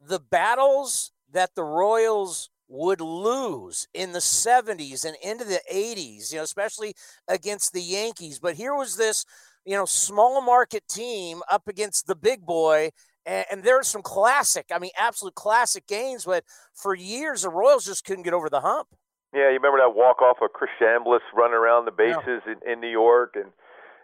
[0.00, 6.38] the battles that the Royals would lose in the 70s and into the 80s, you
[6.38, 6.94] know, especially
[7.28, 8.38] against the Yankees.
[8.38, 9.24] But here was this,
[9.64, 12.90] you know, small market team up against the big boy
[13.26, 17.84] and, and there's some classic, I mean, absolute classic games, but for years the Royals
[17.84, 18.88] just couldn't get over the hump.
[19.34, 22.54] Yeah, you remember that walk off of Chris Chambliss running around the bases yeah.
[22.54, 23.50] in, in New York, and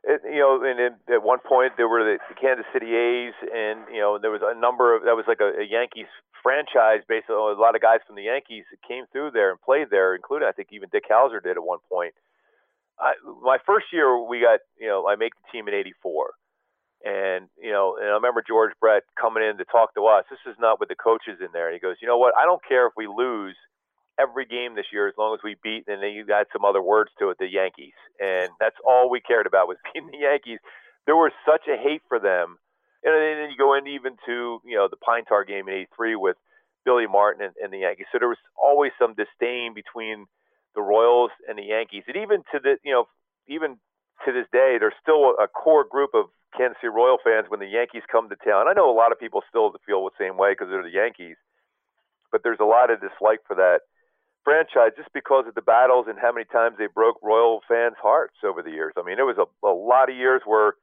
[0.03, 3.87] it, you know, and it, at one point there were the, Kansas City A's, and
[3.93, 6.11] you know there was a number of that was like a, a Yankees
[6.43, 7.07] franchise.
[7.07, 10.17] Basically, a lot of guys from the Yankees that came through there and played there,
[10.17, 12.15] including I think even Dick Howser did at one point.
[12.99, 16.35] I, my first year, we got you know I make the team in '84,
[17.05, 20.25] and you know, and I remember George Brett coming in to talk to us.
[20.29, 21.73] This is not with the coaches in there.
[21.73, 22.35] He goes, you know what?
[22.37, 23.57] I don't care if we lose
[24.21, 25.85] every game this year as long as we beat.
[25.89, 29.21] And then you got some other words to it, the Yankees, and that's all we
[29.21, 30.59] cared about was beating the Yankees.
[31.07, 32.59] There was such a hate for them,
[33.03, 36.17] and then you go in even to you know the Pine Tar game in '83
[36.17, 36.37] with
[36.85, 38.07] Billy Martin and, and the Yankees.
[38.13, 40.27] So there was always some disdain between
[40.75, 43.09] the Royals and the Yankees, and even to the you know
[43.49, 43.79] even
[44.27, 47.69] to this day, there's still a core group of Kansas City Royal fans when the
[47.69, 48.69] Yankees come to town.
[48.69, 51.37] I know a lot of people still feel the same way because they're the Yankees,
[52.33, 53.87] but there's a lot of dislike for that
[54.45, 58.37] franchise just because of the battles and how many times they broke Royal fans' hearts
[58.45, 58.95] over the years.
[58.97, 60.75] I mean, there was a, a lot of years where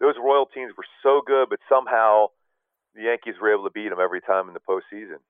[0.00, 2.28] those Royal teams were so good, but somehow
[2.94, 5.22] the Yankees were able to beat them every time in the postseason.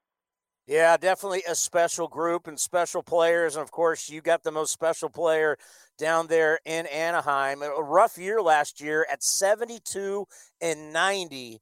[0.67, 3.57] Yeah, definitely a special group and special players.
[3.57, 5.59] And of course, you got the most special player
[5.99, 7.61] down there in Anaheim.
[7.63, 10.27] A rough year last year at 72
[10.63, 11.61] and 90.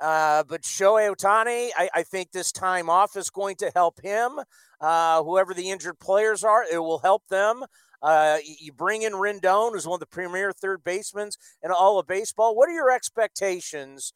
[0.00, 4.32] Uh, but Shohei Ohtani, I, I, think this time off is going to help him.
[4.80, 7.64] Uh, whoever the injured players are, it will help them.
[8.02, 11.30] Uh, you bring in Rendon, who's one of the premier third basemen
[11.62, 12.56] in all of baseball.
[12.56, 14.12] What are your expectations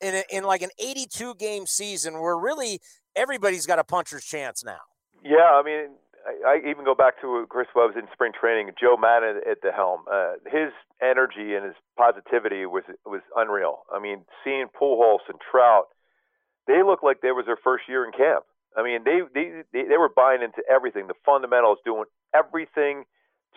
[0.00, 2.80] in, a, in like an 82 game season where really
[3.16, 4.80] everybody's got a puncher's chance now?
[5.22, 5.96] Yeah, I mean,
[6.26, 8.70] I, I even go back to Chris Webb's in spring training.
[8.80, 10.04] Joe Maddon at the helm.
[10.10, 10.72] Uh, his
[11.02, 13.84] energy and his positivity was was unreal.
[13.92, 15.88] I mean, seeing Pujols and Trout,
[16.66, 18.44] they looked like they was their first year in camp.
[18.76, 22.04] I mean, they they they, they were buying into everything, the fundamentals, doing
[22.34, 23.04] everything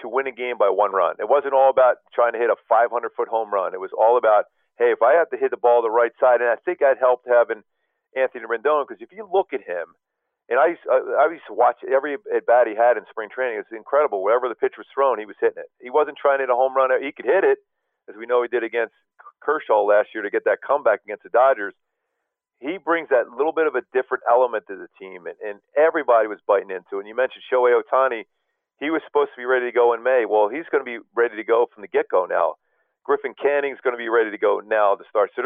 [0.01, 1.15] to win a game by one run.
[1.19, 3.73] It wasn't all about trying to hit a 500 foot home run.
[3.73, 4.45] It was all about,
[4.80, 6.97] hey, if I have to hit the ball the right side, and I think that
[6.99, 7.61] helped having
[8.15, 9.95] Anthony Rendon because if you look at him
[10.49, 13.30] and I used, uh, I used to watch every at bat he had in spring
[13.34, 13.60] training.
[13.60, 14.23] It's incredible.
[14.23, 15.72] Wherever the pitch was thrown, he was hitting it.
[15.81, 16.91] He wasn't trying to hit a home run.
[17.02, 17.60] He could hit it,
[18.10, 18.94] as we know he did against
[19.40, 21.73] Kershaw last year to get that comeback against the Dodgers.
[22.60, 26.27] He brings that little bit of a different element to the team, and, and everybody
[26.27, 27.03] was biting into it.
[27.03, 28.23] And you mentioned Shohei Ohtani.
[28.80, 30.23] He was supposed to be ready to go in May.
[30.27, 32.56] Well, he's going to be ready to go from the get go now.
[33.03, 35.31] Griffin Canning's going to be ready to go now to start.
[35.35, 35.44] So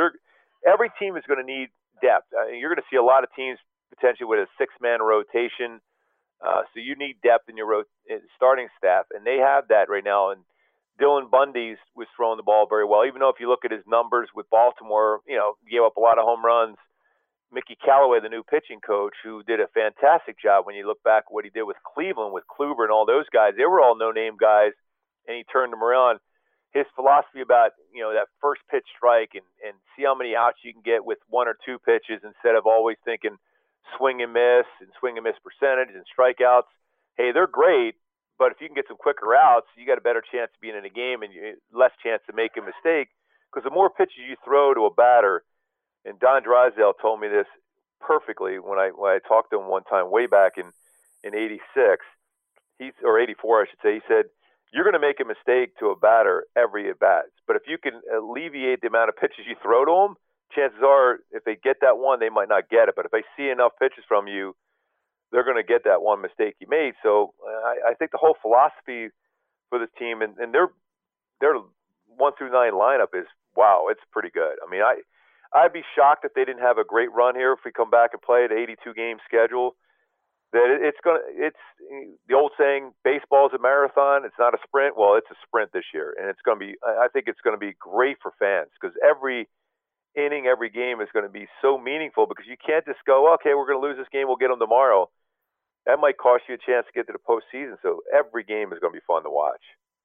[0.65, 1.69] every team is going to need
[2.01, 2.27] depth.
[2.31, 3.59] Mean, you're going to see a lot of teams
[3.93, 5.81] potentially with a six man rotation.
[6.37, 7.91] Uh, so you need depth in your ro-
[8.35, 10.29] starting staff, and they have that right now.
[10.29, 10.41] And
[11.01, 13.85] Dylan Bundy's was throwing the ball very well, even though if you look at his
[13.87, 16.77] numbers with Baltimore, you know, gave up a lot of home runs.
[17.51, 21.31] Mickey Callaway, the new pitching coach, who did a fantastic job when you look back
[21.31, 23.53] what he did with Cleveland, with Kluber and all those guys.
[23.55, 24.73] They were all no-name guys,
[25.27, 26.19] and he turned them around.
[26.77, 30.61] His philosophy about you know that first pitch strike and and see how many outs
[30.61, 33.37] you can get with one or two pitches instead of always thinking
[33.97, 36.69] swing and miss and swing and miss percentage and strikeouts.
[37.17, 37.95] Hey, they're great,
[38.37, 40.75] but if you can get some quicker outs, you got a better chance of being
[40.75, 43.09] in a game and you, less chance to make a mistake.
[43.49, 45.43] Because the more pitches you throw to a batter,
[46.05, 47.47] and Don Drysdale told me this
[47.99, 50.69] perfectly when I when I talked to him one time way back in
[51.23, 52.05] in '86,
[52.77, 53.95] he's or '84 I should say.
[53.95, 54.25] He said
[54.73, 57.77] you're going to make a mistake to a batter every at bat, but if you
[57.77, 60.15] can alleviate the amount of pitches you throw to them,
[60.53, 62.95] chances are if they get that one, they might not get it.
[62.95, 64.55] But if they see enough pitches from you,
[65.31, 66.93] they're going to get that one mistake you made.
[67.03, 69.09] So I, I think the whole philosophy
[69.69, 70.69] for this team and, and their
[71.39, 71.55] their
[72.07, 74.55] one through nine lineup is wow, it's pretty good.
[74.65, 75.03] I mean, I
[75.53, 78.11] I'd be shocked if they didn't have a great run here if we come back
[78.13, 79.75] and play an 82 game schedule.
[80.53, 81.63] That it's going to it's
[82.27, 85.71] the old saying baseball is a marathon it's not a sprint well it's a sprint
[85.73, 88.31] this year and it's going to be I think it's going to be great for
[88.39, 89.49] fans because every
[90.17, 93.53] inning every game is going to be so meaningful because you can't just go, okay,
[93.53, 95.09] we're going to lose this game, we'll get them tomorrow.
[95.85, 97.77] That might cost you a chance to get to the postseason.
[97.81, 99.61] So every game is going to be fun to watch.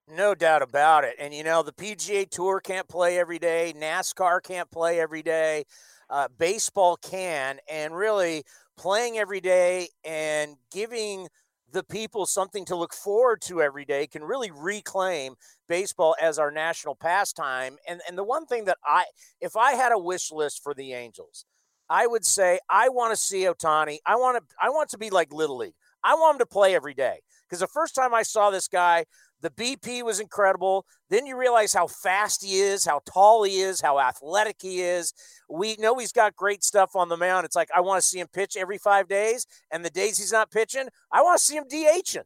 [0.09, 1.15] No doubt about it.
[1.19, 5.65] And you know, the PGA Tour can't play every day, NASCAR can't play every day,
[6.11, 7.59] uh, baseball can.
[7.71, 8.45] And really,
[8.77, 11.29] playing every day and giving
[11.73, 15.35] the people something to look forward to every day can really reclaim
[15.69, 17.77] baseball as our national pastime.
[17.89, 19.05] And and the one thing that I
[19.41, 21.45] if I had a wish list for the Angels,
[21.89, 23.99] I would say I want to see Ohtani.
[24.05, 25.75] I want to I want to be like Little League.
[26.05, 27.21] I want him to play every day.
[27.49, 29.05] Because the first time I saw this guy,
[29.43, 30.87] the BP was incredible.
[31.11, 35.13] Then you realize how fast he is, how tall he is, how athletic he is.
[35.49, 37.45] We know he's got great stuff on the mound.
[37.45, 40.33] It's like I want to see him pitch every five days, and the days he's
[40.33, 42.25] not pitching, I want to see him DHing.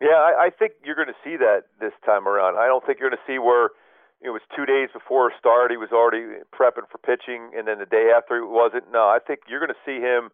[0.00, 2.56] Yeah, I, I think you're going to see that this time around.
[2.56, 3.70] I don't think you're going to see where
[4.20, 7.86] it was two days before start he was already prepping for pitching, and then the
[7.86, 8.84] day after it wasn't.
[8.92, 10.30] No, I think you're going to see him.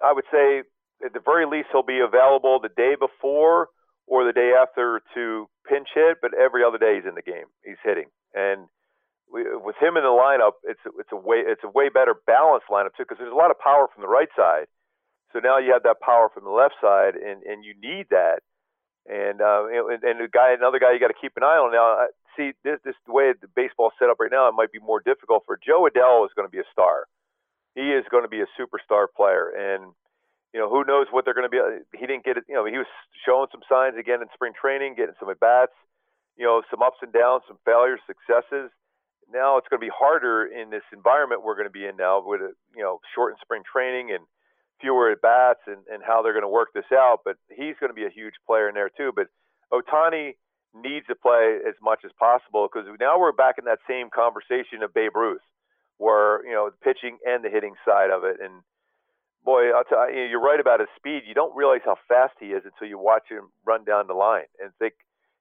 [0.00, 0.62] I would say
[1.04, 3.68] at the very least he'll be available the day before
[4.06, 7.46] or the day after to pinch hit, but every other day he's in the game.
[7.64, 8.68] He's hitting, and
[9.32, 12.68] we, with him in the lineup, it's it's a way it's a way better balanced
[12.68, 14.68] lineup too because there's a lot of power from the right side.
[15.32, 18.44] So now you have that power from the left side, and and you need that.
[19.08, 21.72] And uh, and, and the guy, another guy, you got to keep an eye on.
[21.72, 22.06] Now,
[22.36, 25.00] see this this the way the baseball's set up right now, it might be more
[25.00, 26.24] difficult for Jo Adell.
[26.24, 27.08] Is going to be a star.
[27.74, 29.96] He is going to be a superstar player, and
[30.52, 31.58] you know, who knows what they're going to be.
[31.58, 32.44] Uh, he didn't get it.
[32.48, 32.88] You know, he was
[33.24, 35.72] showing some signs again in spring training, getting some at bats.
[36.36, 38.70] You know, some ups and downs, some failures, successes.
[39.32, 42.22] Now it's going to be harder in this environment we're going to be in now
[42.24, 42.40] with
[42.76, 44.24] you know shortened spring training and
[44.80, 47.20] fewer at bats and, and how they're going to work this out.
[47.24, 49.12] But he's going to be a huge player in there too.
[49.14, 49.28] But
[49.72, 50.36] Ohtani
[50.74, 54.82] needs to play as much as possible because now we're back in that same conversation
[54.82, 55.44] of Babe Ruth,
[55.96, 58.60] where you know the pitching and the hitting side of it and
[59.44, 61.22] boy, I'll tell you, you're right about his speed.
[61.26, 64.50] You don't realize how fast he is until you watch him run down the line
[64.62, 64.94] and think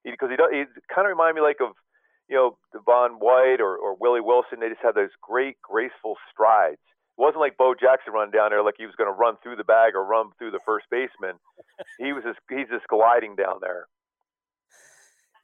[0.04, 1.74] because he, he, he kind of remind me like of
[2.30, 4.60] you know Devon White or, or Willie Wilson.
[4.60, 6.82] They just have those great graceful strides.
[7.18, 9.58] It wasn't like Bo Jackson run down there like he was going to run through
[9.58, 11.38] the bag or run through the first baseman.
[12.00, 13.86] he was just he's just gliding down there.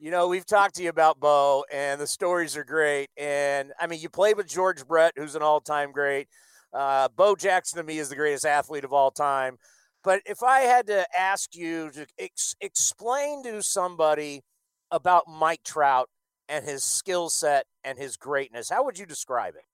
[0.00, 3.10] You know, we've talked to you about Bo, and the stories are great.
[3.16, 6.28] And I mean, you played with George Brett, who's an all-time great.
[6.72, 9.58] Uh, Bo Jackson to me is the greatest athlete of all time.
[10.04, 14.42] But if I had to ask you to ex- explain to somebody
[14.90, 16.08] about Mike Trout
[16.48, 19.64] and his skill set and his greatness, how would you describe it?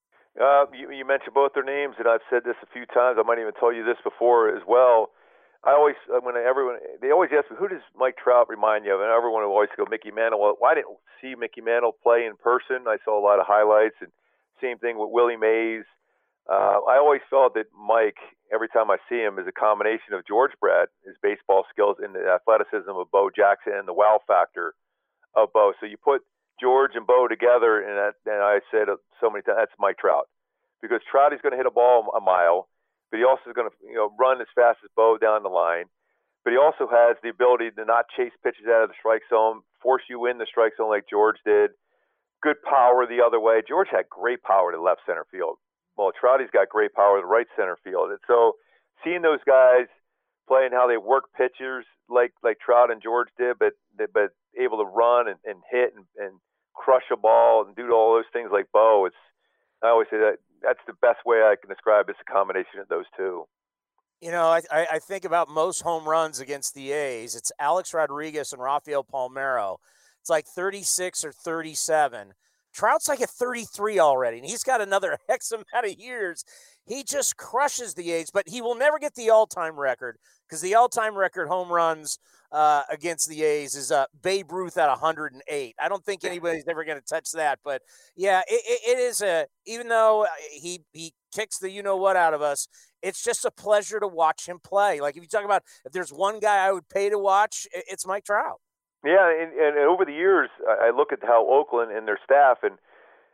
[0.40, 3.18] Uh, you, you, mentioned both their names, and I've said this a few times.
[3.20, 5.10] I might even tell you this before as well.
[5.62, 8.92] I always, uh, when everyone, they always ask me, who does Mike Trout remind you
[8.92, 9.00] of?
[9.00, 10.40] And everyone will always go, Mickey Mantle.
[10.40, 12.90] Well, why didn't see Mickey Mantle play in person?
[12.90, 14.10] I saw a lot of highlights, and
[14.60, 15.86] same thing with Willie Mays.
[16.44, 18.20] Uh, I always felt that Mike,
[18.52, 22.14] every time I see him, is a combination of George Brett, his baseball skills, and
[22.14, 24.74] the athleticism of Bo Jackson, and the wow factor
[25.34, 25.72] of Bo.
[25.80, 26.20] So you put
[26.60, 30.28] George and Bo together, and, that, and I said so many times, that's Mike Trout,
[30.82, 32.68] because Trout is going to hit a ball a mile,
[33.10, 35.48] but he also is going to you know run as fast as Bo down the
[35.48, 35.88] line.
[36.44, 39.64] But he also has the ability to not chase pitches out of the strike zone,
[39.80, 41.70] force you in the strike zone like George did.
[42.42, 43.62] Good power the other way.
[43.66, 45.56] George had great power to left center field
[45.96, 48.10] well, Trouty's got great power in right center field.
[48.10, 48.52] And so
[49.02, 49.86] seeing those guys
[50.48, 53.72] playing how they work pitchers like like Trout and George did, but
[54.12, 56.38] but able to run and, and hit and, and
[56.74, 59.16] crush a ball and do all those things like Bo, it's
[59.82, 62.88] I always say that that's the best way I can describe it's a combination of
[62.88, 63.44] those two.
[64.20, 67.34] You know, I, I think about most home runs against the A's.
[67.34, 69.76] It's Alex Rodriguez and Rafael Palmeiro.
[70.20, 72.32] It's like 36 or 37.
[72.74, 76.44] Trout's like at 33 already, and he's got another X amount of years.
[76.86, 80.60] He just crushes the A's, but he will never get the all time record because
[80.60, 82.18] the all time record home runs
[82.52, 85.74] uh, against the A's is uh, Babe Ruth at 108.
[85.80, 87.80] I don't think anybody's ever going to touch that, but
[88.16, 92.16] yeah, it, it is a, even though uh, he, he kicks the you know what
[92.16, 92.68] out of us,
[93.02, 95.00] it's just a pleasure to watch him play.
[95.00, 98.06] Like if you talk about if there's one guy I would pay to watch, it's
[98.06, 98.60] Mike Trout.
[99.04, 102.78] Yeah, and, and over the years, I look at how Oakland and their staff and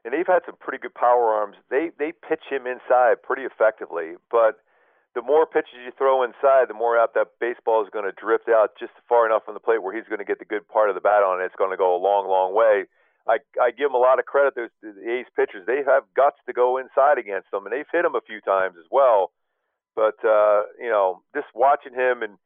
[0.03, 1.57] and they've had some pretty good power arms.
[1.71, 4.59] They they pitch him inside pretty effectively, but
[5.15, 8.49] the more pitches you throw inside, the more out that baseball is going to drift
[8.49, 10.89] out just far enough from the plate where he's going to get the good part
[10.89, 11.45] of the bat on it.
[11.45, 12.87] It's going to go a long, long way.
[13.29, 14.55] I I give him a lot of credit.
[14.57, 18.05] Those the A's pitchers, they have guts to go inside against them, and they've hit
[18.05, 19.31] him a few times as well.
[19.95, 22.39] But uh, you know, just watching him and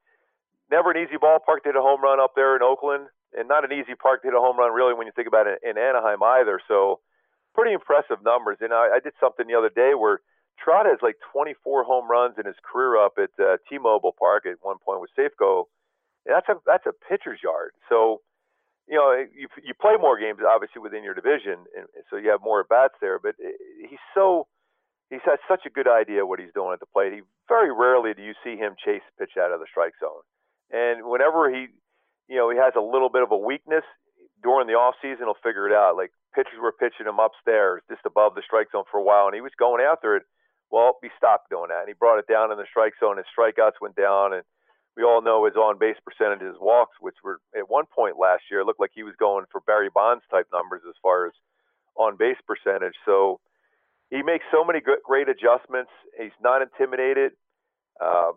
[0.75, 3.07] never an easy ballpark to hit a home run up there in Oakland,
[3.39, 5.47] and not an easy park to hit a home run really when you think about
[5.47, 6.59] it in Anaheim either.
[6.67, 6.99] So
[7.55, 8.59] pretty impressive numbers.
[8.61, 10.19] And I, I did something the other day where
[10.59, 14.59] Trout has like 24 home runs in his career up at uh, T-Mobile Park at
[14.63, 15.71] one point with Safeco.
[16.27, 17.73] And that's a that's a pitcher's yard.
[17.89, 18.23] So
[18.89, 22.41] you know you you play more games obviously within your division, and so you have
[22.43, 23.19] more at bats there.
[23.19, 24.47] But he's so
[25.11, 27.13] he's had such a good idea what he's doing at the plate.
[27.13, 30.25] He very rarely do you see him chase pitch out of the strike zone.
[30.70, 31.69] And whenever he,
[32.28, 33.85] you know, he has a little bit of a weakness
[34.43, 35.97] during the off season, he'll figure it out.
[35.97, 39.35] Like pitchers were pitching him upstairs, just above the strike zone for a while, and
[39.35, 40.24] he was going after it.
[40.70, 43.16] Well, he stopped doing that, and he brought it down in the strike zone.
[43.16, 44.43] His strikeouts went down, and
[44.97, 48.45] we all know his on base percentage, his walks, which were at one point last
[48.51, 51.32] year, looked like he was going for Barry Bonds type numbers as far as
[51.97, 52.95] on base percentage.
[53.05, 53.41] So
[54.11, 55.91] he makes so many great adjustments.
[56.19, 57.32] He's not intimidated.
[58.01, 58.32] Uh,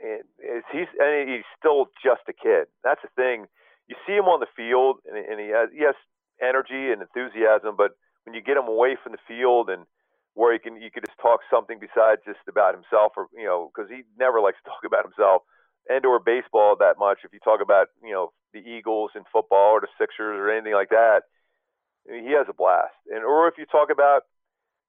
[0.00, 2.66] and he's and he's still just a kid.
[2.82, 3.46] That's the thing.
[3.88, 5.94] You see him on the field, and, and he has yes
[6.42, 7.92] energy and enthusiasm, but
[8.24, 9.84] when you get him away from the field and
[10.34, 13.70] where he can you could just talk something besides just about himself, or you know,
[13.70, 15.42] because he never likes to talk about himself
[15.88, 17.22] and or baseball that much.
[17.24, 20.74] If you talk about you know the Eagles and football or the Sixers or anything
[20.74, 21.22] like that,
[22.08, 22.96] he has a blast.
[23.08, 24.22] And or if you talk about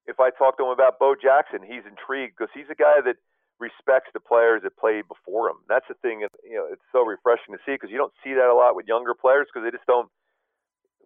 [0.06, 3.18] if I talk to him about Bo Jackson, he's intrigued because he's a guy that
[3.60, 5.58] respects the players that played before him.
[5.68, 6.24] That's the thing.
[6.24, 8.76] and You know, it's so refreshing to see because you don't see that a lot
[8.76, 10.10] with younger players because they just don't,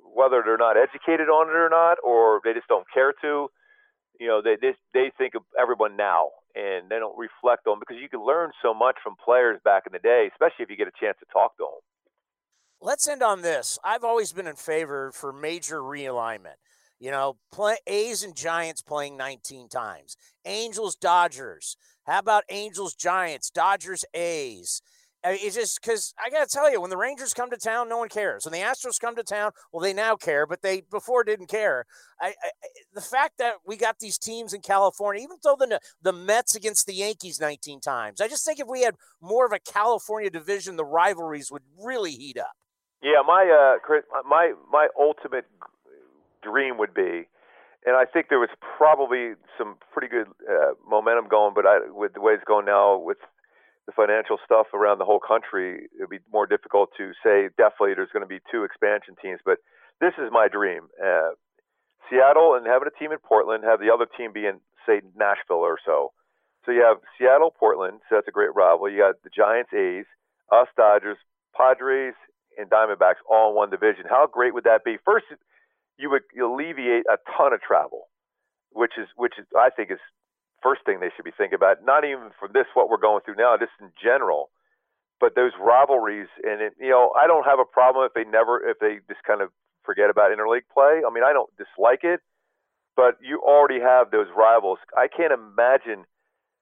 [0.02, 3.50] whether they're not educated on it or not, or they just don't care to.
[4.20, 7.98] You know, they they, they think of everyone now and they don't reflect on because
[8.02, 10.88] you can learn so much from players back in the day, especially if you get
[10.88, 11.80] a chance to talk to them.
[12.82, 13.78] Let's end on this.
[13.84, 16.58] I've always been in favor for major realignment.
[17.00, 20.18] You know, play A's and Giants playing 19 times.
[20.46, 21.78] Angels, Dodgers.
[22.06, 24.82] How about Angels, Giants, Dodgers, A's?
[25.24, 27.98] It's just because I got to tell you, when the Rangers come to town, no
[27.98, 28.46] one cares.
[28.46, 31.86] When the Astros come to town, well, they now care, but they before didn't care.
[32.22, 32.52] I, I
[32.94, 36.88] the fact that we got these teams in California, even though the the Mets against
[36.88, 40.78] the Yankees 19 times, I just think if we had more of a California division,
[40.78, 42.54] the rivalries would really heat up.
[43.04, 45.46] Yeah, my uh, Chris, my my ultimate
[46.42, 47.28] dream would be,
[47.86, 52.14] and I think there was probably some pretty good uh, momentum going, but I, with
[52.14, 53.18] the way it's going now with
[53.88, 58.12] the financial stuff around the whole country, it'd be more difficult to say definitely there's
[58.12, 59.40] going to be two expansion teams.
[59.46, 59.60] But
[60.02, 61.34] this is my dream: uh,
[62.10, 65.64] Seattle and having a team in Portland, have the other team be in say Nashville
[65.64, 66.12] or so.
[66.66, 68.02] So you have Seattle, Portland.
[68.10, 68.90] So that's a great rival.
[68.90, 70.06] You got the Giants, A's,
[70.52, 71.18] us Dodgers,
[71.56, 72.14] Padres,
[72.58, 74.06] and Diamondbacks all in one division.
[74.10, 74.98] How great would that be?
[75.06, 75.26] First,
[76.00, 78.08] you would alleviate a ton of travel,
[78.72, 80.00] which is which is I think is
[80.64, 81.84] first thing they should be thinking about.
[81.84, 84.50] Not even for this what we're going through now, just in general,
[85.20, 86.32] but those rivalries.
[86.44, 89.24] And it, you know, I don't have a problem if they never if they just
[89.28, 89.50] kind of
[89.84, 91.04] forget about interleague play.
[91.04, 92.22] I mean, I don't dislike it,
[92.96, 94.80] but you already have those rivals.
[94.98, 96.08] I can't imagine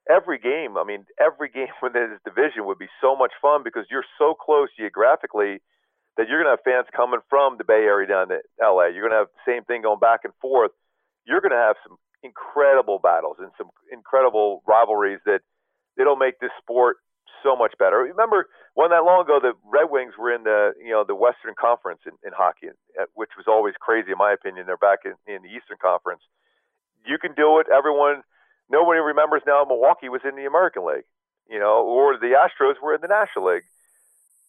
[0.09, 0.77] every game.
[0.77, 4.33] I mean, every game within this division would be so much fun because you're so
[4.33, 5.61] close geographically
[6.17, 8.89] that you're going to have fans coming from the Bay Area down to LA.
[8.89, 10.71] You're going to have the same thing going back and forth.
[11.25, 15.41] You're going to have some incredible battles and some incredible rivalries that
[15.97, 16.97] it'll make this sport
[17.43, 17.97] so much better.
[17.97, 21.53] Remember, one that long ago, the Red Wings were in the you know the Western
[21.59, 24.65] Conference in, in hockey, uh, which was always crazy in my opinion.
[24.65, 26.21] They're back in, in the Eastern Conference.
[27.05, 27.67] You can do it.
[27.71, 28.21] Everyone,
[28.69, 29.63] nobody remembers now.
[29.65, 31.07] Milwaukee was in the American League,
[31.49, 33.63] you know, or the Astros were in the National League.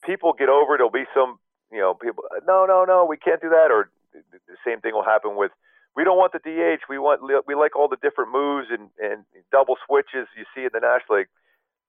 [0.04, 0.76] People get over.
[0.76, 1.38] There'll be some,
[1.72, 2.24] you know, people.
[2.46, 3.70] No, no, no, we can't do that.
[3.70, 5.52] Or the same thing will happen with
[5.96, 6.82] we don't want the DH.
[6.88, 10.70] We want we like all the different moves and, and double switches you see in
[10.72, 11.28] the National League.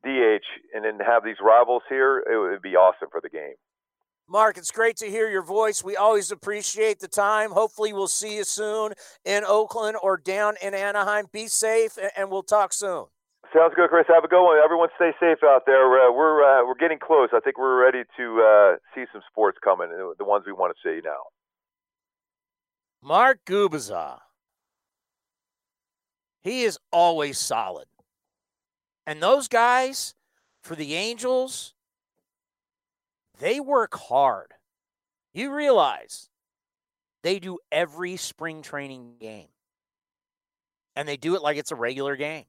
[0.03, 2.19] DH and then have these rivals here.
[2.19, 3.55] It would be awesome for the game.
[4.29, 5.83] Mark, it's great to hear your voice.
[5.83, 7.51] We always appreciate the time.
[7.51, 8.93] Hopefully, we'll see you soon
[9.25, 11.25] in Oakland or down in Anaheim.
[11.31, 13.05] Be safe, and we'll talk soon.
[13.53, 14.05] Sounds good, Chris.
[14.07, 14.57] Have a good one.
[14.63, 16.07] Everyone, stay safe out there.
[16.07, 17.29] Uh, we're uh, we're getting close.
[17.33, 19.89] I think we're ready to uh, see some sports coming.
[19.89, 21.17] The ones we want to see now.
[23.01, 24.19] Mark Gubicza.
[26.41, 27.85] He is always solid.
[29.07, 30.13] And those guys
[30.61, 31.73] for the Angels,
[33.39, 34.53] they work hard.
[35.33, 36.29] You realize
[37.23, 39.47] they do every spring training game.
[40.95, 42.45] And they do it like it's a regular game.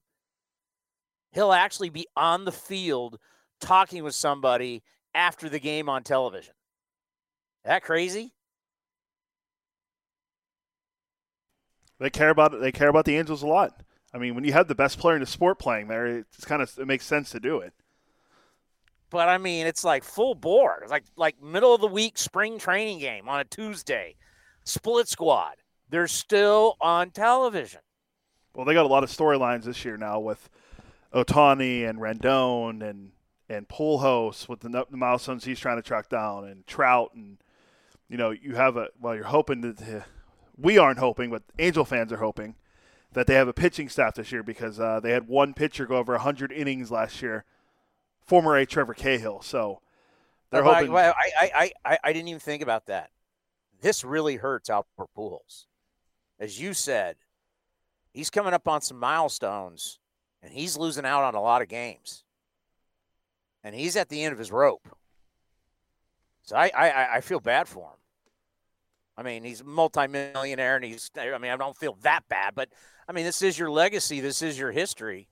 [1.31, 3.17] He'll actually be on the field
[3.59, 4.83] talking with somebody
[5.13, 6.53] after the game on television.
[7.63, 8.33] That crazy?
[11.99, 13.83] They care about they care about the Angels a lot.
[14.13, 16.61] I mean, when you have the best player in the sport playing there, it's kind
[16.61, 17.73] of it makes sense to do it.
[19.11, 20.79] But I mean, it's like full bore.
[20.81, 24.15] It's like like middle of the week spring training game on a Tuesday.
[24.63, 25.55] Split squad.
[25.89, 27.81] They're still on television.
[28.55, 30.49] Well, they got a lot of storylines this year now with
[31.13, 33.11] Ohtani and Rendon and
[33.49, 37.37] and Pujols with the, the milestones he's trying to track down and Trout and
[38.07, 40.05] you know you have a well you're hoping that
[40.57, 42.55] we aren't hoping, but Angel fans are hoping
[43.13, 45.97] that they have a pitching staff this year because uh, they had one pitcher go
[45.97, 47.45] over 100 innings last year,
[48.21, 48.65] former A.
[48.65, 49.41] Trevor Cahill.
[49.41, 49.81] So
[50.49, 50.95] they're hoping.
[50.95, 53.09] I, I, I, I didn't even think about that.
[53.81, 55.65] This really hurts Albert Pujols.
[56.39, 57.17] As you said,
[58.13, 59.99] he's coming up on some milestones,
[60.41, 62.23] and he's losing out on a lot of games.
[63.63, 64.87] And he's at the end of his rope.
[66.43, 67.97] So I, I, I feel bad for him.
[69.17, 71.11] I mean, he's a multimillionaire, and he's.
[71.15, 72.69] I mean, I don't feel that bad, but
[73.07, 74.19] I mean, this is your legacy.
[74.19, 75.27] This is your history.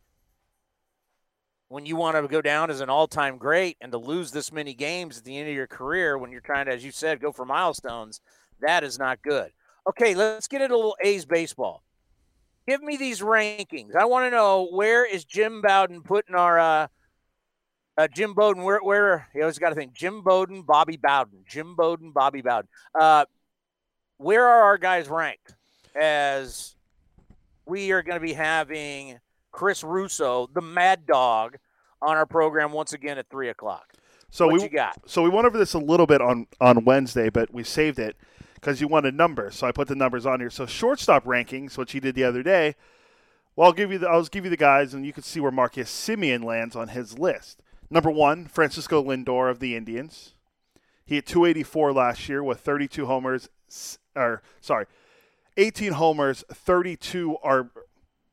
[1.69, 4.73] When you want to go down as an all-time great and to lose this many
[4.73, 7.31] games at the end of your career, when you're trying to, as you said, go
[7.31, 8.21] for milestones,
[8.59, 9.51] that is not good.
[9.87, 11.83] Okay, let's get into a little A's baseball.
[12.69, 13.95] Give me these rankings.
[13.95, 16.87] I want to know where is Jim Bowden putting our uh,
[17.97, 18.61] uh, Jim Bowden?
[18.61, 22.69] Where where you always got to think Jim Bowden, Bobby Bowden, Jim Bowden, Bobby Bowden.
[22.93, 23.25] Uh,
[24.17, 25.55] where are our guys ranked?
[25.99, 26.75] As
[27.65, 29.17] we are going to be having
[29.51, 31.57] Chris Russo, the Mad Dog,
[32.03, 33.95] on our program once again at three o'clock.
[34.29, 34.95] So what we got?
[35.07, 38.15] So we went over this a little bit on on Wednesday, but we saved it
[38.59, 39.51] because you want a number.
[39.51, 40.49] So I put the numbers on here.
[40.49, 42.75] So shortstop rankings, which he did the other day.
[43.55, 45.51] Well, I'll give you the I'll give you the guys, and you can see where
[45.51, 47.61] Marcus Semien lands on his list.
[47.89, 50.33] Number one, Francisco Lindor of the Indians.
[51.05, 53.49] He hit 284 last year with 32 homers,
[54.15, 54.85] or sorry,
[55.57, 57.69] 18 homers, 32 are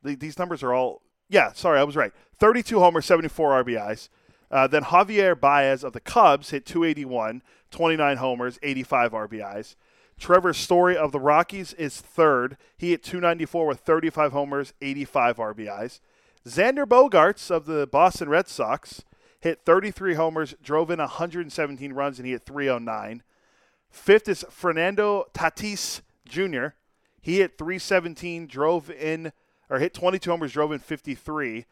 [0.02, 2.12] these numbers are all yeah, sorry, I was right.
[2.38, 4.08] 32 homers, 74 RBIs.
[4.50, 9.74] Uh, then Javier Baez of the Cubs hit 281, 29 homers, 85 RBIs.
[10.18, 12.56] Trevor Story of the Rockies is third.
[12.76, 16.00] He hit 294 with 35 homers, 85 RBIs.
[16.46, 19.04] Xander Bogaerts of the Boston Red Sox
[19.40, 23.22] hit 33 homers, drove in 117 runs, and he hit 309.
[23.90, 26.68] Fifth is Fernando Tatis Jr.
[27.20, 29.32] He hit 317, drove in,
[29.68, 31.66] or hit 22 homers, drove in 53,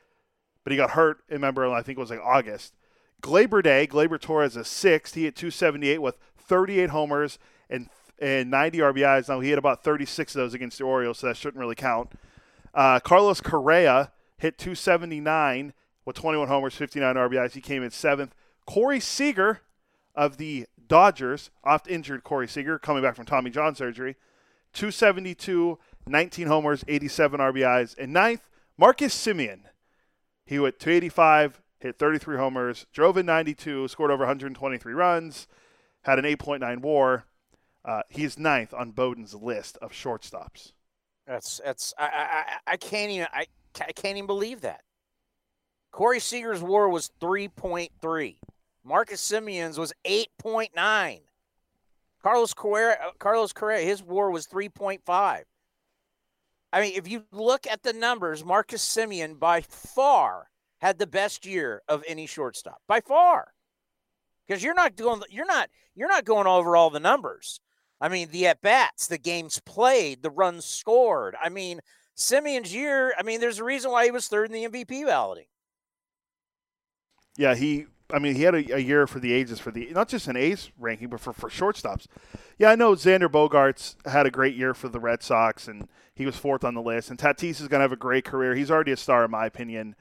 [0.63, 1.19] but he got hurt.
[1.29, 2.75] Remember, I think it was like August.
[3.23, 5.15] Gleyber Day, Gleyber Torres is sixth.
[5.15, 7.39] He hit 278 with 38 homers
[7.71, 7.89] and
[8.19, 9.29] and 90 RBIs.
[9.29, 12.13] Now he had about 36 of those against the Orioles, so that shouldn't really count.
[12.73, 15.73] Uh, Carlos Correa hit 279
[16.05, 17.53] with 21 homers, 59 RBIs.
[17.53, 18.35] He came in seventh.
[18.67, 19.61] Corey Seager
[20.15, 24.17] of the Dodgers, oft injured Corey Seager, coming back from Tommy John surgery,
[24.75, 27.97] 272, 19 homers, 87 RBIs.
[27.99, 29.61] And ninth, Marcus Semien.
[30.45, 35.47] He went 285, hit 33 homers, drove in 92, scored over 123 runs,
[36.03, 37.25] had an 8.9 WAR.
[37.85, 40.73] Uh, he's ninth on Bowden's list of shortstops.
[41.27, 42.05] That's that's I
[42.67, 43.47] I, I can't even I,
[43.81, 44.81] I can't even believe that.
[45.91, 48.39] Corey Seager's WAR was three point three.
[48.85, 51.21] Marcus Semien's was eight point nine.
[52.23, 55.45] Carlos Correa, uh, Carlos Correa, his WAR was three point five.
[56.73, 60.49] I mean, if you look at the numbers, Marcus Simeon by far
[60.81, 63.53] had the best year of any shortstop by far.
[64.47, 67.61] Because you're not doing you're not you're not going over all the numbers.
[68.01, 71.37] I mean, the at bats, the games played, the runs scored.
[71.43, 71.81] I mean,
[72.17, 75.47] Semien's year, I mean, there's a reason why he was third in the MVP balloting.
[77.37, 77.87] Yeah, he.
[78.13, 80.37] I mean, he had a, a, year for the ages for the not just an
[80.37, 82.07] A's ranking, but for, for shortstops.
[82.59, 86.27] Yeah, I know Xander Bogaerts had a great year for the Red Sox, and he
[86.27, 87.11] was fourth on the list.
[87.11, 88.55] And Tatis is going to have a great career.
[88.55, 89.97] He's already a star, in my opinion.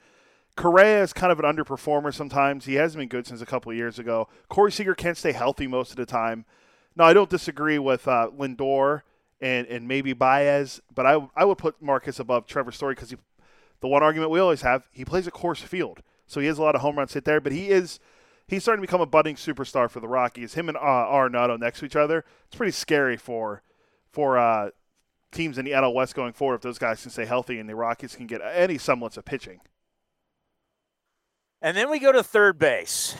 [0.56, 2.66] Correa is kind of an underperformer sometimes.
[2.66, 4.28] He hasn't been good since a couple years ago.
[4.48, 6.44] Corey Seager can't stay healthy most of the time.
[6.96, 9.02] No, I don't disagree with uh, Lindor
[9.40, 13.14] and and maybe Baez, but I I would put Marcus above Trevor Story because
[13.80, 16.62] the one argument we always have he plays a Coors Field, so he has a
[16.62, 17.40] lot of home runs hit there.
[17.40, 17.98] But he is
[18.46, 20.54] he's starting to become a budding superstar for the Rockies.
[20.54, 23.62] Him and uh, next to each other, it's pretty scary for
[24.10, 24.70] for uh,
[25.32, 27.74] teams in the NL West going forward if those guys can stay healthy and the
[27.74, 29.60] Rockies can get any semblance of pitching.
[31.60, 33.16] And then we go to third base.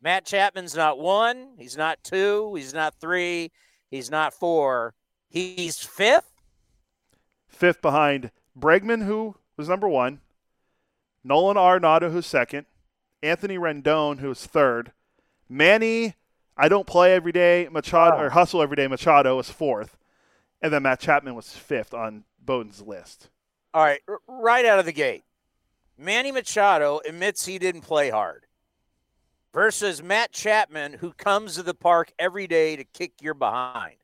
[0.00, 3.50] Matt Chapman's not one, he's not two, he's not three,
[3.90, 4.94] he's not four.
[5.28, 6.32] He's fifth.
[7.48, 10.20] Fifth behind Bregman, who was number one,
[11.24, 12.66] Nolan Arenado, who's second,
[13.22, 14.92] Anthony Rendon, who's third,
[15.48, 16.14] Manny,
[16.56, 19.96] I don't play every day, Machado or hustle every day, Machado was fourth,
[20.62, 23.30] and then Matt Chapman was fifth on Bowden's list.
[23.74, 25.24] All right, right out of the gate,
[25.98, 28.46] Manny Machado admits he didn't play hard
[29.56, 33.96] versus Matt Chapman, who comes to the park every day to kick your behind.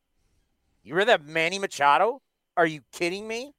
[0.83, 2.23] You remember that Manny Machado?
[2.57, 3.53] Are you kidding me?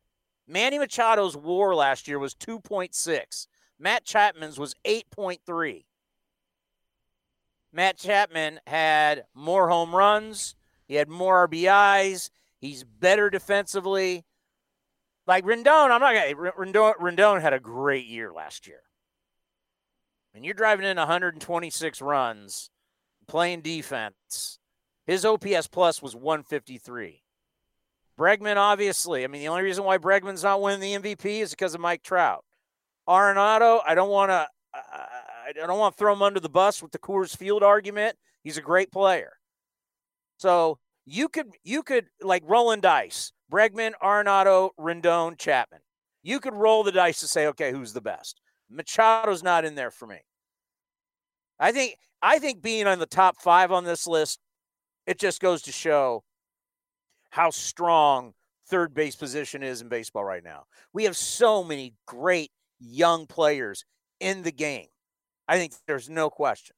[0.47, 3.45] Manny Machado's war last year was 2.6.
[3.77, 5.85] Matt Chapman's was 8.3.
[7.71, 10.55] Matt Chapman had more home runs,
[10.87, 14.25] he had more RBIs, he's better defensively.
[15.27, 18.81] Like Rendon, I'm not gonna Rendon, Rendon had a great year last year
[20.33, 22.69] and you're driving in 126 runs,
[23.27, 24.59] playing defense,
[25.05, 27.21] his OPS plus was 153.
[28.17, 31.73] Bregman, obviously, I mean, the only reason why Bregman's not winning the MVP is because
[31.73, 32.45] of Mike Trout.
[33.07, 36.91] Arenado, I don't want to, I don't want to throw him under the bus with
[36.91, 38.15] the Coors Field argument.
[38.43, 39.33] He's a great player.
[40.37, 45.81] So you could, you could like rolling dice: Bregman, Arenado, Rendon, Chapman.
[46.21, 48.39] You could roll the dice to say, okay, who's the best?
[48.69, 50.19] Machado's not in there for me.
[51.59, 54.39] I think I think being on the top five on this list,
[55.05, 56.23] it just goes to show
[57.31, 58.33] how strong
[58.67, 60.63] third base position is in baseball right now.
[60.93, 63.85] We have so many great young players
[64.19, 64.87] in the game.
[65.47, 66.75] I think there's no question.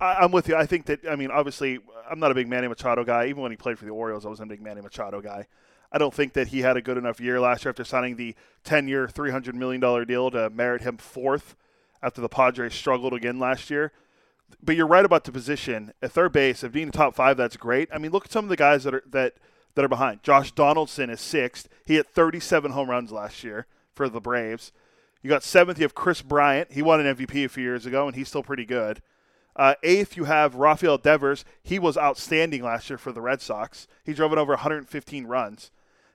[0.00, 0.56] I'm with you.
[0.56, 1.78] I think that I mean, obviously,
[2.10, 3.26] I'm not a big Manny Machado guy.
[3.26, 5.46] Even when he played for the Orioles, I wasn't a big Manny Machado guy.
[5.92, 8.34] I don't think that he had a good enough year last year after signing the
[8.64, 11.54] 10 year, $300 million deal to merit him fourth
[12.02, 13.92] after the Padres struggled again last year.
[14.62, 16.64] But you're right about the position at third base.
[16.64, 17.88] If being the top five, that's great.
[17.92, 19.34] I mean, look at some of the guys that are that
[19.74, 20.22] that are behind.
[20.22, 21.68] Josh Donaldson is sixth.
[21.86, 24.72] He hit 37 home runs last year for the Braves.
[25.22, 25.78] You got seventh.
[25.78, 26.72] You have Kris Bryant.
[26.72, 29.00] He won an MVP a few years ago, and he's still pretty good.
[29.54, 31.44] Uh, eighth, you have Rafael Devers.
[31.62, 33.86] He was outstanding last year for the Red Sox.
[34.04, 35.70] He drove in over 115 runs.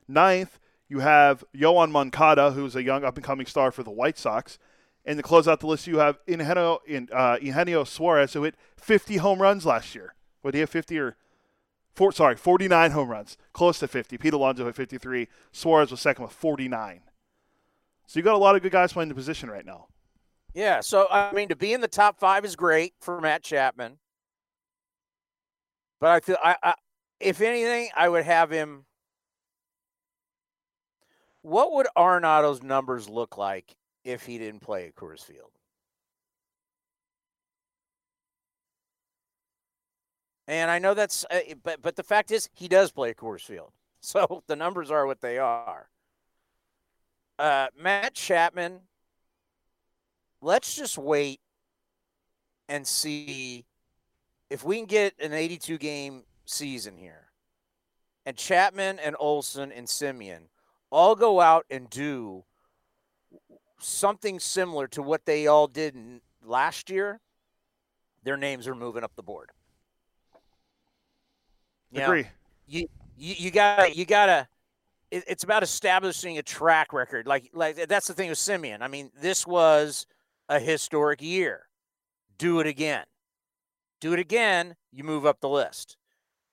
[0.07, 4.17] Ninth, you have Yoan Moncada, who's a young up and coming star for the White
[4.17, 4.57] Sox.
[5.05, 6.81] And to close out the list, you have Eugenio,
[7.13, 10.15] uh, Suarez, who hit 50 home runs last year.
[10.43, 11.15] Would he have 50 or
[11.93, 14.17] four, sorry, 49 home runs, close to 50.
[14.17, 15.27] Pete Alonso hit 53.
[15.51, 17.01] Suarez was second with 49.
[18.05, 19.87] So you got a lot of good guys playing the position right now.
[20.53, 23.99] Yeah, so I mean, to be in the top five is great for Matt Chapman,
[25.99, 26.73] but I feel I, I
[27.19, 28.85] if anything, I would have him.
[31.41, 35.51] What would Arenado's numbers look like if he didn't play at Coors Field?
[40.47, 43.41] And I know that's, uh, but but the fact is, he does play at Coors
[43.41, 45.89] Field, so the numbers are what they are.
[47.37, 48.79] Uh, Matt Chapman,
[50.41, 51.39] let's just wait
[52.69, 53.65] and see
[54.49, 57.27] if we can get an 82 game season here,
[58.25, 60.47] and Chapman and Olson and Semien
[60.91, 62.43] all go out and do
[63.79, 65.95] something similar to what they all did
[66.43, 67.19] last year,
[68.23, 69.51] their names are moving up the board.
[71.91, 72.23] You Agree.
[72.23, 72.29] Know,
[72.67, 72.87] you
[73.17, 74.47] you you got you gotta.
[75.09, 77.27] It, it's about establishing a track record.
[77.27, 78.81] Like like that's the thing with Semien.
[78.81, 80.05] I mean, this was
[80.49, 81.67] a historic year.
[82.37, 83.05] Do it again.
[84.01, 84.75] Do it again.
[84.91, 85.97] You move up the list.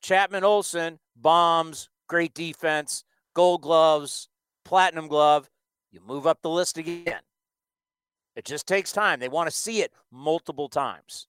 [0.01, 3.05] Chapman Olson bombs, great defense,
[3.35, 4.29] Gold Gloves,
[4.65, 5.51] Platinum Glove.
[5.91, 7.21] You move up the list again.
[8.37, 9.21] It just takes time.
[9.21, 11.27] They want to see it multiple times.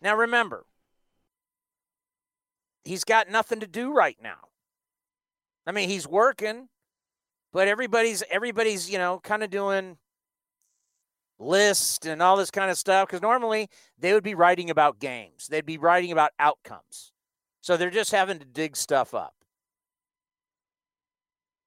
[0.00, 0.66] Now remember,
[2.84, 4.48] he's got nothing to do right now.
[5.66, 6.68] I mean, he's working,
[7.52, 9.96] but everybody's everybody's, you know, kind of doing
[11.38, 15.46] lists and all this kind of stuff because normally they would be writing about games.
[15.48, 17.13] They'd be writing about outcomes.
[17.64, 19.32] So they're just having to dig stuff up.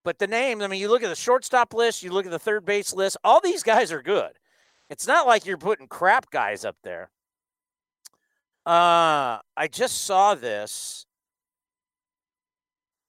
[0.04, 2.38] But the names, I mean, you look at the shortstop list, you look at the
[2.38, 4.34] third base list, all these guys are good.
[4.92, 7.10] It's not like you're putting crap guys up there.
[8.64, 11.08] Uh, I just saw this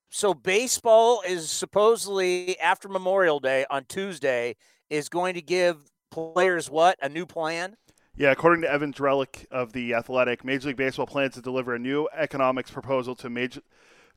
[0.09, 4.57] so baseball is supposedly after Memorial Day on Tuesday
[4.89, 5.77] is going to give
[6.11, 7.77] players what a new plan.
[8.19, 11.79] Yeah, according to Evan Drellich of the Athletic, Major League Baseball plans to deliver a
[11.79, 13.61] new economics proposal to major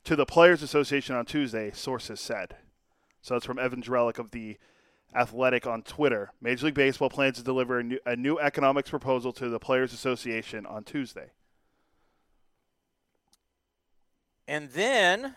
[0.02, 1.70] to the Players Association on Tuesday.
[1.72, 2.56] Sources said.
[3.20, 4.58] So that's from Evan Drellich of the
[5.14, 6.32] Athletic on Twitter.
[6.40, 9.92] Major League Baseball plans to deliver a new, a new economics proposal to the Players
[9.92, 11.30] Association on Tuesday.
[14.48, 15.36] And then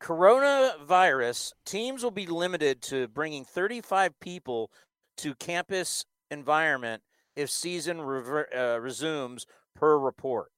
[0.00, 4.70] Coronavirus teams will be limited to bringing 35 people
[5.16, 7.02] to campus environment
[7.36, 10.50] if season rever- uh, resumes per report.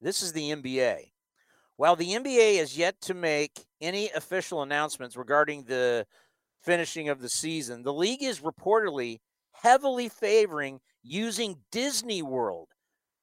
[0.00, 1.12] This is the NBA.
[1.76, 6.06] While the NBA has yet to make any official announcements regarding the
[6.62, 9.18] finishing of the season, the league is reportedly
[9.52, 12.68] heavily favoring using Disney World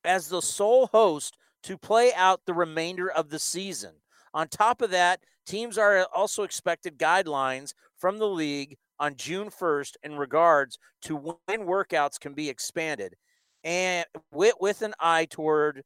[0.03, 3.95] as the sole host to play out the remainder of the season.
[4.33, 9.93] On top of that, teams are also expected guidelines from the league on June 1st
[10.03, 13.15] in regards to when workouts can be expanded
[13.63, 15.83] and with, with an eye toward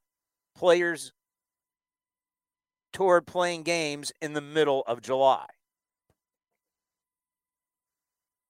[0.56, 1.12] players
[2.92, 5.46] toward playing games in the middle of July.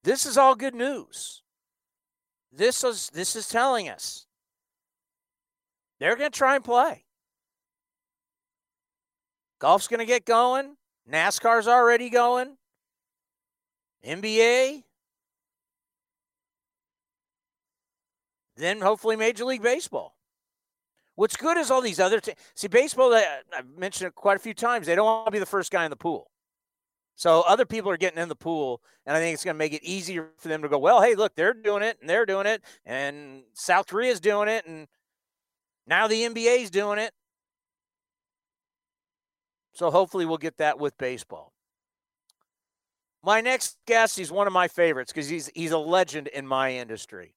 [0.04, 1.44] This is all good news.
[2.52, 4.26] This is this is telling us
[6.00, 7.06] they're going to try and play.
[9.60, 10.76] Golf's going to get going.
[11.12, 12.56] NASCAR's already going.
[14.06, 14.84] NBA.
[18.58, 20.16] Then hopefully Major League Baseball.
[21.16, 22.38] What's good is all these other teams.
[22.56, 25.46] See, baseball, I've mentioned it quite a few times, they don't want to be the
[25.46, 26.32] first guy in the pool.
[27.16, 29.74] So other people are getting in the pool, and I think it's going to make
[29.74, 32.46] it easier for them to go, well, hey, look, they're doing it, and they're doing
[32.46, 34.88] it, and South Korea's doing it, and
[35.86, 37.12] now the NBA's doing it.
[39.74, 41.52] So hopefully we'll get that with baseball.
[43.24, 46.74] My next guest, he's one of my favorites because he's he's a legend in my
[46.74, 47.34] industry.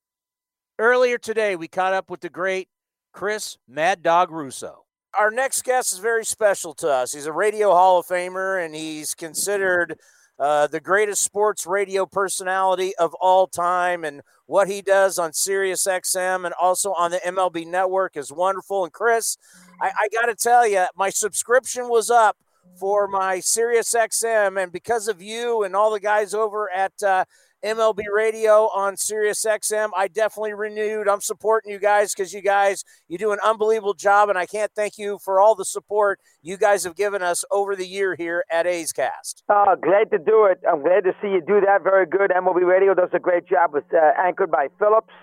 [0.78, 2.68] Earlier today, we caught up with the great
[3.12, 4.84] Chris Mad Dog Russo.
[5.18, 7.12] Our next guest is very special to us.
[7.12, 9.98] He's a radio Hall of Famer, and he's considered
[10.38, 14.04] uh, the greatest sports radio personality of all time.
[14.04, 18.84] And what he does on Sirius XM and also on the MLB Network is wonderful.
[18.84, 19.36] And Chris,
[19.80, 22.36] I, I got to tell you, my subscription was up
[22.78, 27.24] for my SiriusXM, and because of you and all the guys over at uh,
[27.64, 31.08] MLB Radio on SiriusXM, I definitely renewed.
[31.08, 34.72] I'm supporting you guys because you guys you do an unbelievable job, and I can't
[34.74, 38.44] thank you for all the support you guys have given us over the year here
[38.50, 39.44] at A's Cast.
[39.48, 40.60] Uh, glad to do it.
[40.68, 41.84] I'm glad to see you do that.
[41.84, 42.30] Very good.
[42.30, 43.76] MLB Radio does a great job.
[43.76, 45.14] It's uh, anchored by Phillips,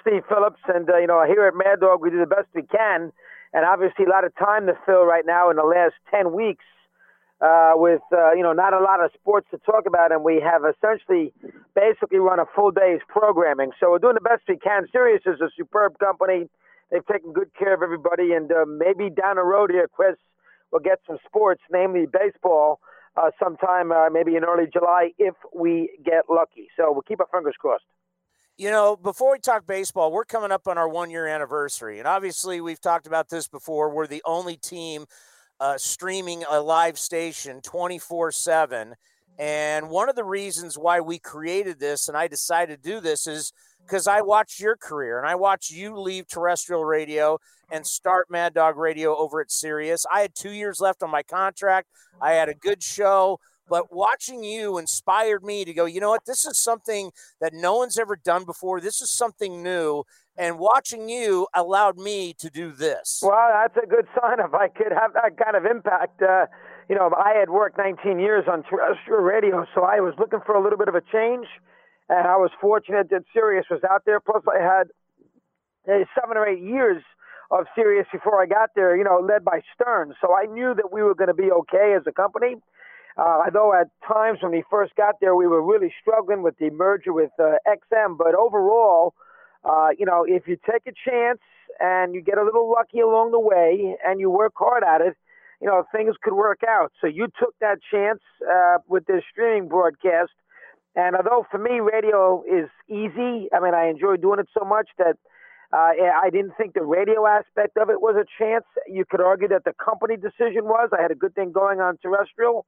[0.00, 2.62] Steve Phillips, and uh, you know here at Mad Dog we do the best we
[2.62, 3.12] can,
[3.52, 6.64] and obviously a lot of time to fill right now in the last ten weeks
[7.42, 10.40] uh, with uh, you know not a lot of sports to talk about, and we
[10.40, 11.32] have essentially
[11.74, 13.72] basically run a full day's programming.
[13.80, 14.86] So we're doing the best we can.
[14.92, 16.48] Sirius is a superb company.
[16.90, 20.16] They've taken good care of everybody, and uh, maybe down the road here, Chris,
[20.70, 22.80] we'll get some sports, namely baseball,
[23.16, 26.68] uh, sometime uh, maybe in early July if we get lucky.
[26.76, 27.84] So we'll keep our fingers crossed.
[28.58, 31.98] You know, before we talk baseball, we're coming up on our one year anniversary.
[31.98, 33.88] And obviously, we've talked about this before.
[33.88, 35.06] We're the only team
[35.60, 38.94] uh, streaming a live station 24 7.
[39.38, 43.26] And one of the reasons why we created this and I decided to do this
[43.26, 43.52] is
[43.86, 47.38] because I watched your career and I watched you leave terrestrial radio
[47.70, 50.04] and start Mad Dog Radio over at Sirius.
[50.12, 51.88] I had two years left on my contract.
[52.20, 56.26] I had a good show, but watching you inspired me to go, you know what?
[56.26, 57.10] This is something
[57.40, 58.80] that no one's ever done before.
[58.80, 60.04] This is something new
[60.36, 63.20] and watching you allowed me to do this.
[63.22, 66.22] Well, that's a good sign if I could have that kind of impact.
[66.22, 66.46] Uh,
[66.88, 70.54] you know, I had worked 19 years on terrestrial radio, so I was looking for
[70.54, 71.46] a little bit of a change,
[72.08, 74.20] and I was fortunate that Sirius was out there.
[74.20, 74.88] Plus, I had
[75.88, 77.02] uh, seven or eight years
[77.50, 80.14] of Sirius before I got there, you know, led by Stern.
[80.20, 82.56] So I knew that we were going to be okay as a company.
[83.16, 86.70] Uh, although at times when we first got there, we were really struggling with the
[86.70, 89.14] merger with uh, XM, but overall,
[89.64, 91.40] uh, you know, if you take a chance
[91.78, 95.16] and you get a little lucky along the way and you work hard at it,
[95.60, 96.92] you know, things could work out.
[97.00, 98.20] So you took that chance
[98.50, 100.32] uh, with this streaming broadcast.
[100.96, 104.88] And although for me, radio is easy, I mean, I enjoy doing it so much
[104.98, 105.16] that
[105.72, 108.64] uh, I didn't think the radio aspect of it was a chance.
[108.86, 110.90] You could argue that the company decision was.
[110.92, 112.66] I had a good thing going on terrestrial.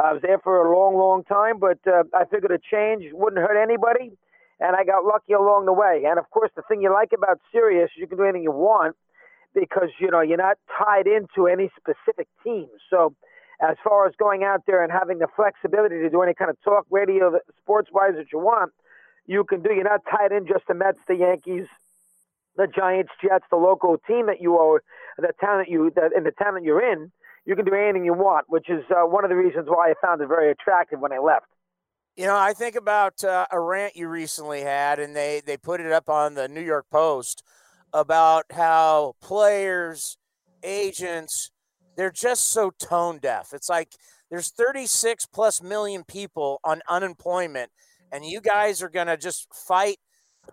[0.00, 3.40] I was there for a long, long time, but uh, I figured a change wouldn't
[3.40, 4.16] hurt anybody
[4.60, 6.04] and I got lucky along the way.
[6.06, 8.94] And of course, the thing you like about Sirius, you can do anything you want
[9.54, 12.68] because you know you're not tied into any specific team.
[12.90, 13.14] So,
[13.60, 16.56] as far as going out there and having the flexibility to do any kind of
[16.62, 18.72] talk radio, sports wise that you want,
[19.26, 19.72] you can do.
[19.72, 21.66] You're not tied in just the Mets, the Yankees,
[22.56, 24.82] the Giants, Jets, the local team that you are,
[25.18, 27.10] the town that you, the, in the town that you're in.
[27.46, 29.94] You can do anything you want, which is uh, one of the reasons why I
[30.04, 31.46] found it very attractive when I left.
[32.16, 35.80] You know, I think about uh, a rant you recently had, and they they put
[35.80, 37.42] it up on the New York Post
[37.92, 40.16] about how players,
[40.62, 41.50] agents,
[41.96, 43.52] they're just so tone deaf.
[43.52, 43.92] It's like
[44.30, 47.70] there's 36 plus million people on unemployment,
[48.12, 49.98] and you guys are going to just fight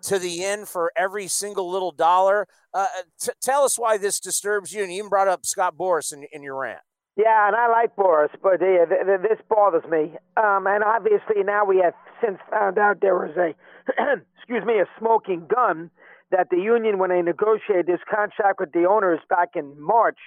[0.04, 2.48] to the end for every single little dollar.
[2.74, 2.88] Uh,
[3.20, 4.84] t- tell us why this disturbs you.
[4.84, 6.80] And you even brought up Scott Boras in, in your rant.
[7.16, 10.16] Yeah, and I like Boras, but uh, th- th- this bothers me.
[10.38, 11.94] Um, and obviously now we have
[12.24, 13.56] since found out there was a,
[14.38, 15.90] excuse me, a smoking gun
[16.32, 20.20] that the union, when they negotiated this contract with the owners back in March,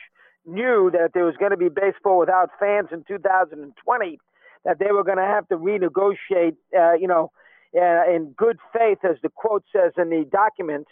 [0.47, 4.19] knew that there was going to be baseball without fans in 2020,
[4.65, 7.31] that they were going to have to renegotiate, uh, you know,
[7.77, 10.87] uh, in good faith, as the quote says in the document,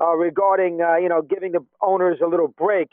[0.00, 2.90] uh, regarding, uh, you know, giving the owners a little break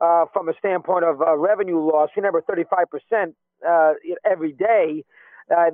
[0.00, 2.10] uh, from a standpoint of uh, revenue loss.
[2.16, 3.34] You remember, 35%
[3.66, 3.92] uh,
[4.24, 5.04] every day.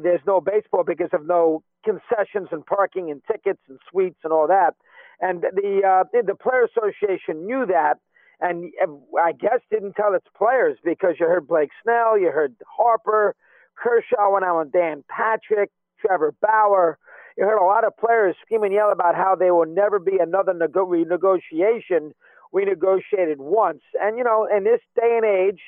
[0.02, 4.48] There's no baseball because of no concessions and parking and tickets and suites and all
[4.48, 4.74] that.
[5.20, 7.98] And the the player association knew that,
[8.40, 8.72] and
[9.20, 13.34] I guess didn't tell its players because you heard Blake Snell, you heard Harper,
[13.76, 15.70] Kershaw went out on Dan Patrick,
[16.00, 16.98] Trevor Bauer.
[17.36, 20.18] You heard a lot of players scream and yell about how there will never be
[20.20, 22.12] another nego- renegotiation
[22.52, 23.82] we negotiated once.
[24.00, 25.60] And, you know, in this day and age,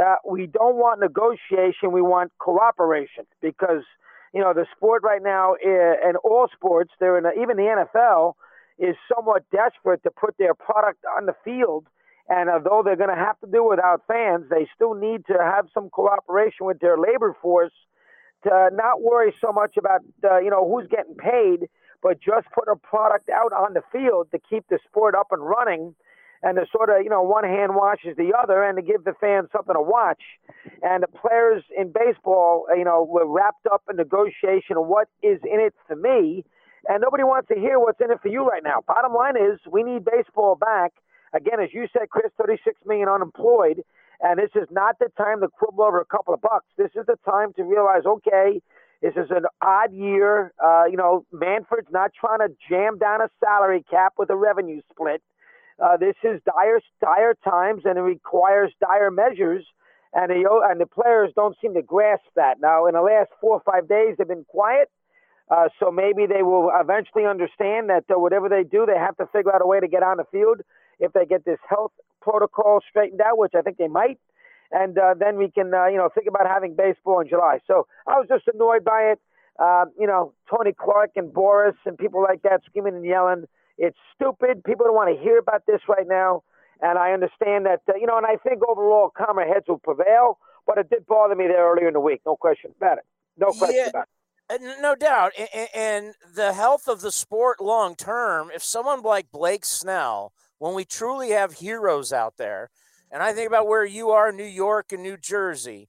[0.00, 3.82] uh, we don't want negotiation, we want cooperation because,
[4.34, 8.34] you know, the sport right now, and all sports, they're in a, even the NFL
[8.78, 11.86] is somewhat desperate to put their product on the field.
[12.28, 15.68] And although they're going to have to do without fans, they still need to have
[15.72, 17.72] some cooperation with their labor force
[18.46, 21.68] to not worry so much about, uh, you know, who's getting paid,
[22.02, 25.42] but just put a product out on the field to keep the sport up and
[25.42, 25.94] running
[26.42, 29.14] and to sort of, you know, one hand washes the other and to give the
[29.20, 30.22] fans something to watch.
[30.82, 35.40] And the players in baseball, you know, were wrapped up in negotiation of what is
[35.42, 36.44] in it for me.
[36.88, 38.78] And nobody wants to hear what's in it for you right now.
[38.86, 40.92] Bottom line is we need baseball back.
[41.34, 43.82] Again, as you said, Chris, 36 million unemployed.
[44.20, 46.66] And this is not the time to quibble over a couple of bucks.
[46.76, 48.60] This is the time to realize, okay,
[49.02, 50.52] This is an odd year.
[50.62, 54.80] Uh, you know, Manfred's not trying to jam down a salary cap with a revenue
[54.90, 55.22] split.
[55.82, 59.64] Uh, this is dire, dire times, and it requires dire measures.
[60.14, 62.58] And the and the players don't seem to grasp that.
[62.60, 64.88] Now, in the last four or five days, they've been quiet.
[65.50, 69.26] Uh, so maybe they will eventually understand that uh, whatever they do, they have to
[69.26, 70.60] figure out a way to get on the field
[70.98, 74.18] if they get this health protocol straightened out, which I think they might.
[74.72, 77.60] And uh, then we can, uh, you know, think about having baseball in July.
[77.66, 79.20] So I was just annoyed by it.
[79.58, 83.44] Uh, you know, Tony Clark and Boras and people like that screaming and yelling.
[83.78, 84.64] It's stupid.
[84.64, 86.42] People don't want to hear about this right now.
[86.82, 90.38] And I understand that, uh, you know, and I think overall calmer heads will prevail.
[90.66, 92.22] But it did bother me there earlier in the week.
[92.26, 93.04] No question about it.
[93.38, 93.88] No question Yeah.
[93.90, 94.08] about
[94.50, 94.80] it.
[94.80, 95.32] No doubt.
[95.74, 100.84] And the health of the sport long term, if someone like Blake Snell, when we
[100.84, 102.70] truly have heroes out there,
[103.10, 105.88] and I think about where you are, New York and New Jersey,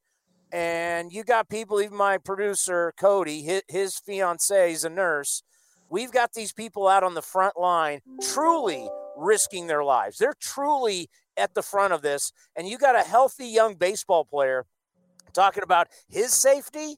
[0.52, 5.44] and you got people, even my producer, Cody, his, his fiance is a nurse.
[5.90, 10.18] We've got these people out on the front line truly risking their lives.
[10.18, 12.32] They're truly at the front of this.
[12.56, 14.66] And you got a healthy young baseball player
[15.34, 16.98] talking about his safety.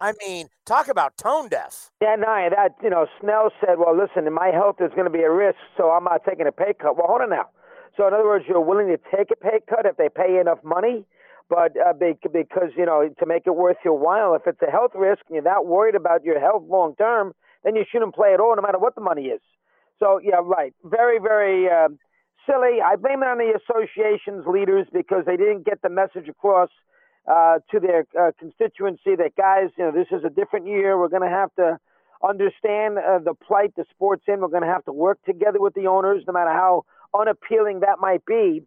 [0.00, 1.90] I mean, talk about tone deaf.
[2.00, 5.22] Yeah, no, that you know, Snell said, "Well, listen, my health is going to be
[5.22, 7.48] a risk, so I'm not taking a pay cut." Well, hold on now.
[7.96, 10.58] So, in other words, you're willing to take a pay cut if they pay enough
[10.64, 11.04] money,
[11.50, 14.34] but uh, because you know to make it worth your while.
[14.34, 17.76] If it's a health risk and you're not worried about your health long term, then
[17.76, 19.42] you shouldn't play at all, no matter what the money is.
[19.98, 20.72] So, yeah, right.
[20.82, 21.88] Very, very uh,
[22.48, 22.80] silly.
[22.80, 26.70] I blame it on the association's leaders because they didn't get the message across
[27.28, 30.98] uh, to their uh, constituency that guys, you know, this is a different year.
[30.98, 31.78] We're going to have to
[32.22, 34.40] understand uh, the plight the sport's in.
[34.40, 36.84] We're going to have to work together with the owners, no matter how
[37.18, 38.62] unappealing that might be.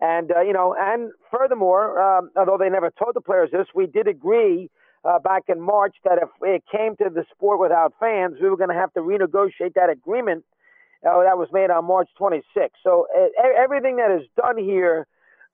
[0.00, 3.86] And uh, you know, and furthermore, um, although they never told the players this, we
[3.86, 4.70] did agree
[5.04, 8.56] uh, back in March that if it came to the sport without fans, we were
[8.56, 10.44] going to have to renegotiate that agreement
[11.04, 12.42] uh, that was made on March 26th.
[12.82, 13.06] So
[13.56, 15.06] everything that is done here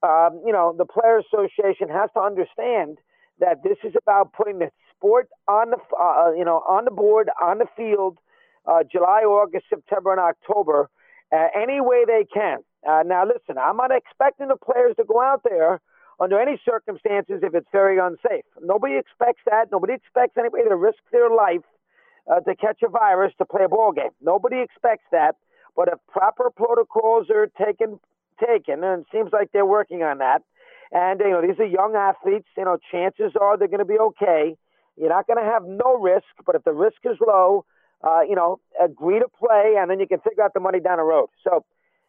[0.05, 2.99] um, you know, the Players Association has to understand
[3.41, 7.31] that this is about putting the sport on the, uh, you know, on the board,
[7.43, 8.19] on the field,
[8.67, 10.91] uh, July, August, September, and October,
[11.33, 12.59] uh, any way they can.
[12.87, 15.81] Uh, now, listen, I'm not expecting the players to go out there
[16.21, 18.45] under any circumstances if it's very unsafe.
[18.63, 19.73] Nobody expects that.
[19.73, 21.65] Nobody expects anybody to risk their life
[22.31, 24.13] uh, to catch a virus to play a ball game.
[24.23, 25.37] Nobody expects that.
[25.77, 27.99] But if proper protocols are taken
[28.39, 30.43] taken, and it seems like they're working on that.
[30.93, 32.49] And you know, these are young athletes.
[32.57, 34.57] You know, chances are they're going to be okay.
[34.97, 37.65] You're not going to have no risk, but if the risk is low,
[38.03, 40.99] uh, you know, agree to play, and then you can figure out the money down
[40.99, 41.29] the road.
[41.43, 41.65] So,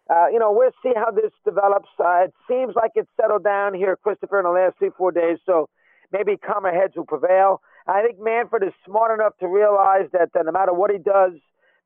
[0.09, 1.89] uh, you know, we'll see how this develops.
[1.99, 5.39] Uh, it seems like it's settled down here, Christopher, in the last three, four days.
[5.45, 5.67] So
[6.11, 7.61] maybe calmer heads will prevail.
[7.87, 11.33] I think Manfred is smart enough to realize that uh, no matter what he does,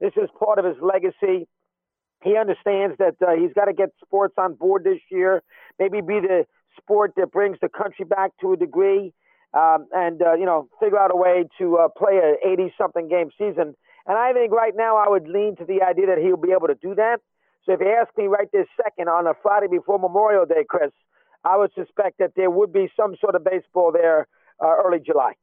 [0.02, 1.48] this is part of his legacy
[2.24, 5.42] he understands that uh, he's got to get sports on board this year.
[5.80, 6.46] Maybe be the
[6.78, 9.14] sport that brings the country back to a degree,
[9.54, 13.30] um, and uh, you know, figure out a way to uh, play an 80-something game
[13.38, 13.76] season.
[14.06, 16.68] And I think right now I would lean to the idea that he'll be able
[16.68, 17.20] to do that.
[17.66, 20.92] So if you ask me right this second on a Friday before Memorial Day, Chris,
[21.44, 24.28] I would suspect that there would be some sort of baseball there
[24.62, 25.34] uh, early July.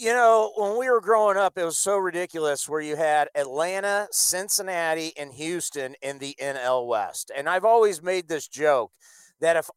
[0.00, 4.08] You know, when we were growing up, it was so ridiculous where you had Atlanta,
[4.10, 7.30] Cincinnati, and Houston in the NL West.
[7.36, 8.92] And I've always made this joke
[9.42, 9.68] that if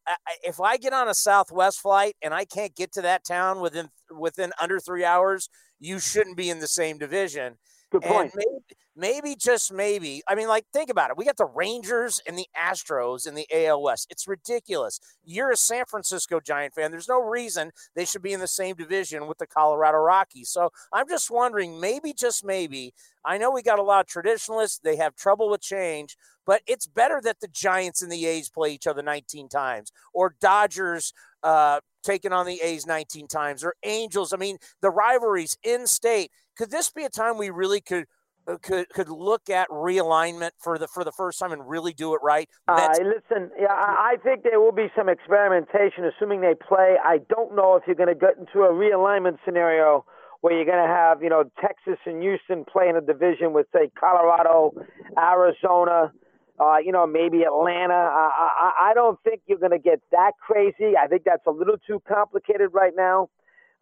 [0.42, 3.90] if I get on a Southwest flight and I can't get to that town within
[4.18, 5.50] within under three hours,
[5.82, 7.58] you shouldn't be in the same division.
[7.94, 8.34] Good point.
[8.36, 8.60] maybe,
[8.96, 10.24] maybe just maybe.
[10.28, 11.18] I mean, like, think about it.
[11.18, 14.08] We got the Rangers and the Astros in the AL West.
[14.10, 15.00] It's ridiculous.
[15.24, 16.90] You're a San Francisco Giant fan.
[16.90, 20.50] There's no reason they should be in the same division with the Colorado Rockies.
[20.50, 22.96] So I'm just wondering, maybe, just maybe.
[23.24, 24.80] I know we got a lot of traditionalists.
[24.80, 28.74] They have trouble with change, but it's better that the Giants and the A's play
[28.74, 31.14] each other 19 times, or Dodgers
[31.44, 34.34] uh, taking on the A's 19 times, or Angels.
[34.34, 36.32] I mean, the rivalries in state.
[36.58, 38.06] Could this be a time we really could
[38.48, 42.14] uh, could could look at realignment for the for the first time and really do
[42.14, 42.50] it right?
[42.68, 46.98] Uh, listen, yeah, I I think there will be some experimentation, assuming they play.
[47.04, 50.06] I don't know if you're going to get into a realignment scenario
[50.44, 53.66] where you're going to have, you know, Texas and Houston play in a division with,
[53.72, 54.74] say, Colorado,
[55.18, 56.12] Arizona,
[56.60, 57.94] uh, you know, maybe Atlanta.
[57.94, 60.98] I, I, I don't think you're going to get that crazy.
[61.02, 63.30] I think that's a little too complicated right now.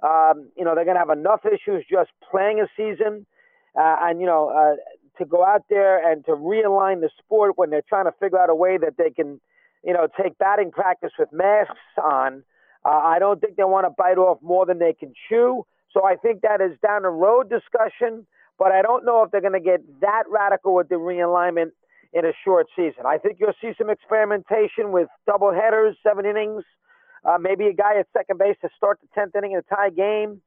[0.01, 3.25] Um, you know, they're going to have enough issues just playing a season,
[3.79, 4.75] uh, and you know, uh,
[5.17, 8.49] to go out there and to realign the sport when they're trying to figure out
[8.49, 9.39] a way that they can,
[9.83, 12.43] you know, take batting practice with masks on.
[12.83, 15.65] Uh, I don't think they want to bite off more than they can chew.
[15.93, 18.25] So I think that is down the road discussion,
[18.57, 21.71] but I don't know if they're going to get that radical with the realignment
[22.13, 23.05] in a short season.
[23.05, 26.63] I think you'll see some experimentation with double headers, seven innings,
[27.23, 29.89] uh, maybe a guy at second base to start the 10th inning in a tie
[29.89, 30.41] game,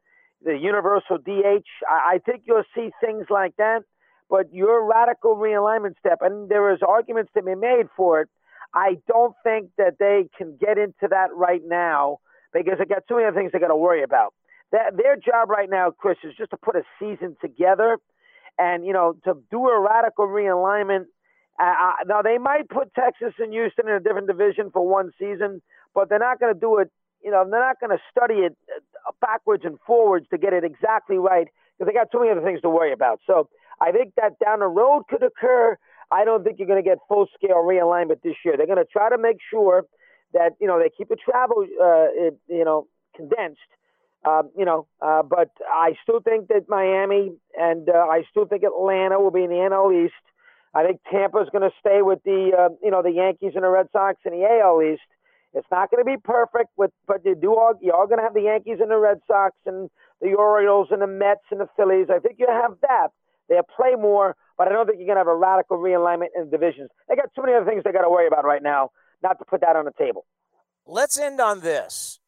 [0.45, 1.67] the universal DH.
[1.89, 3.83] I, I think you'll see things like that.
[4.31, 8.29] But your radical realignment step, and there is arguments to be made for it.
[8.75, 12.19] I don't think that they can get into that right now
[12.53, 14.35] because they got too many other things they got to worry about.
[14.73, 17.99] That, their job right now, Chris, is just to put a season together,
[18.59, 21.05] and you know to do a radical realignment.
[21.61, 25.63] Uh, now they might put Texas and Houston in a different division for one season,
[25.95, 26.91] but they're not going to do it.
[27.23, 30.65] You know, they're not going to study it uh, backwards and forwards to get it
[30.65, 31.49] exactly right
[31.79, 33.21] because they got too many other things to worry about.
[33.27, 33.49] So
[33.81, 35.77] I think that down the road could occur.
[36.11, 38.57] I don't think you're going to get full scale realignment this year.
[38.57, 39.85] They're going to try to make sure
[40.33, 43.61] that you know they keep the travel, uh, it, you know, condensed.
[44.27, 48.63] Um, you know, uh, but I still think that Miami and uh, I still think
[48.63, 50.15] Atlanta will be in the NL East.
[50.75, 53.69] I think Tampa's going to stay with the uh, you know the Yankees and the
[53.69, 55.03] Red Sox in the AL East.
[55.55, 58.25] It's not going to be perfect, with, but you do all, you are going to
[58.25, 59.89] have the Yankees and the Red Sox and
[60.21, 62.09] the Orioles and the Mets and the Phillies.
[62.11, 63.09] I think you have that.
[63.49, 66.47] They'll play more, but I don't think you're going to have a radical realignment in
[66.47, 66.91] the divisions.
[67.09, 68.91] They got too many other things they got to worry about right now,
[69.23, 70.27] not to put that on the table.
[70.87, 72.19] Let's end on this.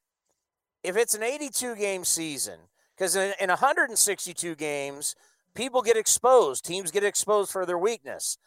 [0.85, 2.61] If it's an 82 game season,
[2.95, 5.17] because in, in 162 games,
[5.55, 8.39] people get exposed, teams get exposed for their weakness.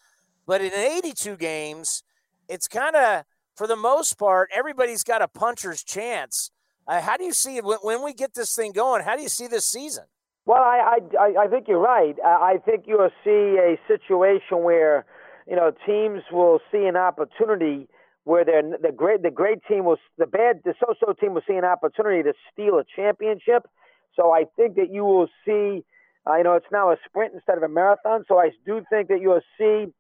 [0.47, 2.03] But in 82 games,
[2.47, 3.23] it's kind of,
[3.59, 6.49] for the most part, everybody's got a puncher's chance.
[6.87, 9.03] Uh, how do you see when, when we get this thing going?
[9.03, 10.05] How do you see this season?
[10.45, 12.15] Well, I, I, I think you're right.
[12.25, 15.05] I think you'll see a situation where,
[15.45, 17.89] you know, teams will see an opportunity
[18.23, 21.55] where they're the great the great team will the bad the so-so team will see
[21.55, 23.67] an opportunity to steal a championship.
[24.15, 25.83] So I think that you will see,
[26.25, 28.23] uh, you know, it's now a sprint instead of a marathon.
[28.29, 29.91] So I do think that you'll see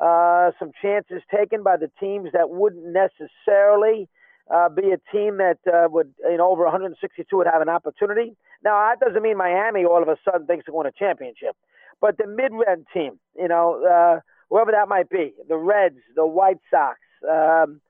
[0.00, 4.08] uh, some chances taken by the teams that wouldn't necessarily
[4.50, 8.36] uh, be a team that uh, would, you know, over 162 would have an opportunity.
[8.64, 11.56] Now, that doesn't mean Miami all of a sudden thinks they're going to championship,
[12.00, 14.20] but the mid-red team, you know, uh,
[14.50, 16.98] whoever that might be, the Reds, the White Sox,
[17.28, 17.80] um,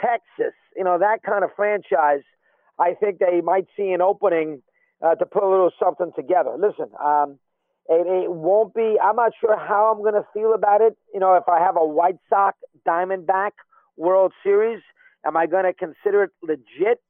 [0.00, 2.22] Texas, you know, that kind of franchise,
[2.78, 4.62] I think they might see an opening
[5.02, 6.56] uh, to put a little something together.
[6.58, 7.38] Listen, um,
[7.90, 8.96] it, it won't be.
[9.02, 10.96] I'm not sure how I'm going to feel about it.
[11.12, 12.56] You know, if I have a White Sox
[12.86, 13.52] Diamondback
[13.96, 14.80] World Series
[15.24, 17.00] Am I going to consider it legit?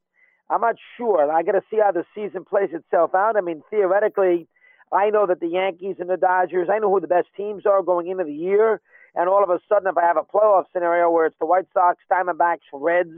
[0.49, 1.31] I'm not sure.
[1.31, 3.37] I got to see how the season plays itself out.
[3.37, 4.49] I mean, theoretically,
[4.93, 7.83] I know that the Yankees and the Dodgers, I know who the best teams are
[7.83, 8.81] going into the year.
[9.15, 11.67] And all of a sudden, if I have a playoff scenario where it's the White
[11.73, 13.11] Sox, Diamondbacks, Reds,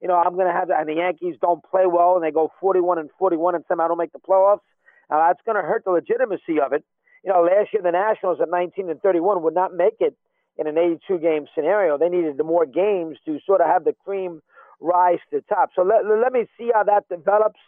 [0.00, 2.50] you know, I'm going to have, and the Yankees don't play well and they go
[2.60, 4.60] 41 and 41 and somehow don't make the playoffs,
[5.10, 6.84] now that's going to hurt the legitimacy of it.
[7.24, 10.16] You know, last year the Nationals at 19 and 31 would not make it
[10.58, 11.98] in an 82 game scenario.
[11.98, 14.40] They needed the more games to sort of have the cream
[14.80, 15.70] rise to the top.
[15.74, 17.60] So let, let me see how that develops.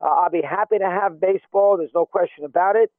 [0.00, 1.76] Uh, I'll be happy to have baseball.
[1.76, 2.90] There's no question about it.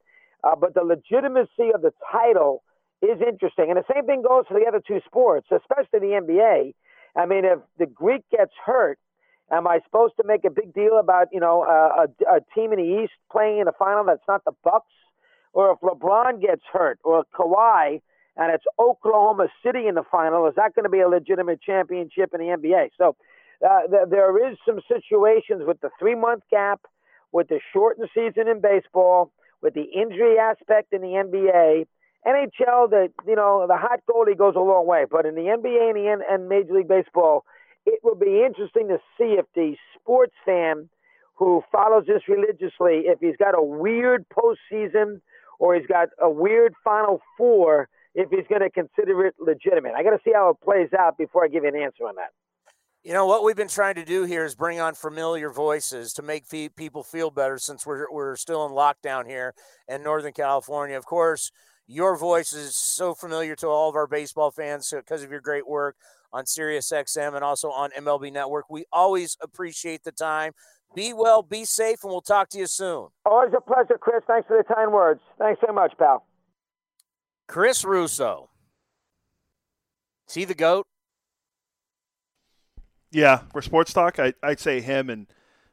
[0.43, 2.63] Uh, but the legitimacy of the title
[3.01, 3.69] is interesting.
[3.69, 6.73] And the same thing goes for the other two sports, especially the NBA.
[7.15, 8.97] I mean, if the Greek gets hurt,
[9.51, 12.71] am I supposed to make a big deal about, you know, a, a, a team
[12.73, 14.93] in the East playing in a final that's not the Bucks?
[15.53, 17.99] Or if LeBron gets hurt or Kawhi,
[18.37, 20.47] and it's Oklahoma City in the final.
[20.47, 22.89] Is that going to be a legitimate championship in the NBA?
[22.97, 23.15] So
[23.65, 26.81] uh, th- there is some situations with the three month gap,
[27.31, 31.85] with the shortened season in baseball, with the injury aspect in the NBA.
[32.25, 35.89] NHL, the you know the hot goalie goes a long way, but in the NBA
[35.89, 37.43] and, the N- and Major League Baseball,
[37.85, 40.89] it will be interesting to see if the sports fan
[41.35, 45.21] who follows this religiously, if he's got a weird postseason
[45.59, 49.93] or he's got a weird Final Four if he's going to consider it legitimate.
[49.95, 52.15] I got to see how it plays out before I give you an answer on
[52.15, 52.31] that.
[53.03, 56.21] You know what we've been trying to do here is bring on familiar voices to
[56.21, 59.55] make people feel better since we're we're still in lockdown here
[59.87, 60.95] in Northern California.
[60.95, 61.51] Of course,
[61.91, 65.67] your voice is so familiar to all of our baseball fans because of your great
[65.67, 65.97] work
[66.31, 68.69] on Sirius XM and also on MLB Network.
[68.69, 70.53] We always appreciate the time.
[70.95, 73.07] Be well, be safe, and we'll talk to you soon.
[73.25, 74.23] Always a pleasure, Chris.
[74.27, 75.21] Thanks for the kind words.
[75.37, 76.25] Thanks so much, pal.
[77.47, 78.49] Chris Russo.
[80.27, 80.87] See the goat?
[83.11, 85.27] Yeah, for sports talk, I, I'd say him and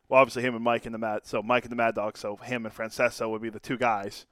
[0.08, 1.20] well, obviously him and Mike and the Mad.
[1.24, 2.16] So Mike and the Mad Dog.
[2.16, 4.26] So him and Francesa would be the two guys.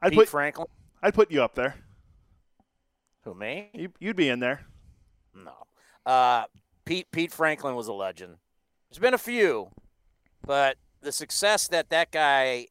[0.00, 0.68] I'd Pete put Franklin.
[1.02, 1.74] I'd put you up there.
[3.24, 3.70] Who me?
[3.74, 4.66] You, would be in there.
[5.34, 5.52] No.
[6.04, 6.44] Uh,
[6.84, 8.36] Pete Pete Franklin was a legend.
[8.88, 9.70] There's been a few,
[10.46, 12.68] but the success that that guy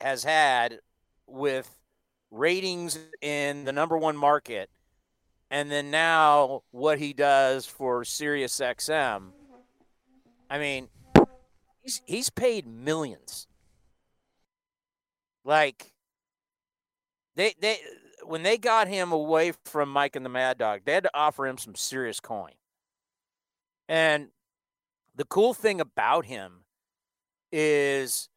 [0.00, 0.80] has had
[1.26, 1.78] with
[2.30, 4.70] ratings in the number one market,
[5.50, 9.30] and then now what he does for Sirius XM.
[10.48, 10.88] I mean,
[11.82, 13.46] he's he's paid millions.
[15.44, 15.91] Like
[17.36, 17.78] they they
[18.24, 21.46] when they got him away from Mike and the Mad Dog, they had to offer
[21.46, 22.52] him some serious coin.
[23.88, 24.28] And
[25.14, 26.64] the cool thing about him
[27.50, 28.28] is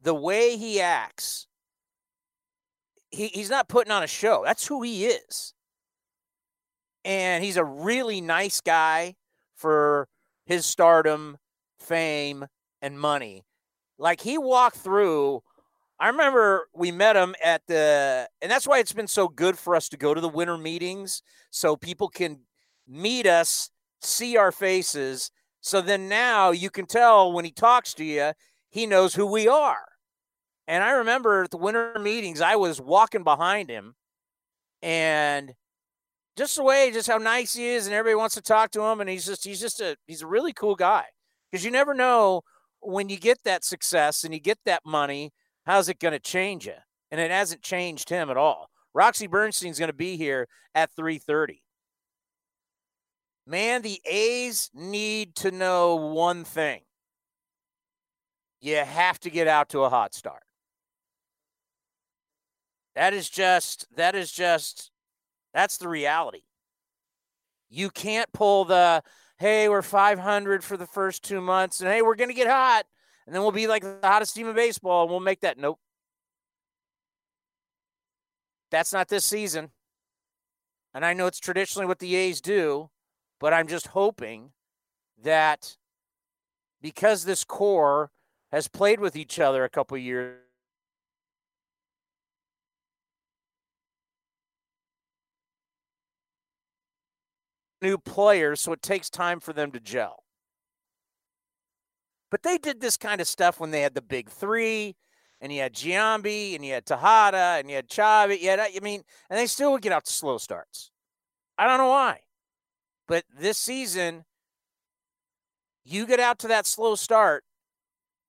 [0.00, 1.46] the way he acts.
[3.10, 4.42] He, he's not putting on a show.
[4.44, 5.52] That's who he is.
[7.04, 9.16] And he's a really nice guy
[9.54, 10.08] for
[10.46, 11.36] his stardom,
[11.78, 12.46] fame,
[12.80, 13.44] and money.
[13.98, 15.42] Like he walked through
[16.02, 19.76] I remember we met him at the, and that's why it's been so good for
[19.76, 21.22] us to go to the winter meetings
[21.52, 22.40] so people can
[22.88, 23.70] meet us,
[24.00, 25.30] see our faces.
[25.60, 28.32] So then now you can tell when he talks to you,
[28.68, 29.84] he knows who we are.
[30.66, 33.94] And I remember at the winter meetings, I was walking behind him
[34.82, 35.52] and
[36.36, 39.00] just the way, just how nice he is, and everybody wants to talk to him.
[39.00, 41.04] And he's just, he's just a, he's a really cool guy
[41.48, 42.42] because you never know
[42.80, 45.30] when you get that success and you get that money
[45.66, 46.74] how's it going to change you?
[47.10, 48.70] And it hasn't changed him at all.
[48.94, 51.60] Roxy Bernstein's going to be here at 3:30.
[53.46, 56.82] Man, the A's need to know one thing.
[58.60, 60.44] You have to get out to a hot start.
[62.94, 64.90] That is just that is just
[65.52, 66.42] that's the reality.
[67.68, 69.02] You can't pull the
[69.38, 72.84] hey, we're 500 for the first 2 months and hey, we're going to get hot
[73.26, 75.58] and then we'll be like the hottest team in baseball and we'll make that.
[75.58, 75.78] Nope.
[78.70, 79.70] That's not this season.
[80.94, 82.90] And I know it's traditionally what the A's do,
[83.40, 84.52] but I'm just hoping
[85.22, 85.76] that
[86.80, 88.10] because this core
[88.50, 90.38] has played with each other a couple years
[97.82, 100.21] new players, so it takes time for them to gel.
[102.32, 104.96] But they did this kind of stuff when they had the big three,
[105.42, 107.86] and you had Giambi, and you had Tejada, and you had.
[107.94, 110.90] You had, I mean, and they still would get out to slow starts.
[111.58, 112.20] I don't know why.
[113.06, 114.24] But this season,
[115.84, 117.44] you get out to that slow start,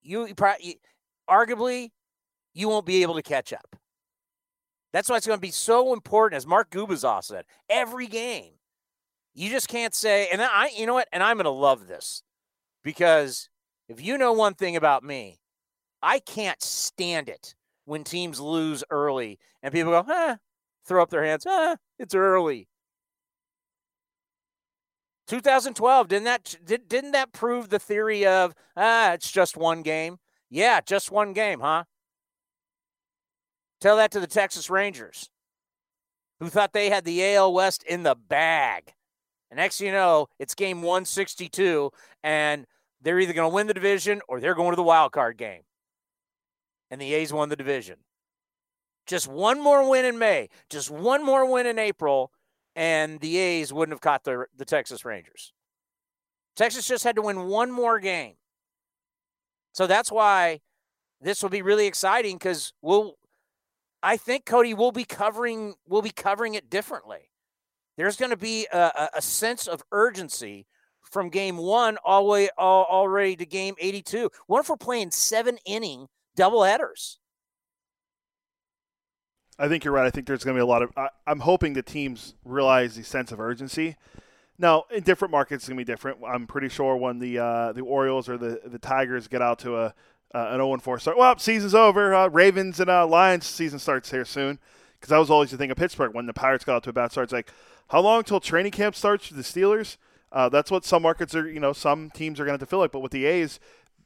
[0.02, 0.82] you, you probably,
[1.30, 1.92] arguably,
[2.54, 3.78] you won't be able to catch up.
[4.92, 8.56] That's why it's going to be so important, as Mark Gubicza said, every game.
[9.34, 12.22] You just can't say, and I, you know what, and I'm going to love this
[12.84, 13.48] because
[13.94, 15.40] if you know one thing about me,
[16.02, 17.56] I can't stand it
[17.86, 20.38] when teams lose early and people go, huh,
[20.86, 22.68] throw up their hands, huh, it's early.
[25.28, 30.18] 2012 didn't that did, didn't that prove the theory of ah it's just one game?
[30.50, 31.86] Yeah just one game huh?
[33.80, 35.30] Tell that to the texas rangers
[36.42, 38.94] who thought they had the al west in the bag.
[39.50, 41.90] And next you know it's game 162
[42.22, 42.68] and
[43.04, 45.62] they're either going to win the division or they're going to the wild card game.
[46.90, 47.98] And the A's won the division.
[49.06, 52.32] Just one more win in May, just one more win in April,
[52.76, 55.52] and the A's wouldn't have caught the, the Texas Rangers.
[56.56, 58.36] Texas just had to win one more game.
[59.74, 60.62] So that's why
[61.20, 63.16] this will be really exciting because we'll
[64.02, 67.32] I think Cody will be covering will be covering it differently.
[67.98, 70.68] There's going to be a, a sense of urgency
[71.14, 74.30] from game one all the way all, already to game 82.
[74.48, 77.20] What if we're playing seven inning double headers?
[79.60, 80.06] I think you're right.
[80.06, 80.92] I think there's going to be a lot of.
[80.98, 83.96] I, am hoping the teams realize the sense of urgency.
[84.58, 86.18] Now, in different markets, it's going to be different.
[86.28, 89.78] I'm pretty sure when the uh, the Orioles or the the Tigers get out to
[89.78, 89.94] a
[90.34, 92.14] uh, an 0 4 start, well, season's over.
[92.14, 94.60] Uh, Ravens and uh, Lions season starts here soon.
[95.00, 96.94] Because that was always the thing of Pittsburgh when the Pirates got out to a
[96.94, 97.26] bad start.
[97.26, 97.52] It's like,
[97.90, 99.98] how long until training camp starts for the Steelers?
[100.34, 102.70] Uh, that's what some markets are, you know, some teams are going to have to
[102.70, 102.92] feel like.
[102.92, 103.60] But with the A's,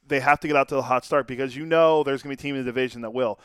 [0.06, 2.40] they have to get out to the hot start because you know there's going to
[2.40, 3.40] be a team in the division that will.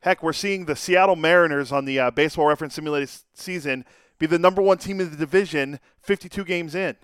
[0.00, 3.84] Heck, we're seeing the Seattle Mariners on the uh, Baseball Reference Simulated season
[4.18, 6.96] be the number one team in the division 52 games in.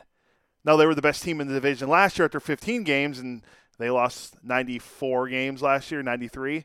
[0.65, 3.43] Now, they were the best team in the division last year after 15 games, and
[3.79, 6.65] they lost 94 games last year, 93.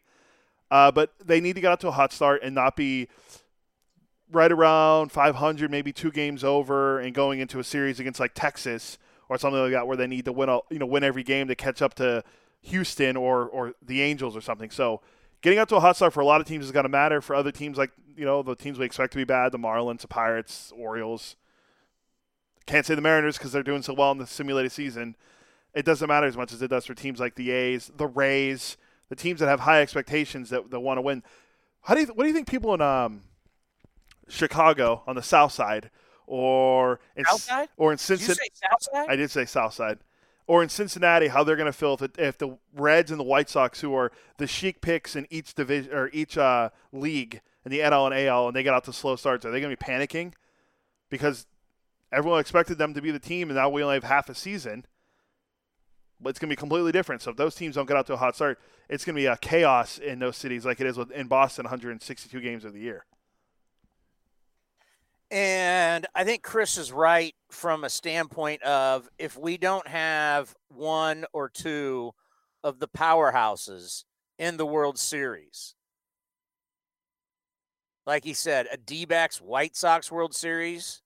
[0.69, 3.07] Uh, but they need to get out to a hot start and not be
[4.31, 8.97] right around 500, maybe two games over, and going into a series against like Texas
[9.29, 11.47] or something like that, where they need to win, all, you know, win every game
[11.47, 12.23] to catch up to
[12.61, 14.69] Houston or or the Angels or something.
[14.69, 15.01] So
[15.41, 17.21] getting out to a hot start for a lot of teams is going to matter.
[17.21, 20.01] For other teams, like you know the teams we expect to be bad, the Marlins,
[20.01, 21.35] the Pirates, Orioles.
[22.65, 25.15] Can't say the Mariners because they're doing so well in the simulated season.
[25.73, 28.75] it doesn't matter as much as it does for teams like the A's, the Rays,
[29.07, 31.23] the teams that have high expectations that, that want to win.
[31.83, 33.23] How do you what do you think people in um,
[34.27, 35.89] Chicago on the South Side
[36.27, 37.69] or in Southside?
[37.77, 39.09] or in Did you Cincinnati?
[39.09, 39.99] I did say South Side.
[40.45, 43.23] Or in Cincinnati, how they're going to feel if, it, if the Reds and the
[43.25, 47.71] White Sox, who are the chic picks in each division or each uh, league in
[47.71, 49.77] the NL and AL, and they get out to slow starts, are they going to
[49.77, 50.33] be panicking
[51.09, 51.47] because
[52.13, 54.85] everyone expected them to be the team, and now we only have half a season?
[56.21, 57.21] But it's going to be completely different.
[57.21, 58.57] So if those teams don't get out to a hot start,
[58.89, 62.39] it's going to be a chaos in those cities, like it is in Boston, 162
[62.39, 63.05] games of the year.
[65.29, 71.25] And I think Chris is right from a standpoint of if we don't have one
[71.33, 72.13] or two
[72.63, 74.05] of the powerhouses
[74.39, 75.75] in the World Series,
[78.05, 81.01] like he said, a D backs White Sox World Series,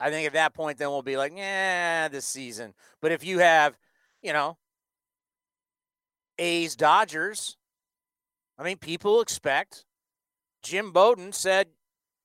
[0.00, 2.74] I think at that point, then we'll be like, yeah, this season.
[3.00, 3.78] But if you have,
[4.20, 4.58] you know,
[6.40, 7.56] A's Dodgers,
[8.58, 9.84] I mean, people expect.
[10.64, 11.68] Jim Bowden said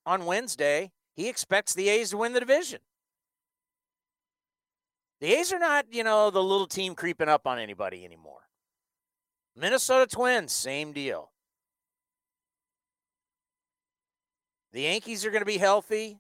[0.08, 2.80] on Wednesday he expects the A's to win the division.
[5.20, 8.42] The A's are not, you know, the little team creeping up on anybody anymore.
[9.56, 11.32] Minnesota Twins, same deal.
[14.72, 16.20] The Yankees are going to be healthy.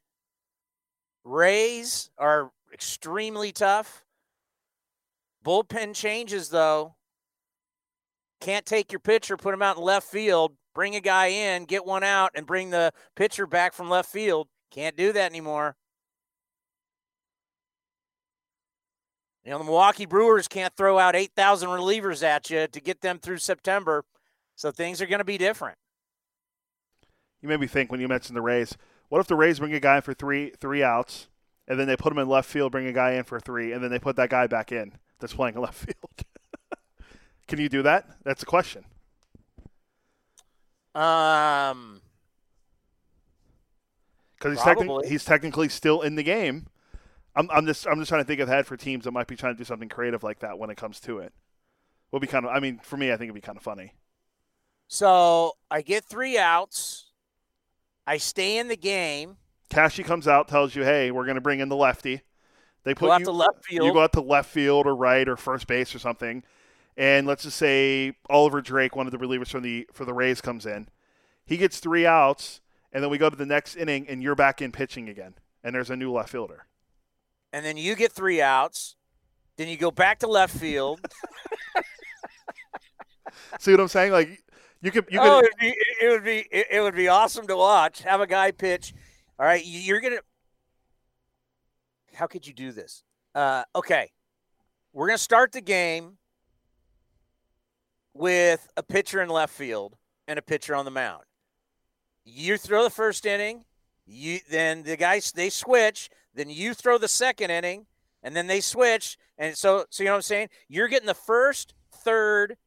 [1.23, 4.03] Rays are extremely tough.
[5.45, 6.95] Bullpen changes, though.
[8.41, 11.87] Can't take your pitcher, put him out in left field, bring a guy in, get
[11.87, 14.47] one out, and bring the pitcher back from left field.
[14.69, 15.75] Can't do that anymore.
[19.43, 23.17] You know, the Milwaukee Brewers can't throw out 8,000 relievers at you to get them
[23.17, 24.05] through September.
[24.55, 25.79] So things are going to be different.
[27.41, 28.77] You made me think when you mentioned the Rays.
[29.09, 31.27] What if the Rays bring a guy in for three three outs,
[31.67, 33.83] and then they put him in left field, bring a guy in for three, and
[33.83, 36.25] then they put that guy back in that's playing left field?
[37.47, 38.05] Can you do that?
[38.23, 38.85] That's a question.
[40.97, 42.01] Um,
[44.35, 46.67] because he's, techni- he's technically still in the game.
[47.35, 49.35] I'm, I'm just I'm just trying to think of ahead for teams that might be
[49.35, 51.33] trying to do something creative like that when it comes to it.
[52.11, 53.93] Will be kind of I mean for me I think it'd be kind of funny.
[54.87, 57.11] so I get three outs.
[58.07, 59.37] I stay in the game.
[59.69, 62.21] Cashy comes out tells you hey we're going to bring in the lefty.
[62.83, 63.85] They put Go out you to left field.
[63.85, 66.43] You go out to left field or right or first base or something,
[66.97, 70.41] and let's just say Oliver Drake, one of the relievers from the for the Rays,
[70.41, 70.89] comes in.
[71.45, 72.59] He gets three outs,
[72.91, 75.73] and then we go to the next inning, and you're back in pitching again, and
[75.75, 76.65] there's a new left fielder.
[77.53, 78.95] and then you get three outs.
[79.55, 80.99] Then you go back to left field.
[83.59, 84.11] See what I'm saying?
[84.11, 84.43] Like
[84.81, 87.55] you could you could oh, it'd be, it would be it, would be awesome to
[87.57, 88.01] watch.
[88.03, 88.93] Have a guy pitch.
[89.39, 90.19] All right, you- you're gonna.
[92.13, 93.03] How could you do this?
[93.35, 94.11] Uh, okay,
[94.93, 96.17] we're gonna start the game
[98.17, 99.95] with a pitcher in left field
[100.27, 101.23] and a pitcher on the mound.
[102.25, 103.65] You throw the first inning.
[104.05, 106.09] You then the guys they switch.
[106.33, 107.87] Then you throw the second inning,
[108.21, 109.17] and then they switch.
[109.37, 110.49] And so, so you know what I'm saying?
[110.67, 112.57] You're getting the first, third,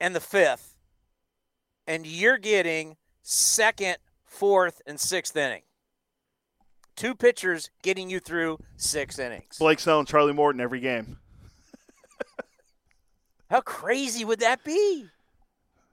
[0.00, 0.74] and the fifth,
[1.86, 5.62] and you're getting second, fourth, and sixth inning.
[6.96, 9.56] Two pitchers getting you through six innings.
[9.58, 11.18] Blake Snell and Charlie Morton every game.
[13.50, 15.06] How crazy would that be?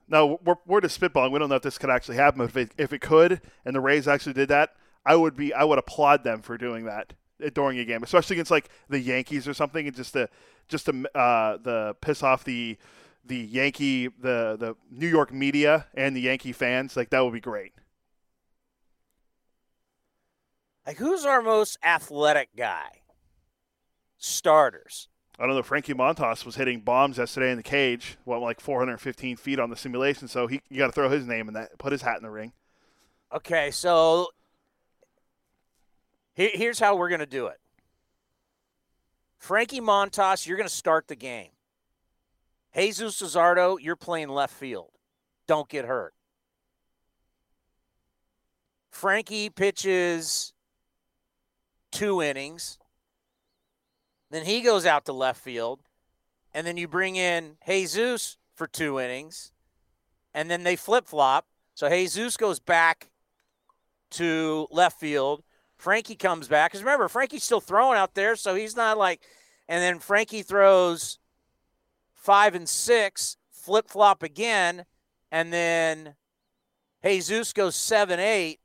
[0.08, 1.32] No, we're, we're just spitballing.
[1.32, 2.42] We don't know if this could actually happen.
[2.42, 4.74] If it, if it could, and the Rays actually did that,
[5.04, 7.12] I would be I would applaud them for doing that
[7.54, 10.28] during a game, especially against like the Yankees or something, and just to
[10.68, 12.76] just to uh, the piss off the
[13.24, 16.96] the Yankee the the New York media and the Yankee fans.
[16.96, 17.72] Like that would be great.
[20.86, 23.02] Like, who's our most athletic guy?
[24.18, 25.08] Starters.
[25.38, 25.62] I don't know.
[25.62, 29.76] Frankie Montas was hitting bombs yesterday in the cage, what like 415 feet on the
[29.76, 30.28] simulation.
[30.28, 32.30] So he you got to throw his name in that, put his hat in the
[32.30, 32.52] ring.
[33.34, 34.28] Okay, so
[36.34, 37.58] here, here's how we're going to do it.
[39.38, 41.50] Frankie Montas, you're going to start the game.
[42.74, 44.90] Jesus Luzardo, you're playing left field.
[45.46, 46.14] Don't get hurt.
[48.90, 50.52] Frankie pitches
[51.90, 52.78] two innings.
[54.36, 55.80] Then he goes out to left field.
[56.52, 59.50] And then you bring in Jesus for two innings.
[60.34, 61.46] And then they flip flop.
[61.72, 63.08] So Jesus goes back
[64.10, 65.42] to left field.
[65.78, 66.70] Frankie comes back.
[66.70, 68.36] Because remember, Frankie's still throwing out there.
[68.36, 69.22] So he's not like.
[69.70, 71.18] And then Frankie throws
[72.12, 74.84] five and six, flip flop again.
[75.32, 76.14] And then
[77.02, 78.60] Jesus goes seven, eight.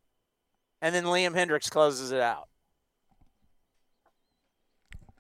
[0.82, 2.50] And then Liam Hendriks closes it out.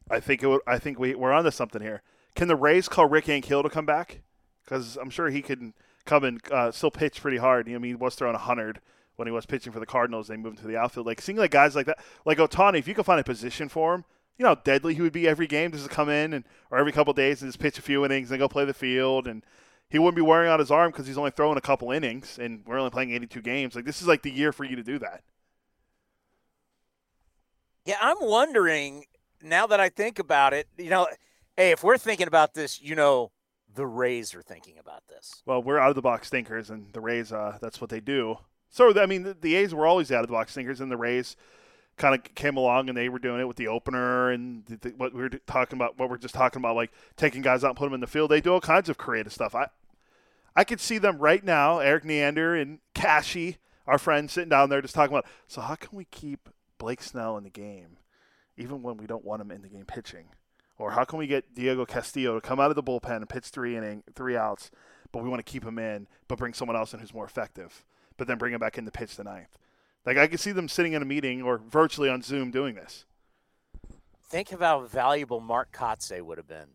[0.10, 2.02] I think it would, I think we we're onto something here.
[2.36, 4.22] Can the Rays call Rick Ankiel to come back?
[4.64, 5.73] Because I'm sure he could
[6.06, 7.68] come and uh, still pitch pretty hard.
[7.68, 8.80] I mean, he was throwing hundred
[9.15, 10.28] when he was pitching for the Cardinals.
[10.28, 11.06] They moved him to the outfield.
[11.06, 13.94] Like seeing like guys like that, like Ohtani, if you could find a position for
[13.94, 14.06] him,
[14.38, 16.78] you know how deadly he would be every game just to come in and or
[16.78, 19.44] every couple days and just pitch a few innings and go play the field and
[19.90, 22.64] he wouldn't be wearing out his arm because he's only throwing a couple innings and
[22.65, 23.76] we're only playing 82 games.
[23.76, 25.22] Like this is like the year for you to do that.
[27.86, 29.06] Yeah, I'm wondering
[29.43, 30.68] now that I think about it.
[30.77, 31.07] You know,
[31.57, 33.31] hey, if we're thinking about this, you know,
[33.73, 35.41] the Rays are thinking about this.
[35.45, 38.38] Well, we're out of the box thinkers, and the Rays, uh, that's what they do.
[38.69, 40.97] So I mean, the, the A's were always out of the box thinkers, and the
[40.97, 41.35] Rays
[41.97, 44.89] kind of came along and they were doing it with the opener and the, the,
[44.91, 47.77] what we were talking about, what we're just talking about, like taking guys out and
[47.77, 48.31] put them in the field.
[48.31, 49.53] They do all kinds of creative stuff.
[49.53, 49.68] I,
[50.55, 53.57] I could see them right now, Erik Neander and Cashy,
[53.88, 55.30] our friend, sitting down there just talking about.
[55.47, 57.97] So how can we keep Blake Snell in the game,
[58.57, 60.26] even when we don't want him in the game pitching?
[60.78, 63.45] Or how can we get Diego Castillo to come out of the bullpen and pitch
[63.45, 64.72] three inning, three outs,
[65.11, 67.86] but we want to keep him in, but bring someone else in who's more effective,
[68.18, 69.57] but then bring him back in to pitch the ninth.
[70.06, 73.06] Like I could see them sitting in a meeting or virtually on Zoom doing this.
[74.28, 76.69] Think of how valuable Mark Kotsay would have been.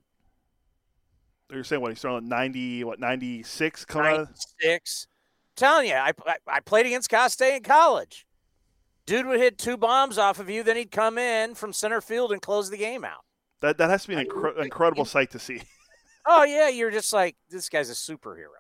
[1.51, 4.29] You're saying what he's throwing ninety, what ninety six coming out?
[4.61, 5.07] Six.
[5.57, 8.26] Telling you, I, I, I played against Kotsay in college.
[9.07, 12.33] Dude would hit two bombs off of you, then he'd come in from center field
[12.33, 13.25] and close the game out.
[13.61, 15.63] That that has to be an incre- incredible sight to see.
[16.29, 18.59] Oh yeah, you're just like this guy's a superhero.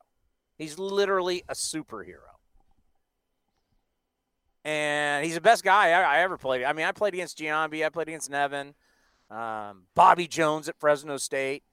[0.56, 2.36] He's literally a superhero.
[4.64, 6.62] And he's the best guy I, I ever played.
[6.62, 8.74] I mean, I played against Giambi, I played against Nevin,
[9.30, 11.64] um, Bobby Jones at Fresno State,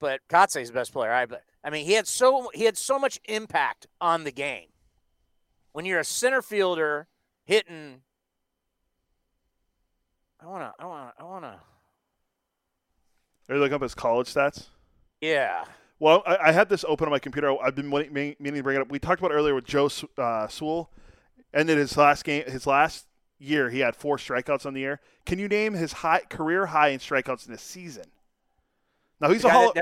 [0.00, 1.12] but Kotsay's the best player.
[1.12, 1.26] I,
[1.64, 4.68] I mean, he had so he had so much impact on the game.
[5.72, 7.08] When you're a center fielder
[7.48, 8.02] hitting,
[10.40, 11.60] I wanna, I wanna, I wanna.
[13.48, 14.66] Are you looking up his college stats?
[15.22, 15.64] Yeah.
[15.98, 17.56] Well, I, I had this open on my computer.
[17.60, 18.90] I've been waiting, meaning to bring it up.
[18.90, 19.88] We talked about earlier with Joe
[20.18, 20.90] uh, Sewell,
[21.54, 23.06] Ended his last game, his last
[23.38, 25.00] year, he had four strikeouts on the year.
[25.24, 28.04] Can you name his high career high in strikeouts in a season?
[29.18, 29.72] Now he's The a hall.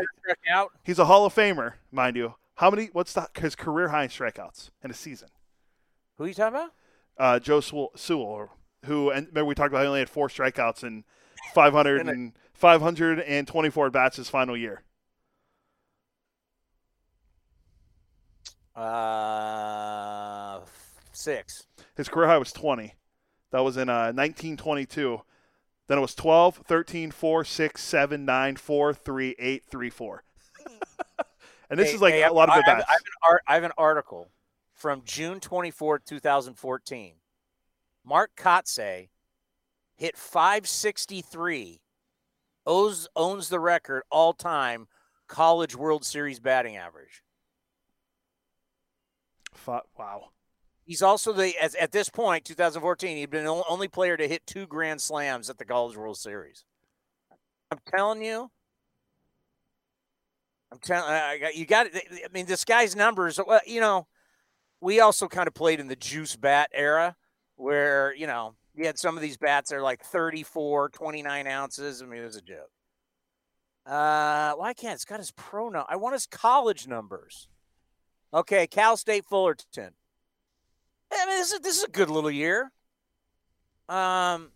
[0.48, 0.70] out.
[0.84, 2.34] He's a Hall of Famer, mind you.
[2.54, 2.90] How many?
[2.92, 5.28] What's the, his career high in strikeouts in a season?
[6.16, 6.70] Who are you talking about?
[7.18, 8.50] Uh, Joe Sewell, Sewell,
[8.84, 11.04] who and remember we talked about he only had four strikeouts in
[11.54, 14.82] 500 and 524 bats his final year.
[18.74, 20.60] Uh,
[21.12, 21.66] six.
[21.96, 22.94] His career high was 20.
[23.52, 25.20] That was in uh, 1922.
[25.88, 30.24] Then it was 12, 13, 4, 6, 7, 9, 4, 3, 8, 3, 4.
[31.70, 32.84] and this Hey, is like hey, a lot of I, good I bats.
[32.88, 34.28] I have, I have an article
[34.76, 37.14] from June 24, 2014.
[38.04, 39.08] Mark Kotsay
[39.96, 41.80] hit 563,
[42.66, 44.86] owes, owns the record all time
[45.26, 47.22] college World Series batting average.
[49.66, 50.28] Wow.
[50.84, 54.46] He's also the as, at this point, 2014, he'd been the only player to hit
[54.46, 56.64] two grand slams at the College World Series.
[57.72, 58.50] I'm telling you,
[60.70, 61.88] I'm telling I got you got.
[61.92, 63.40] I mean, this guy's numbers.
[63.44, 64.06] Well, you know,
[64.80, 67.16] we also kind of played in the juice bat era,
[67.56, 72.02] where you know you had some of these bats that are like 34, 29 ounces.
[72.02, 72.70] I mean, it was a joke.
[73.86, 74.94] Uh, well, I can't.
[74.94, 75.84] It's got his pronoun?
[75.88, 77.48] I want his college numbers.
[78.34, 79.92] Okay, Cal State Fullerton.
[81.12, 82.72] I mean, this is this is a good little year.
[83.88, 84.50] Um,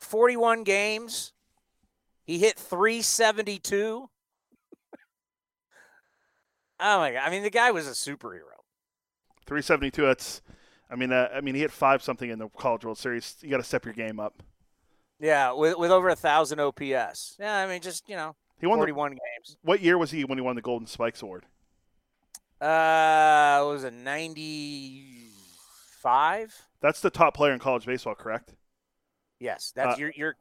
[0.00, 1.32] forty-one games.
[2.24, 4.10] He hit three seventy-two.
[6.80, 7.22] oh my god!
[7.24, 8.57] I mean, the guy was a superhero.
[9.48, 10.02] 372.
[10.02, 10.42] That's,
[10.90, 13.36] I mean, uh, I mean, he hit five something in the College World Series.
[13.40, 14.42] You got to step your game up.
[15.18, 17.34] Yeah, with with over a thousand OPS.
[17.40, 19.56] Yeah, I mean, just you know, He won the- forty-one games.
[19.62, 21.44] What year was he when he won the Golden Spikes Award?
[22.60, 26.54] Uh, what was it ninety-five?
[26.80, 28.54] That's the top player in college baseball, correct?
[29.40, 30.36] Yes, that's Uh, your your.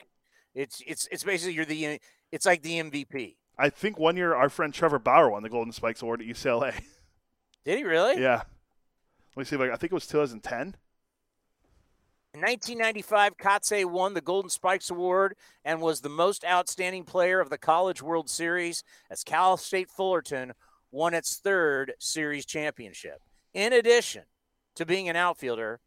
[0.54, 2.00] It's it's it's basically you're the
[2.32, 3.38] it's like the MVP.
[3.58, 6.74] I think one year our friend Trevor Bauer won the Golden Spikes Award at UCLA.
[7.66, 8.22] Did he really?
[8.28, 8.44] yeah.
[9.38, 10.76] Let me see if I, I think it was 2010.
[12.34, 17.52] In 1995, Kotsay won the Golden Spikes Award and was the most outstanding player of
[17.52, 20.54] the College World Series as Cal State Fullerton
[20.90, 23.22] won its third series championship.
[23.54, 24.24] In addition
[24.74, 25.82] to being an outfielder,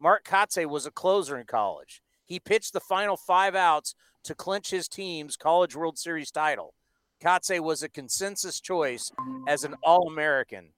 [0.00, 2.02] Mark Kotsay was a closer in college.
[2.24, 3.94] He pitched the final five outs
[4.24, 6.74] to clinch his team's College World Series title.
[7.22, 9.12] Kotsay was a consensus choice
[9.46, 10.70] as an All American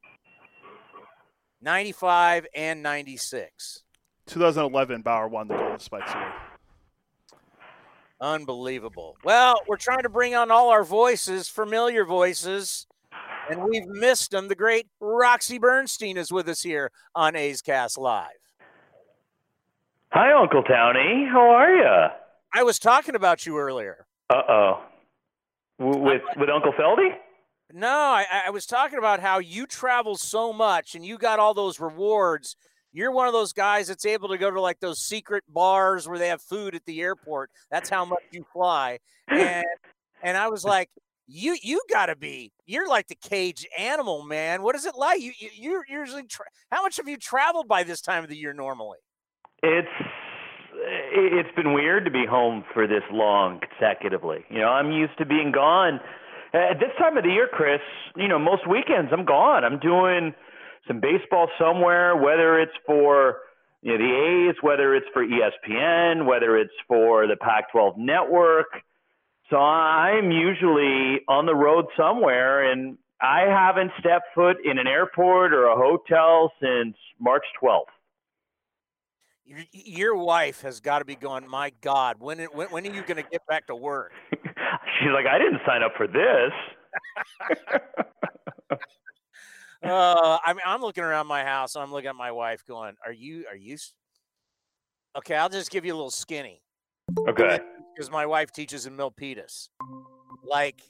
[1.63, 3.83] 95 and 96.
[4.27, 6.33] 2011, Bauer won the Golden Spikes Award.
[8.21, 9.17] Unbelievable.
[9.25, 12.87] Well, we're trying to bring on all our voices, familiar voices,
[13.51, 14.49] and we've missed them.
[14.49, 18.29] The great Roxy Bernstein is with us here on A's Cast Live.
[20.13, 21.29] Hi, Uncle Townie.
[21.31, 22.09] How are you?
[22.53, 24.07] I was talking about you earlier.
[24.29, 24.83] Uh oh.
[25.79, 27.11] With with Uncle Feldy?
[27.73, 31.55] No, I, I was talking about how you travel so much and you got all
[31.55, 32.57] those rewards.
[32.93, 36.19] You're one of those guys that's able to go to like those secret bars where
[36.19, 37.51] they have food at the airport.
[37.71, 38.99] That's how much you fly.
[39.29, 39.65] And
[40.23, 40.91] and I was like,
[41.29, 44.63] you you got to be you're like the cage animal, man.
[44.63, 45.21] What is it like?
[45.21, 48.37] You, you you're usually tra- how much have you traveled by this time of the
[48.37, 48.99] year normally?
[49.63, 49.89] It's
[51.13, 54.45] it's been weird to be home for this long consecutively.
[54.49, 56.01] You know, I'm used to being gone
[56.53, 57.81] at this time of the year, Chris.
[58.17, 59.65] You know, most weekends I'm gone.
[59.65, 60.35] I'm doing
[60.87, 63.39] some baseball somewhere, whether it's for
[63.83, 68.67] you know the A's, whether it's for ESPN, whether it's for the Pac-12 network.
[69.49, 75.53] So I'm usually on the road somewhere, and I haven't stepped foot in an airport
[75.53, 77.85] or a hotel since March 12th.
[79.73, 81.49] Your wife has got to be going.
[81.49, 84.13] My God, when when, when are you going to get back to work?
[84.99, 86.53] She's like, I didn't sign up for this.
[89.83, 92.95] uh, I mean, I'm looking around my house and I'm looking at my wife, going,
[93.05, 93.45] "Are you?
[93.49, 93.77] Are you?"
[95.17, 96.63] Okay, I'll just give you a little skinny.
[97.29, 97.61] Okay.
[97.93, 99.69] Because my wife teaches in Milpitas.
[100.43, 100.81] Like,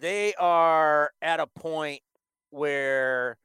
[0.00, 2.00] they are at a point
[2.50, 3.36] where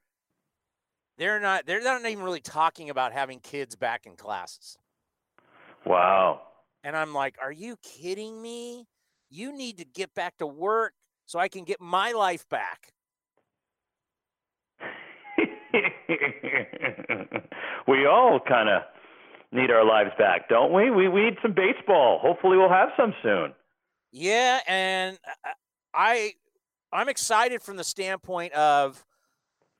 [1.18, 4.76] they're not they're not even really talking about having kids back in classes.
[5.86, 6.40] Wow.
[6.82, 8.86] And I'm like, are you kidding me?
[9.34, 10.94] You need to get back to work
[11.26, 12.92] so I can get my life back.
[17.88, 18.82] we all kind of
[19.50, 20.88] need our lives back, don't we?
[20.90, 22.20] We we need some baseball.
[22.22, 23.52] Hopefully we'll have some soon.
[24.12, 25.50] Yeah, and uh,
[25.92, 26.34] I
[26.92, 29.04] I'm excited from the standpoint of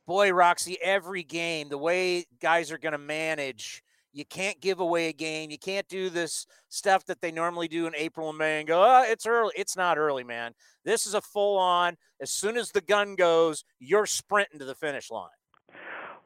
[0.04, 5.08] boy, Roxy, every game, the way guys are going to manage, you can't give away
[5.08, 5.50] a game.
[5.50, 8.82] You can't do this stuff that they normally do in April and May and go,
[8.82, 9.52] oh, it's early.
[9.56, 10.52] It's not early, man.
[10.84, 14.76] This is a full on, as soon as the gun goes, you're sprinting to the
[14.76, 15.28] finish line.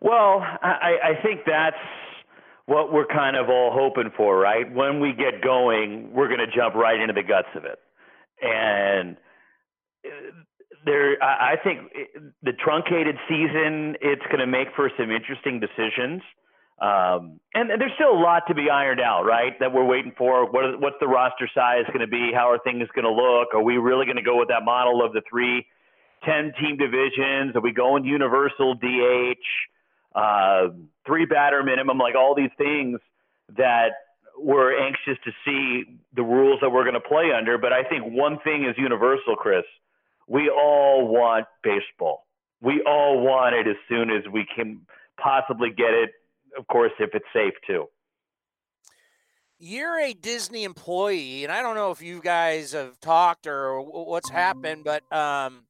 [0.00, 1.76] Well, I, I think that's
[2.66, 4.70] what we're kind of all hoping for, right?
[4.72, 7.78] When we get going, we're going to jump right into the guts of it.
[8.42, 9.16] And
[10.04, 10.10] uh,
[10.84, 16.20] there, I think uh, the truncated season, it's going to make for some interesting decisions.
[16.80, 19.58] Um, and there's still a lot to be ironed out, right?
[19.58, 20.48] That we're waiting for.
[20.50, 22.30] What what's the roster size going to be?
[22.32, 23.54] How are things going to look?
[23.54, 25.66] Are we really going to go with that model of the three
[26.24, 27.56] 10 team divisions?
[27.56, 29.46] Are we going universal DH,
[30.14, 30.68] uh,
[31.04, 33.00] three batter minimum, like all these things
[33.56, 33.90] that
[34.38, 37.58] we're anxious to see the rules that we're going to play under.
[37.58, 39.64] But I think one thing is universal, Chris
[40.28, 42.26] we all want baseball.
[42.60, 44.82] We all want it as soon as we can
[45.20, 46.10] possibly get it,
[46.56, 47.86] of course, if it's safe too.
[49.60, 54.30] You're a Disney employee, and I don't know if you guys have talked or what's
[54.30, 55.64] happened, but um,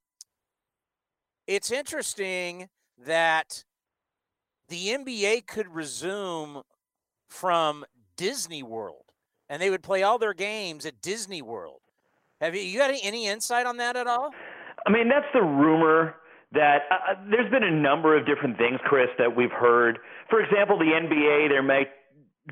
[1.46, 2.68] it's interesting
[3.06, 3.64] that
[4.68, 6.62] the NBA could resume
[7.28, 9.04] from Disney World,
[9.48, 11.80] and they would play all their games at Disney World.
[12.42, 14.30] Have you, you got any, any insight on that at all?
[14.86, 16.16] I mean, that's the rumor
[16.52, 19.98] that uh, uh, there's been a number of different things, Chris, that we've heard.
[20.30, 21.88] For example, the NBA, there might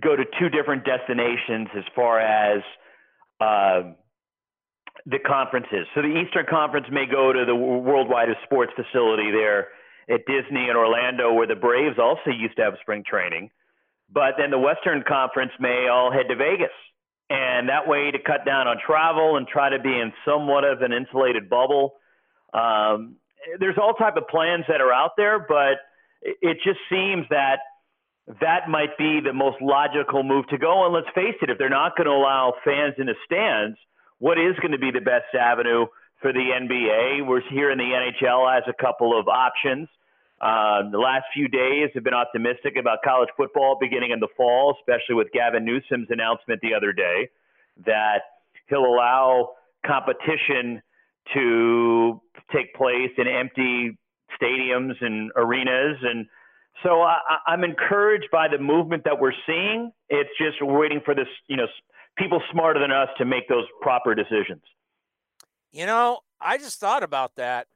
[0.00, 2.62] go to two different destinations as far as
[3.40, 3.92] uh,
[5.06, 5.86] the conferences.
[5.94, 9.68] So the Eastern Conference may go to the Worldwide Sports Facility there
[10.10, 13.50] at Disney in Orlando, where the Braves also used to have spring training.
[14.12, 16.74] But then the Western Conference may all head to Vegas.
[17.28, 20.82] And that way to cut down on travel and try to be in somewhat of
[20.82, 21.94] an insulated bubble
[22.54, 23.16] um,
[23.60, 25.78] there's all type of plans that are out there, but
[26.22, 27.58] it just seems that
[28.40, 30.84] that might be the most logical move to go.
[30.84, 33.78] And let's face it, if they're not going to allow fans in the stands,
[34.18, 35.86] what is going to be the best avenue
[36.20, 37.26] for the NBA?
[37.26, 39.88] We're here in the NHL has a couple of options.
[40.40, 44.76] Uh, the last few days have been optimistic about college football beginning in the fall,
[44.80, 47.30] especially with Gavin Newsom's announcement the other day
[47.86, 48.20] that
[48.68, 49.52] he'll allow
[49.86, 50.82] competition
[51.34, 52.20] to
[52.52, 53.98] take place in empty
[54.40, 55.96] stadiums and arenas.
[56.02, 56.26] And
[56.82, 59.90] so I, I'm encouraged by the movement that we're seeing.
[60.08, 61.66] It's just waiting for this, you know,
[62.16, 64.62] people smarter than us to make those proper decisions.
[65.72, 67.66] You know, I just thought about that.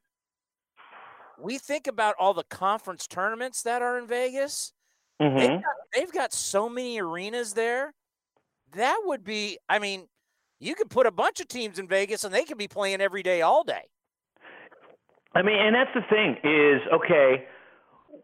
[1.39, 4.73] We think about all the conference tournaments that are in Vegas.
[5.21, 5.37] Mm-hmm.
[5.37, 7.95] They've, got, they've got so many arenas there.
[8.73, 10.07] That would be, I mean,
[10.61, 13.23] you could put a bunch of teams in Vegas and they could be playing every
[13.23, 13.89] day, all day.
[15.35, 17.47] I mean, and that's the thing is okay.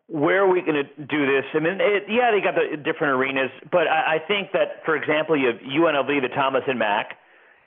[0.08, 1.44] Where are we going to do this?
[1.55, 4.94] I mean, it, yeah, they got the different arenas, but I, I think that, for
[4.94, 7.18] example, you have UNLV, the Thomas and Mack,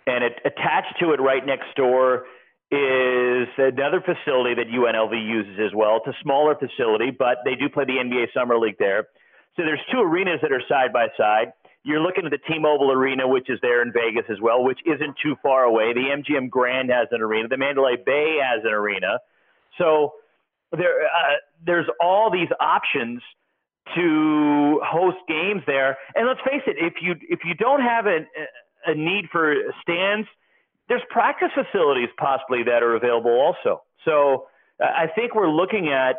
[0.08, 2.26] and it, attached to it right next door
[2.72, 5.98] is another facility that UNLV uses as well.
[5.98, 9.08] It's a smaller facility, but they do play the NBA Summer League there.
[9.56, 11.52] So there's two arenas that are side by side.
[11.90, 15.16] You're looking at the T-Mobile Arena, which is there in Vegas as well, which isn't
[15.22, 15.94] too far away.
[15.94, 17.48] The MGM Grand has an arena.
[17.48, 19.18] The Mandalay Bay has an arena.
[19.78, 20.14] So
[20.72, 23.22] there, uh, there's all these options
[23.96, 25.98] to host games there.
[26.14, 28.20] And let's face it, if you if you don't have a,
[28.86, 30.28] a need for stands,
[30.90, 33.82] there's practice facilities possibly that are available also.
[34.06, 34.48] So
[34.80, 36.18] I think we're looking at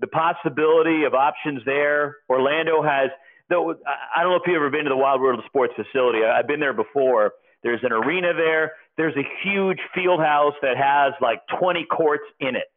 [0.00, 2.16] the possibility of options there.
[2.28, 3.10] Orlando has,
[3.50, 3.74] though,
[4.16, 6.20] I don't know if you've ever been to the Wide World of Sports facility.
[6.24, 7.32] I've been there before.
[7.62, 8.72] There's an arena there.
[8.96, 12.72] There's a huge field house that has like 20 courts in it.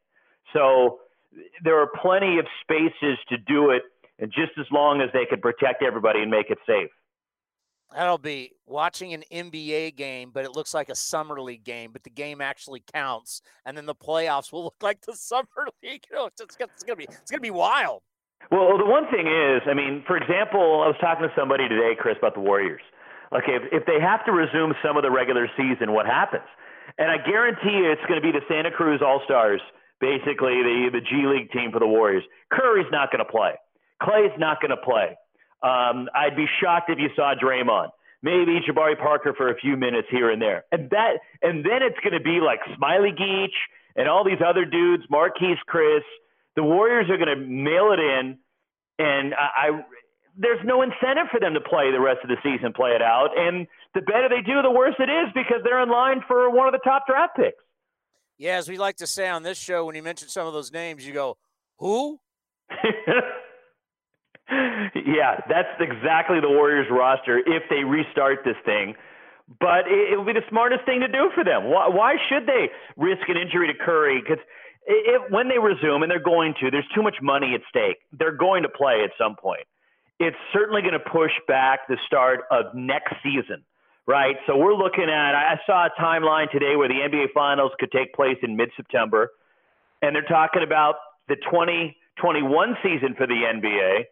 [0.51, 0.99] So
[1.63, 3.83] there are plenty of spaces to do it,
[4.19, 6.89] and just as long as they can protect everybody and make it safe.
[7.95, 12.03] That'll be watching an NBA game, but it looks like a summer league game, but
[12.03, 16.03] the game actually counts, and then the playoffs will look like the summer league.
[16.09, 18.01] You know, it's, it's, it's gonna be it's gonna be wild.
[18.51, 21.93] Well, the one thing is, I mean, for example, I was talking to somebody today,
[21.97, 22.81] Chris, about the Warriors.
[23.31, 26.45] Like, if, if they have to resume some of the regular season, what happens?
[26.97, 29.61] And I guarantee you, it's going to be the Santa Cruz All Stars,
[29.99, 32.23] basically the the G League team for the Warriors.
[32.51, 33.55] Curry's not going to play.
[34.01, 35.17] Clay's not going to play.
[35.63, 37.89] Um, I'd be shocked if you saw Draymond.
[38.21, 41.99] Maybe Jabari Parker for a few minutes here and there, and that, and then it's
[41.99, 43.55] going to be like Smiley Geach
[43.97, 46.07] and all these other dudes, Marquese Chriss.
[46.55, 48.37] The Warriors are going to mail it in,
[48.99, 49.83] and I, I
[50.37, 53.29] there's no incentive for them to play the rest of the season, play it out.
[53.37, 56.67] And the better they do, the worse it is because they're in line for one
[56.67, 57.63] of the top draft picks.
[58.37, 60.71] Yeah, as we like to say on this show, when you mention some of those
[60.71, 61.37] names, you go,
[61.77, 62.19] "Who?"
[64.49, 68.95] yeah, that's exactly the Warriors roster if they restart this thing.
[69.59, 71.65] But it, it would be the smartest thing to do for them.
[71.65, 74.21] Why, why should they risk an injury to Curry?
[74.21, 74.43] Because
[75.29, 77.97] when they resume, and they're going to, there's too much money at stake.
[78.11, 79.65] They're going to play at some point.
[80.19, 83.63] It's certainly going to push back the start of next season,
[84.07, 84.35] right?
[84.47, 88.13] So we're looking at, I saw a timeline today where the NBA Finals could take
[88.13, 89.31] place in mid September,
[90.01, 90.95] and they're talking about
[91.27, 94.05] the 2021 season for the NBA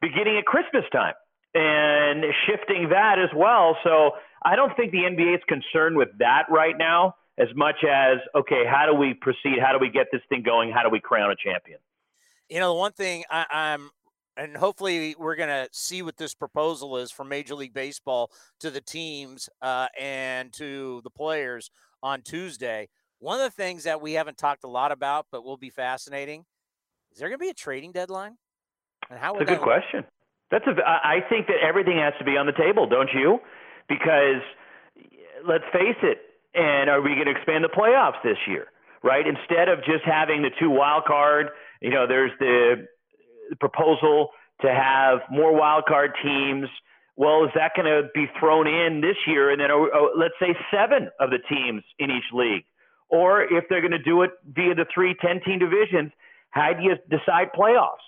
[0.00, 1.14] beginning at Christmas time
[1.54, 3.76] and shifting that as well.
[3.84, 8.18] So I don't think the NBA is concerned with that right now as much as,
[8.34, 9.58] okay, how do we proceed?
[9.60, 10.70] How do we get this thing going?
[10.70, 11.78] How do we crown a champion?
[12.48, 13.90] You know, the one thing I, I'm
[14.36, 18.30] and hopefully we're going to see what this proposal is from Major League Baseball
[18.60, 21.70] to the teams uh, and to the players
[22.02, 22.88] on Tuesday.
[23.18, 26.44] One of the things that we haven't talked a lot about, but will be fascinating,
[27.12, 28.36] is there going to be a trading deadline?
[29.10, 30.04] And how That's a good question.
[30.50, 30.72] That's a.
[30.86, 33.38] I think that everything has to be on the table, don't you?
[33.88, 34.42] Because
[35.46, 36.18] let's face it.
[36.54, 38.66] And are we going to expand the playoffs this year?
[39.02, 39.26] Right.
[39.26, 41.48] Instead of just having the two wild card,
[41.80, 42.86] you know, there's the
[43.58, 44.28] proposal
[44.60, 46.68] to have more wild card teams.
[47.16, 49.50] Well, is that going to be thrown in this year?
[49.50, 52.64] And then, oh, oh, let's say seven of the teams in each league.
[53.08, 56.12] Or if they're going to do it via the three 10 team divisions,
[56.50, 58.06] how do you decide playoffs?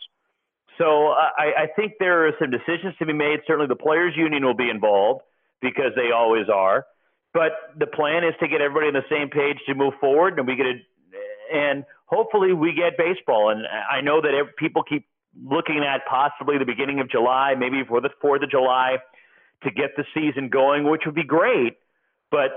[0.78, 3.40] So I, I think there are some decisions to be made.
[3.46, 5.22] Certainly, the players' union will be involved
[5.60, 6.86] because they always are.
[7.34, 10.46] But the plan is to get everybody on the same page to move forward, and
[10.46, 10.82] we get it,
[11.52, 13.50] and hopefully we get baseball.
[13.50, 15.06] And I know that people keep
[15.42, 18.98] looking at possibly the beginning of July, maybe for the Fourth of July,
[19.64, 21.74] to get the season going, which would be great.
[22.30, 22.52] But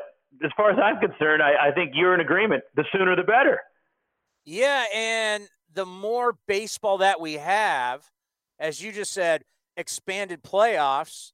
[0.46, 2.64] as far as I'm concerned, I, I think you're in agreement.
[2.76, 3.62] The sooner, the better.
[4.46, 8.12] Yeah, and the more baseball that we have,
[8.60, 9.44] as you just said,
[9.76, 11.32] expanded playoffs,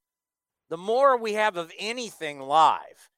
[0.69, 3.09] the more we have of anything live.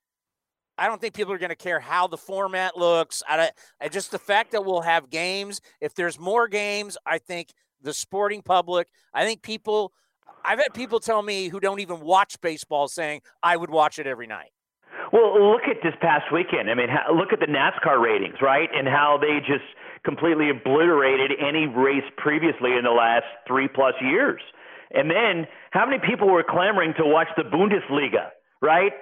[0.78, 3.24] I don't think people are going to care how the format looks.
[3.28, 5.62] I, I, just the fact that we'll have games.
[5.80, 7.50] If there's more games, I think
[7.82, 8.88] the sporting public.
[9.14, 9.94] I think people.
[10.44, 14.06] I've had people tell me who don't even watch baseball saying I would watch it
[14.06, 14.52] every night.
[15.12, 16.70] Well, look at this past weekend.
[16.70, 18.70] I mean, look at the NASCAR ratings, right?
[18.76, 19.66] And how they just
[20.04, 24.42] completely obliterated any race previously in the last three plus years.
[24.92, 28.30] And then how many people were clamoring to watch the Bundesliga,
[28.62, 28.94] right?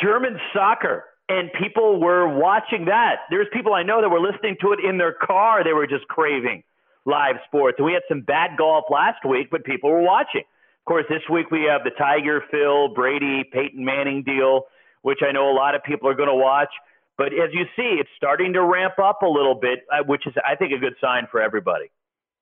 [0.00, 1.04] German soccer.
[1.30, 3.16] And people were watching that.
[3.30, 5.62] There's people I know that were listening to it in their car.
[5.62, 6.64] They were just craving
[7.06, 7.76] live sports.
[7.78, 10.42] And we had some bad golf last week, but people were watching.
[10.42, 14.66] Of course, this week we have the Tiger, Phil, Brady, Peyton Manning deal.
[15.02, 16.70] which I know a lot of people are going to watch.
[17.16, 20.34] But as you see, it's starting to ramp up a little bit, uh, which is,
[20.46, 21.90] I think, a good sign for everybody.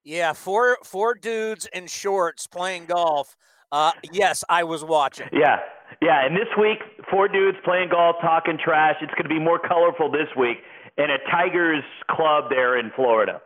[0.05, 3.37] Yeah, four four dudes in shorts playing golf.
[3.71, 5.29] Uh, yes, I was watching.
[5.33, 5.59] Yeah,
[6.01, 6.25] yeah.
[6.25, 6.79] And this week,
[7.11, 8.97] four dudes playing golf, talking trash.
[9.01, 10.59] It's going to be more colorful this week
[10.97, 13.41] in a Tigers club there in Florida.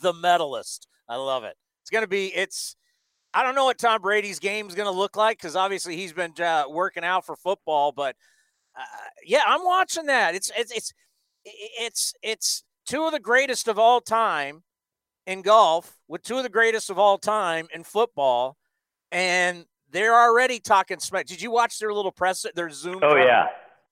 [0.00, 0.88] The medalist.
[1.08, 1.56] I love it.
[1.82, 2.26] It's going to be.
[2.34, 2.76] It's.
[3.34, 6.12] I don't know what Tom Brady's game is going to look like because obviously he's
[6.12, 7.90] been uh, working out for football.
[7.92, 8.14] But
[8.76, 8.82] uh,
[9.24, 10.34] yeah, I'm watching that.
[10.34, 10.92] It's it's it's
[11.44, 14.62] it's it's two of the greatest of all time
[15.26, 18.56] in golf with two of the greatest of all time in football,
[19.12, 21.26] and they're already talking smack.
[21.26, 23.00] Did you watch their little press, their Zoom?
[23.02, 23.46] Oh yeah,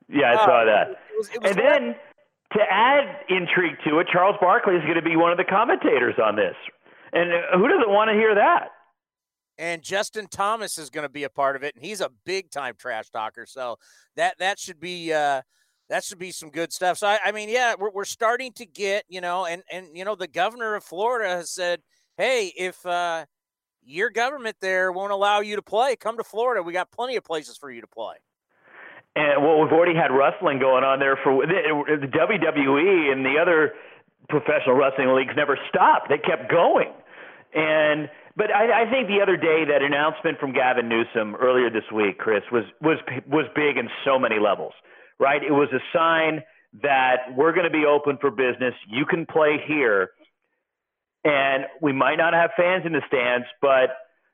[0.08, 0.88] yeah, I saw that.
[0.90, 1.94] It was, it was and then
[2.54, 6.16] to add intrigue to it, Charles Barkley is going to be one of the commentators
[6.22, 6.56] on this,
[7.12, 8.70] and uh, who doesn't want to hear that?
[9.58, 12.50] And Justin Thomas is going to be a part of it, and he's a big
[12.50, 13.44] time trash talker.
[13.46, 13.76] So
[14.16, 15.12] that that should be.
[15.12, 15.42] Uh,
[15.90, 16.98] that should be some good stuff.
[16.98, 20.04] So I, I mean, yeah, we're, we're starting to get, you know, and and you
[20.04, 21.80] know, the governor of Florida has said,
[22.16, 23.26] hey, if uh,
[23.84, 26.62] your government there won't allow you to play, come to Florida.
[26.62, 28.16] We got plenty of places for you to play.
[29.16, 33.72] And well, we've already had wrestling going on there for the WWE and the other
[34.28, 36.08] professional wrestling leagues never stopped.
[36.08, 36.92] They kept going.
[37.52, 41.90] And but I, I think the other day that announcement from Gavin Newsom earlier this
[41.92, 44.72] week, Chris, was was was big in so many levels
[45.20, 45.44] right?
[45.44, 46.42] It was a sign
[46.82, 48.74] that we're going to be open for business.
[48.88, 50.10] You can play here.
[51.24, 53.90] And we might not have fans in the stands, but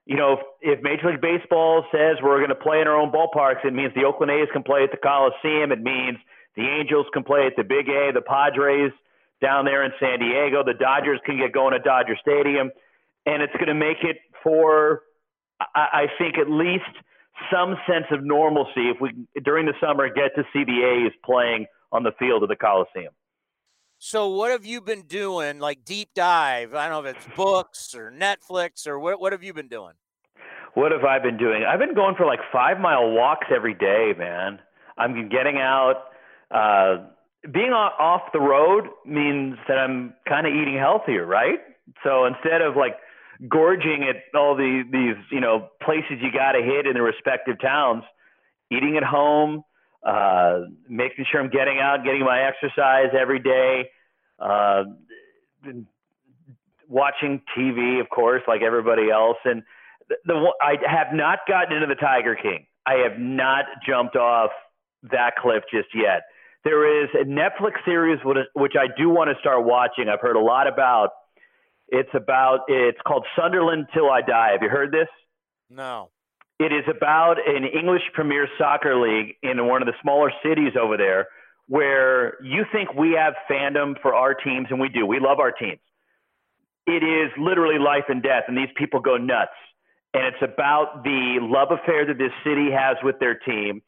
[0.07, 3.11] you know, if, if Major League Baseball says we're going to play in our own
[3.11, 5.73] ballparks, it means the Oakland A's can play at the Coliseum.
[5.73, 6.19] It means
[6.55, 8.93] the Angels can play at the Big A, the Padres
[9.41, 12.71] down there in San Diego, the Dodgers can get going at Dodger Stadium,
[13.27, 15.03] and it's going to make it for,
[15.61, 16.85] I, I think, at least
[17.53, 19.11] some sense of normalcy if we
[19.45, 23.13] during the summer get to see the A's playing on the field of the Coliseum.
[23.99, 26.75] So what have you been doing like deep dive?
[26.75, 29.95] I don't know if it's books or Netflix or what what have you been doing?
[30.75, 31.65] What have I been doing?
[31.67, 34.61] I've been going for like 5 mile walks every day, man.
[34.99, 36.05] I'm getting out
[36.51, 37.07] uh
[37.53, 41.61] being off the road means that I'm kind of eating healthier, right?
[42.03, 42.97] So instead of like
[43.49, 47.61] gorging at all the these you know places you got to hit in the respective
[47.61, 48.05] towns,
[48.71, 49.63] eating at home,
[50.05, 53.91] uh, making sure I'm getting out, getting my exercise every day,
[54.39, 54.85] uh,
[56.89, 59.63] watching TV, of course, like everybody else, and
[60.09, 62.67] the, the I have not gotten into the Tiger King.
[62.87, 64.51] I have not jumped off
[65.11, 66.23] that cliff just yet.
[66.65, 70.09] There is a Netflix series which I do want to start watching.
[70.09, 71.11] I've heard a lot about
[71.89, 74.53] it's about it's called Sunderland Till I Die.
[74.53, 75.09] Have you heard this?
[75.71, 76.11] No.
[76.59, 80.97] It is about an English Premier Soccer League in one of the smaller cities over
[80.97, 81.29] there
[81.69, 85.05] where you think we have fandom for our teams, and we do.
[85.05, 85.81] We love our teams.
[86.87, 89.51] It is literally life and death, and these people go nuts.
[90.15, 93.83] And it's about the love affair that this city has with their team.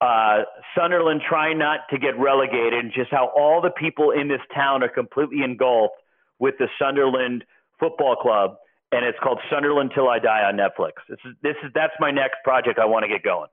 [0.00, 0.42] Uh,
[0.76, 4.82] Sunderland trying not to get relegated, and just how all the people in this town
[4.82, 5.94] are completely engulfed
[6.38, 7.44] with the Sunderland
[7.78, 8.56] Football Club,
[8.96, 10.92] and it's called Sunderland Till I Die on Netflix.
[11.08, 13.48] This is this is that's my next project I want to get going.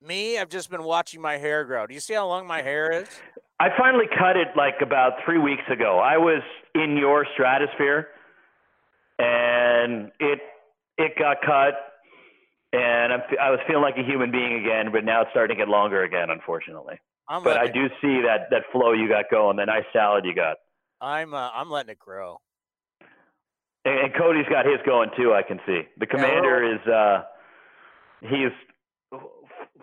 [0.00, 1.86] Me, I've just been watching my hair grow.
[1.86, 3.08] Do you see how long my hair is?
[3.58, 5.98] I finally cut it like about three weeks ago.
[5.98, 6.42] I was
[6.74, 8.08] in your stratosphere,
[9.18, 10.40] and it
[10.96, 11.74] it got cut,
[12.72, 14.92] and I'm, I was feeling like a human being again.
[14.92, 17.00] But now it's starting to get longer again, unfortunately.
[17.28, 20.34] I'm but I do see that that flow you got going, the nice salad you
[20.34, 20.58] got.
[21.00, 22.38] I'm uh, I'm letting it grow.
[23.84, 25.34] And, Cody's got his going too.
[25.34, 27.22] I can see the commander is uh
[28.20, 28.52] he's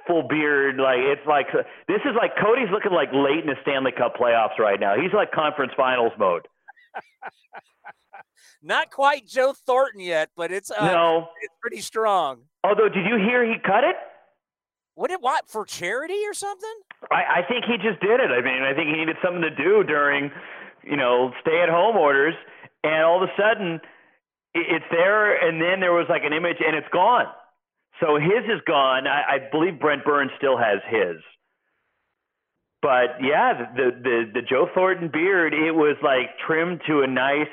[0.07, 0.77] full beard.
[0.77, 1.47] Like it's like
[1.87, 4.95] this is like Cody's looking like late in the Stanley Cup playoffs right now.
[4.99, 6.47] He's like conference finals mode.
[8.63, 12.41] Not quite Joe Thornton yet, but it's uh, no, it's pretty strong.
[12.63, 13.95] Although, did you hear he cut it?
[14.93, 16.73] What did what for charity or something?
[17.09, 18.29] I, I think he just did it.
[18.29, 20.29] I mean, I think he needed something to do during
[20.83, 22.33] you know, stay at home orders,
[22.83, 23.79] and all of a sudden
[24.53, 27.25] it's there, and then there was like an image, and it's gone.
[27.99, 29.07] So his is gone.
[29.07, 31.17] I, I believe Brent Burns still has his.
[32.81, 37.47] But yeah, the, the the Joe Thornton beard, it was like trimmed to a nice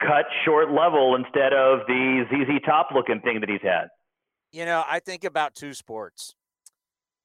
[0.00, 3.88] cut short level instead of the ZZ Top looking thing that he's had.
[4.52, 6.34] You know, I think about two sports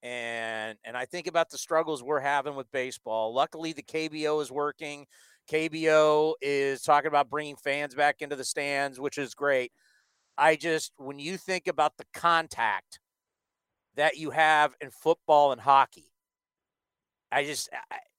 [0.02, 3.32] and and I think about the struggles we're having with baseball.
[3.32, 5.06] Luckily, the KBO is working.
[5.50, 9.72] KBO is talking about bringing fans back into the stands, which is great.
[10.38, 13.00] I just when you think about the contact
[13.96, 16.12] that you have in football and hockey.
[17.30, 17.70] I just,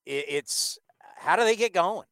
[0.06, 0.78] it's
[1.18, 2.08] how do they get going?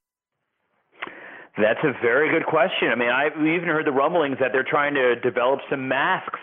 [1.57, 2.89] That's a very good question.
[2.89, 6.39] I mean, I we even heard the rumblings that they're trying to develop some masks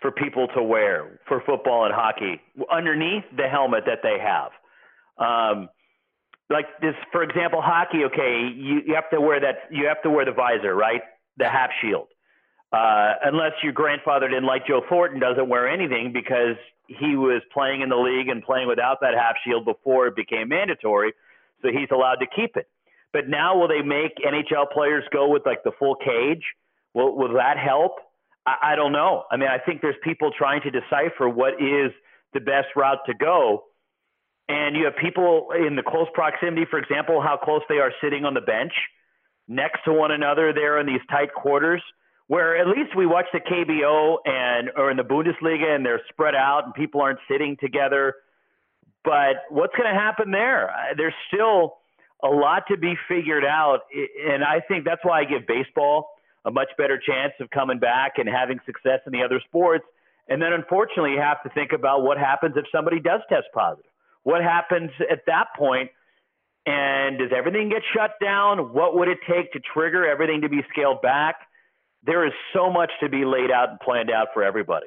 [0.00, 2.40] for people to wear for football and hockey
[2.72, 4.50] underneath the helmet that they have.
[5.18, 5.68] Um,
[6.50, 8.04] like this, for example, hockey.
[8.04, 9.70] Okay, you, you have to wear that.
[9.70, 11.02] You have to wear the visor, right?
[11.38, 12.08] The half shield.
[12.72, 16.56] Uh, unless your grandfather didn't like Joe Thornton, doesn't wear anything because
[16.86, 20.48] he was playing in the league and playing without that half shield before it became
[20.48, 21.12] mandatory,
[21.62, 22.68] so he's allowed to keep it.
[23.12, 26.42] But now, will they make NHL players go with like the full cage?
[26.94, 27.98] Will will that help?
[28.46, 29.24] I, I don't know.
[29.30, 31.92] I mean, I think there's people trying to decipher what is
[32.34, 33.64] the best route to go.
[34.50, 38.24] And you have people in the close proximity, for example, how close they are sitting
[38.24, 38.72] on the bench
[39.46, 41.80] next to one another there in these tight quarters
[42.26, 46.34] where at least we watch the KBO and or in the Bundesliga and they're spread
[46.34, 48.14] out and people aren't sitting together.
[49.04, 50.70] But what's going to happen there?
[50.70, 51.78] Uh, there's still
[52.22, 53.80] a lot to be figured out,
[54.28, 56.10] and I think that's why I give baseball
[56.44, 59.84] a much better chance of coming back and having success in the other sports.
[60.28, 63.89] And then unfortunately, you have to think about what happens if somebody does test positive.
[64.22, 65.90] What happens at that point?
[66.66, 68.74] And does everything get shut down?
[68.74, 71.36] What would it take to trigger everything to be scaled back?
[72.02, 74.86] there is so much to be laid out and planned out for everybody.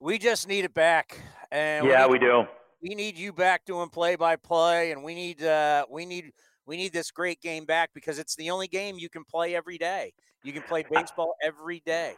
[0.00, 1.20] We just need it back.
[1.50, 2.44] And yeah, we, we do.
[2.82, 6.32] We need you back doing play by play, and we need uh, we need
[6.66, 9.78] we need this great game back because it's the only game you can play every
[9.78, 10.12] day.
[10.42, 12.14] You can play baseball every day.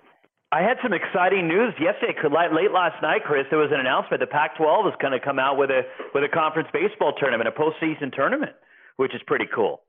[0.50, 2.14] I had some exciting news yesterday.
[2.24, 4.20] Late last night, Chris, there was an announcement.
[4.20, 5.82] The Pac-12 is going to come out with a
[6.14, 8.52] with a conference baseball tournament, a postseason tournament,
[8.96, 9.82] which is pretty cool.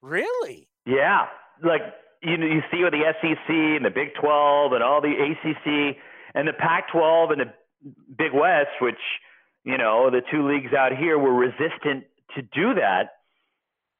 [0.00, 0.68] Really?
[0.86, 1.26] Yeah,
[1.62, 1.82] like
[2.22, 5.96] you know, you see with the SEC and the Big 12 and all the ACC
[6.34, 7.52] and the Pac 12 and the
[8.16, 9.00] Big West, which,
[9.64, 12.04] you know, the two leagues out here were resistant
[12.36, 13.16] to do that.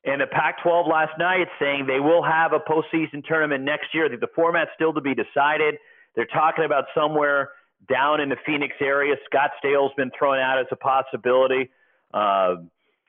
[0.04, 4.08] And the Pac 12 last night saying they will have a postseason tournament next year.
[4.08, 5.76] The format's still to be decided.
[6.14, 7.50] They're talking about somewhere
[7.88, 9.14] down in the Phoenix area.
[9.32, 11.70] Scottsdale's been thrown out as a possibility.
[12.12, 12.56] Uh,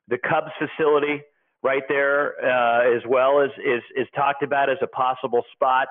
[0.07, 1.21] the Cubs facility
[1.63, 5.87] right there uh, as well is, is is talked about as a possible spot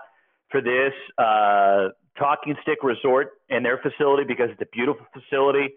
[0.50, 5.74] for this uh, Talking Stick Resort and their facility because it's a beautiful facility.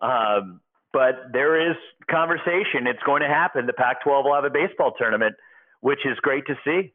[0.00, 0.60] Um,
[0.92, 1.76] but there is
[2.10, 2.86] conversation.
[2.86, 3.66] It's going to happen.
[3.66, 5.34] The Pac-12 will have a baseball tournament,
[5.80, 6.92] which is great to see.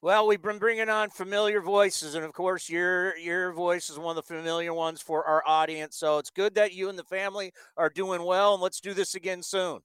[0.00, 4.16] Well, we've been bringing on familiar voices, and of course, your your voice is one
[4.16, 5.96] of the familiar ones for our audience.
[5.96, 9.16] So it's good that you and the family are doing well, and let's do this
[9.16, 9.80] again soon.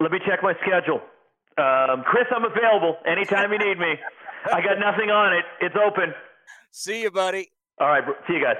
[0.00, 1.02] Let me check my schedule.
[1.58, 3.94] Um, Chris, I'm available anytime you need me.
[4.46, 5.44] I got nothing on it.
[5.60, 6.14] It's open.
[6.70, 7.50] See you, buddy.
[7.78, 8.04] All right.
[8.26, 8.56] See you guys.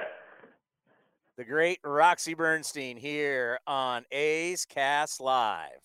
[1.37, 5.81] The great Roxy Bernstein here on A's Cast Live.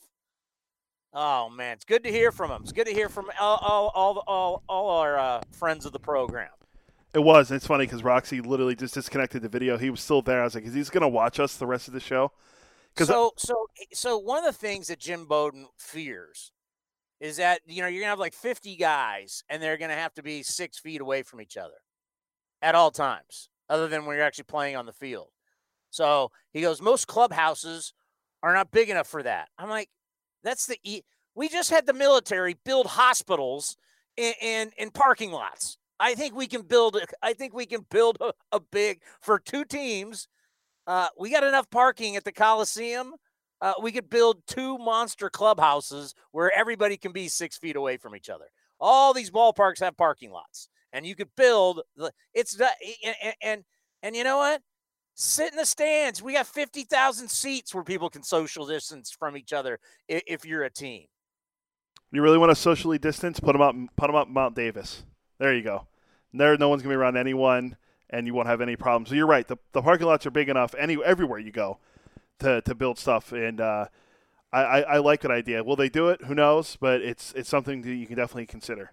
[1.19, 2.61] Oh man, it's good to hear from him.
[2.61, 5.99] It's good to hear from all all all all, all our uh, friends of the
[5.99, 6.51] program.
[7.15, 7.51] It was.
[7.51, 9.79] It's funny because Roxy literally just disconnected the video.
[9.79, 10.43] He was still there.
[10.43, 12.33] I was like, "Is he's going to watch us the rest of the show?"
[12.99, 16.53] So so so one of the things that Jim Bowden fears
[17.19, 20.23] is that you know you're gonna have like 50 guys and they're gonna have to
[20.23, 21.77] be six feet away from each other
[22.61, 25.29] at all times, other than when you're actually playing on the field.
[25.89, 27.95] So he goes, most clubhouses
[28.43, 29.49] are not big enough for that.
[29.59, 29.89] I'm like,
[30.47, 31.03] that's the e-
[31.35, 33.77] we just had the military build hospitals
[34.17, 35.77] and, in, in parking lots.
[36.01, 36.99] I think we can build.
[37.23, 40.29] I think we can build a, a big for two teams
[40.87, 43.15] uh, we got enough parking at the Coliseum.
[43.61, 48.15] Uh, we could build two monster clubhouses where everybody can be six feet away from
[48.15, 48.47] each other.
[48.79, 52.13] All these ballparks have parking lots, and you could build the.
[52.35, 52.69] It's the
[53.23, 53.65] and and,
[54.03, 54.61] and you know what?
[55.19, 56.23] Sit in the stands.
[56.23, 60.45] We got fifty thousand seats where people can social distance from each other if, if
[60.45, 61.07] you're a team.
[62.13, 63.41] You really want to socially distance?
[63.41, 63.75] Put them up.
[63.97, 65.05] Put them up Mount Davis.
[65.39, 65.87] There you go.
[66.35, 67.77] There, no one's gonna be around anyone
[68.11, 69.09] and you won't have any problems.
[69.09, 69.49] So you're right.
[69.49, 71.79] The, the parking lots are big enough any everywhere you go
[72.41, 73.33] to, to build stuff.
[73.33, 73.87] And uh,
[74.53, 75.65] I, I, I, like that idea.
[75.65, 76.23] Will they do it?
[76.25, 76.77] Who knows?
[76.79, 78.93] But it's it's something that you can definitely consider.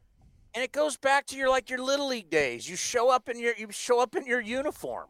[0.56, 2.70] And it goes back to your like your little league days.
[2.70, 5.08] You show up in your you show up in your uniform.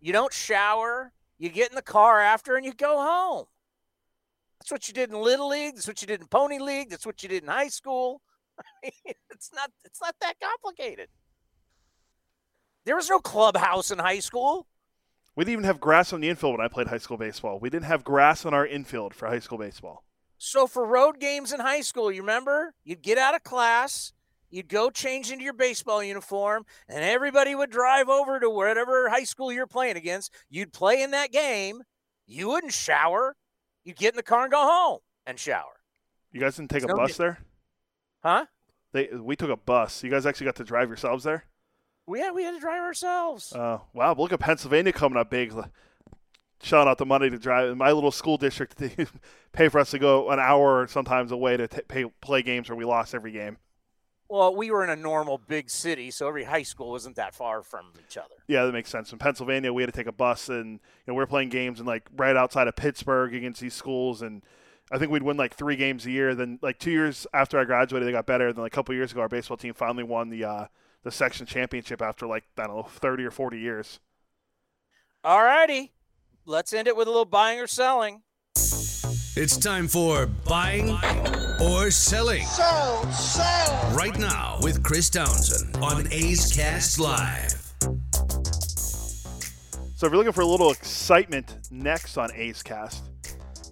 [0.00, 1.12] You don't shower.
[1.38, 3.46] You get in the car after and you go home.
[4.58, 5.74] That's what you did in little league.
[5.74, 6.90] That's what you did in pony league.
[6.90, 8.22] That's what you did in high school.
[8.82, 11.08] it's not it's not that complicated.
[12.84, 14.66] There was no clubhouse in high school.
[15.36, 17.60] We didn't even have grass on the infield when I played high school baseball.
[17.60, 20.04] We didn't have grass on our infield for high school baseball.
[20.38, 22.74] So for road games in high school, you remember?
[22.82, 24.12] You'd get out of class,
[24.50, 29.24] You'd go change into your baseball uniform, and everybody would drive over to whatever high
[29.24, 30.32] school you're playing against.
[30.48, 31.82] You'd play in that game.
[32.26, 33.36] You wouldn't shower.
[33.84, 35.80] You'd get in the car and go home and shower.
[36.32, 37.38] You guys didn't take a No, bus there?
[38.22, 38.46] Huh?
[38.92, 40.02] They we took a bus.
[40.02, 41.44] You guys actually got to drive yourselves there?
[42.06, 43.52] We had, we had to drive ourselves.
[43.52, 45.52] Uh, wow, look at Pennsylvania coming up big,
[46.62, 47.70] shelling out the money to drive.
[47.70, 48.94] In my little school district, they
[49.52, 52.70] pay for us to go an hour or sometimes away to t- pay, play games
[52.70, 53.58] where we lost every game.
[54.30, 57.62] Well, we were in a normal big city, so every high school wasn't that far
[57.62, 58.34] from each other.
[58.46, 59.10] Yeah, that makes sense.
[59.10, 61.80] In Pennsylvania, we had to take a bus, and you know we are playing games
[61.80, 64.42] in like right outside of Pittsburgh against these schools, and
[64.92, 66.34] I think we'd win like three games a year.
[66.34, 68.52] Then like two years after I graduated, they got better.
[68.52, 70.66] Then like a couple years ago, our baseball team finally won the uh,
[71.04, 73.98] the section championship after like I don't know thirty or forty years.
[75.24, 75.92] All righty.
[76.44, 78.22] Let's end it with a little buying or selling.
[79.40, 80.98] It's time for buying
[81.62, 82.44] or selling.
[82.44, 83.96] Sell, sell.
[83.96, 87.52] Right now with Chris Townsend on A's Cast Live.
[89.94, 93.04] So if you're looking for a little excitement next on A's Cast,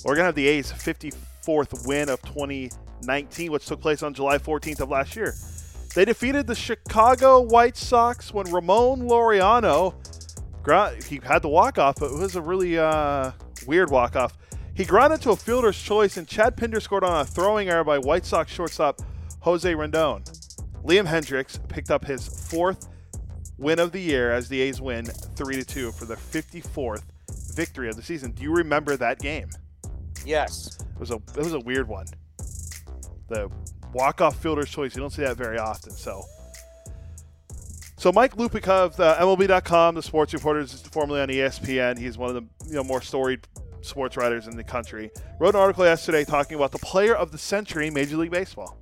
[0.04, 4.82] we're gonna have the A's 54th win of 2019, which took place on July 14th
[4.82, 5.34] of last year.
[5.96, 9.94] They defeated the Chicago White Sox when Ramon Laureano,
[11.08, 13.32] he had the walk off, but it was a really uh,
[13.66, 14.38] weird walk off.
[14.76, 17.96] He grounded to a fielder's choice, and Chad Pinder scored on a throwing error by
[17.96, 19.00] White Sox shortstop
[19.40, 20.22] Jose Rondon.
[20.84, 22.86] Liam Hendriks picked up his fourth
[23.56, 27.04] win of the year as the A's win 3 to 2 for their 54th
[27.54, 28.32] victory of the season.
[28.32, 29.48] Do you remember that game?
[30.26, 30.78] Yes.
[30.78, 32.06] It was a it was a weird one.
[33.28, 33.50] The
[33.94, 34.94] walk-off fielder's choice.
[34.94, 35.92] You don't see that very often.
[35.92, 36.22] So
[37.96, 41.98] so Mike Lupica of uh, the MLB.com, the sports reporter, is formerly on ESPN.
[41.98, 43.46] He's one of the you know more storied
[43.86, 45.10] sports writers in the country.
[45.38, 48.76] Wrote an article yesterday talking about the player of the century in Major League Baseball.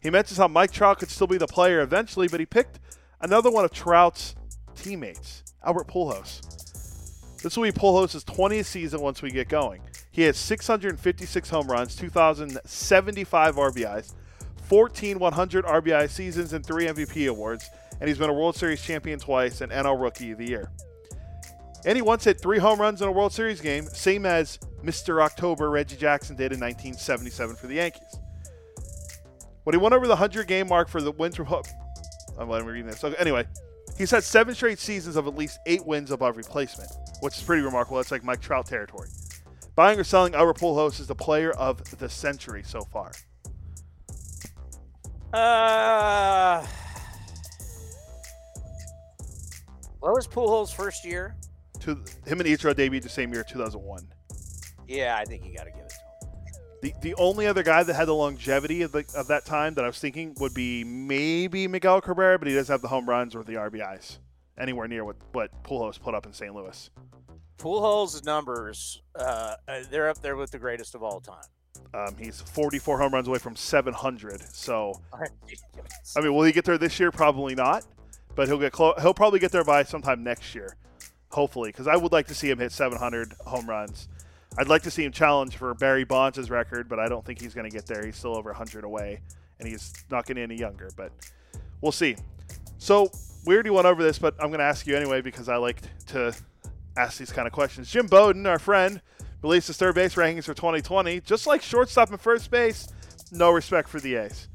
[0.00, 2.78] He mentions how Mike Trout could still be the player eventually, but he picked
[3.20, 4.36] another one of Trout's
[4.76, 7.42] teammates, Albert Pujols.
[7.42, 9.82] This will be Pujols' 20th season once we get going.
[10.10, 14.14] He has 656 home runs, 2,075 RBIs,
[14.62, 19.18] 14 100 RBI seasons, and three MVP awards, and he's been a World Series champion
[19.18, 20.70] twice and NL Rookie of the Year.
[21.88, 25.22] And he once hit three home runs in a World Series game, same as Mr.
[25.22, 28.18] October Reggie Jackson did in 1977 for the Yankees.
[29.64, 31.46] When he went over the 100 game mark for the Winter
[32.38, 33.00] I'm letting me read this.
[33.00, 33.46] So anyway,
[33.96, 36.90] he's had seven straight seasons of at least eight wins above replacement,
[37.22, 37.96] which is pretty remarkable.
[37.96, 39.08] That's like Mike Trout territory.
[39.74, 43.12] Buying or selling Albert Pujols is the player of the century so far.
[45.32, 46.66] Uh,
[50.00, 51.34] what was Pujols' first year?
[51.80, 51.90] To
[52.26, 54.08] him and Ichiro debuted the same year, 2001.
[54.86, 56.02] Yeah, I think you got to give it to him.
[56.80, 59.84] The the only other guy that had the longevity of the of that time that
[59.84, 63.34] I was thinking would be maybe Miguel Cabrera, but he doesn't have the home runs
[63.34, 64.18] or the RBIs
[64.58, 66.54] anywhere near what what Pujols put up in St.
[66.54, 66.90] Louis.
[67.58, 71.42] Pujols' numbers, uh, uh, they're up there with the greatest of all time.
[71.92, 74.42] Um, he's 44 home runs away from 700.
[74.54, 77.10] So, I mean, will he get there this year?
[77.10, 77.84] Probably not,
[78.36, 78.94] but he'll get close.
[79.00, 80.76] He'll probably get there by sometime next year,
[81.30, 84.08] hopefully, because I would like to see him hit 700 home runs.
[84.56, 87.54] I'd like to see him challenge for Barry Bonds' record, but I don't think he's
[87.54, 88.04] going to get there.
[88.04, 89.20] He's still over 100 away,
[89.58, 90.90] and he's not getting any younger.
[90.96, 91.12] But
[91.80, 92.16] we'll see.
[92.78, 93.10] So
[93.44, 95.80] we already went over this, but I'm going to ask you anyway because I like
[96.06, 96.34] to
[96.96, 97.90] ask these kind of questions.
[97.90, 99.00] Jim Bowden, our friend,
[99.42, 101.20] released his third base rankings for 2020.
[101.20, 102.88] Just like shortstop and first base,
[103.30, 104.48] no respect for the A's.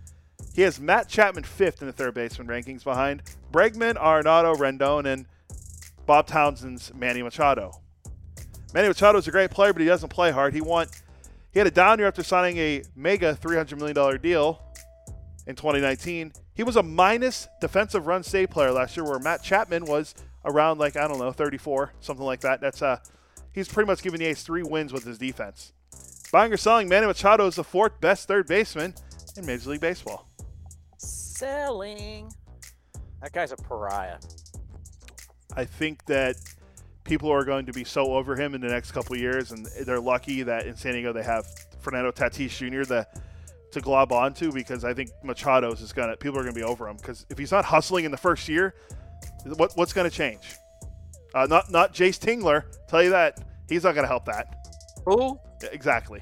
[0.53, 5.25] He has Matt Chapman fifth in the third baseman rankings behind Bregman, Arenado, Rendon, and
[6.05, 7.71] Bob Townsend's Manny Machado.
[8.73, 10.53] Manny Machado is a great player, but he doesn't play hard.
[10.53, 10.89] He want
[11.51, 14.59] he had a down year after signing a mega $300 million deal
[15.45, 16.33] in 2019.
[16.55, 20.15] He was a minus defensive run save player last year, where Matt Chapman was
[20.45, 22.59] around like I don't know 34, something like that.
[22.59, 22.97] That's uh,
[23.51, 25.73] he's pretty much giving the A's three wins with his defense.
[26.31, 28.95] Buying or selling, Manny Machado is the fourth best third baseman
[29.37, 30.27] in Major League Baseball.
[30.97, 32.33] Selling.
[33.21, 34.17] That guy's a pariah.
[35.55, 36.35] I think that
[37.03, 39.67] people are going to be so over him in the next couple of years, and
[39.85, 41.45] they're lucky that in San Diego they have
[41.79, 42.83] Fernando Tatis Jr.
[42.89, 43.07] to
[43.71, 46.95] to glob onto because I think Machado's is gonna people are gonna be over him
[46.97, 48.75] because if he's not hustling in the first year,
[49.45, 50.55] what what's gonna change?
[51.33, 52.63] Uh, not not Jayce Tingler.
[52.87, 54.67] Tell you that he's not gonna help that.
[55.05, 55.39] Who?
[55.71, 56.21] Exactly.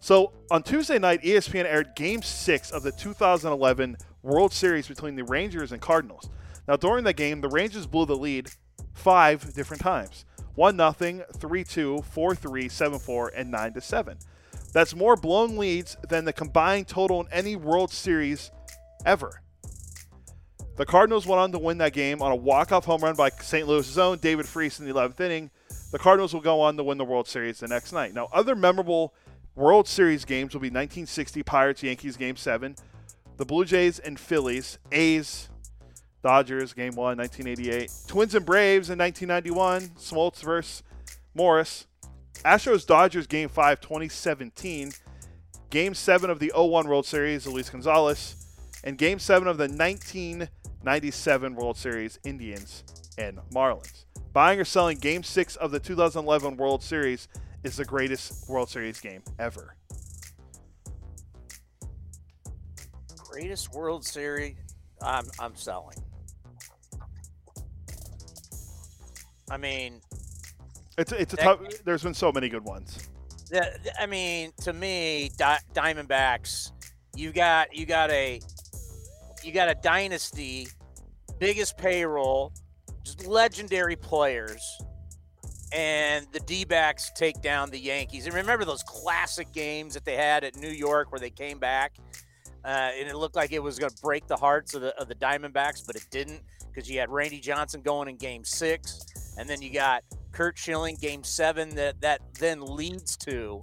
[0.00, 5.24] So on Tuesday night, ESPN aired Game Six of the 2011 World Series between the
[5.24, 6.30] Rangers and Cardinals.
[6.68, 8.50] Now during the game, the Rangers blew the lead
[8.92, 14.18] five different times: one nothing, three two, four three, seven four, and nine to seven.
[14.72, 18.50] That's more blown leads than the combined total in any World Series
[19.06, 19.42] ever.
[20.76, 23.66] The Cardinals went on to win that game on a walk-off home run by St.
[23.66, 25.50] Louis' own David Freese in the 11th inning.
[25.90, 28.14] The Cardinals will go on to win the World Series the next night.
[28.14, 29.12] Now, other memorable
[29.56, 32.76] World Series games will be 1960 Pirates Yankees Game 7,
[33.38, 35.48] the Blue Jays and Phillies, A's,
[36.22, 40.82] Dodgers Game 1, 1988, Twins and Braves in 1991, Smoltz versus
[41.34, 41.86] Morris,
[42.44, 44.92] Astros Dodgers Game 5, 2017,
[45.70, 48.46] Game 7 of the 01 World Series, Luis Gonzalez,
[48.84, 52.84] and Game 7 of the 1997 World Series, Indians
[53.18, 54.04] and Marlins.
[54.32, 57.28] Buying or selling Game 6 of the 2011 World Series
[57.64, 59.74] is the greatest World Series game ever.
[63.18, 64.56] Greatest World Series.
[65.02, 65.96] I'm I'm selling.
[69.50, 70.00] I mean,
[70.96, 71.60] It's it's a That- tough.
[71.84, 73.08] There's been so many good ones.
[74.00, 76.72] I mean, to me, Di- Diamondbacks.
[77.14, 78.40] You got you got a
[79.44, 80.68] you got a dynasty,
[81.38, 82.52] biggest payroll,
[83.04, 84.60] just legendary players,
[85.72, 88.26] and the D-backs take down the Yankees.
[88.26, 91.96] And remember those classic games that they had at New York where they came back,
[92.64, 92.68] uh,
[92.98, 95.14] and it looked like it was going to break the hearts of the of the
[95.14, 99.00] Diamondbacks, but it didn't because you had Randy Johnson going in Game Six,
[99.38, 100.02] and then you got
[100.32, 103.60] Curt Schilling Game Seven that that then leads to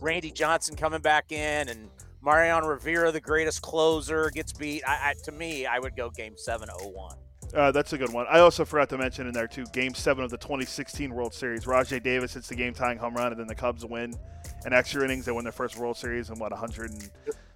[0.00, 1.88] Randy Johnson coming back in and
[2.22, 4.82] Mariano Rivera, the greatest closer, gets beat.
[4.86, 7.16] I, I to me, I would go Game Seven, oh one.
[7.54, 8.26] Uh, that's a good one.
[8.28, 11.64] I also forgot to mention in there too, Game Seven of the 2016 World Series.
[11.64, 14.14] Rajai Davis hits the game-tying home run, and then the Cubs win
[14.66, 15.24] in extra innings.
[15.24, 17.10] They win their first World Series in what 100 and,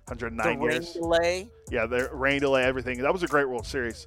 [0.06, 0.92] 109 the rain years.
[0.94, 1.48] delay.
[1.70, 2.98] Yeah, the rain delay, everything.
[3.02, 4.06] That was a great World Series.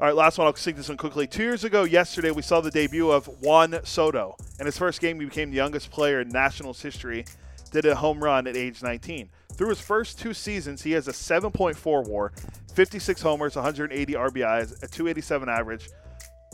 [0.00, 0.46] All right, last one.
[0.46, 1.26] I'll sink this one quickly.
[1.26, 4.36] Two years ago, yesterday, we saw the debut of Juan Soto.
[4.60, 7.24] In his first game, he became the youngest player in Nationals history.
[7.72, 9.28] Did a home run at age 19.
[9.54, 12.32] Through his first two seasons, he has a 7.4 WAR,
[12.74, 15.88] 56 homers, 180 RBIs, a 287 average.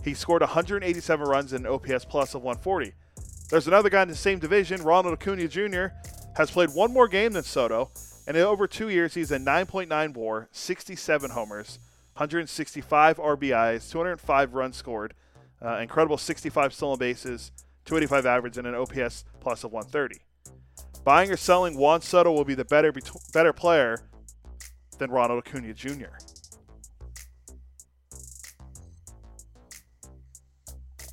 [0.02, 2.94] He scored 187 runs and an OPS plus of 140.
[3.50, 5.88] There's another guy in the same division, Ronald Acuna Jr.,
[6.38, 7.90] has played one more game than Soto,
[8.26, 11.78] and in over two years, he's a 9.9 WAR, 67 homers,
[12.14, 15.14] 165 RBIs, 205 runs scored,
[15.60, 17.50] uh, incredible 65 stolen bases,
[17.86, 20.20] 285 average, and an OPS plus of 130.
[21.02, 23.98] Buying or selling Juan Soto will be the better bet- better player
[24.98, 26.16] than Ronald Acuna Jr.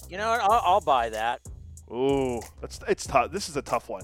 [0.08, 0.42] You know what?
[0.42, 1.42] I'll, I'll buy that.
[1.92, 3.32] Ooh, that's it's tough.
[3.32, 4.04] This is a tough one.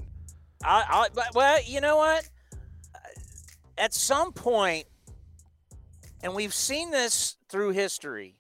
[0.64, 2.27] I, I, but, well, you know what?
[3.77, 4.88] At some point,
[6.27, 8.35] and we've seen this through history,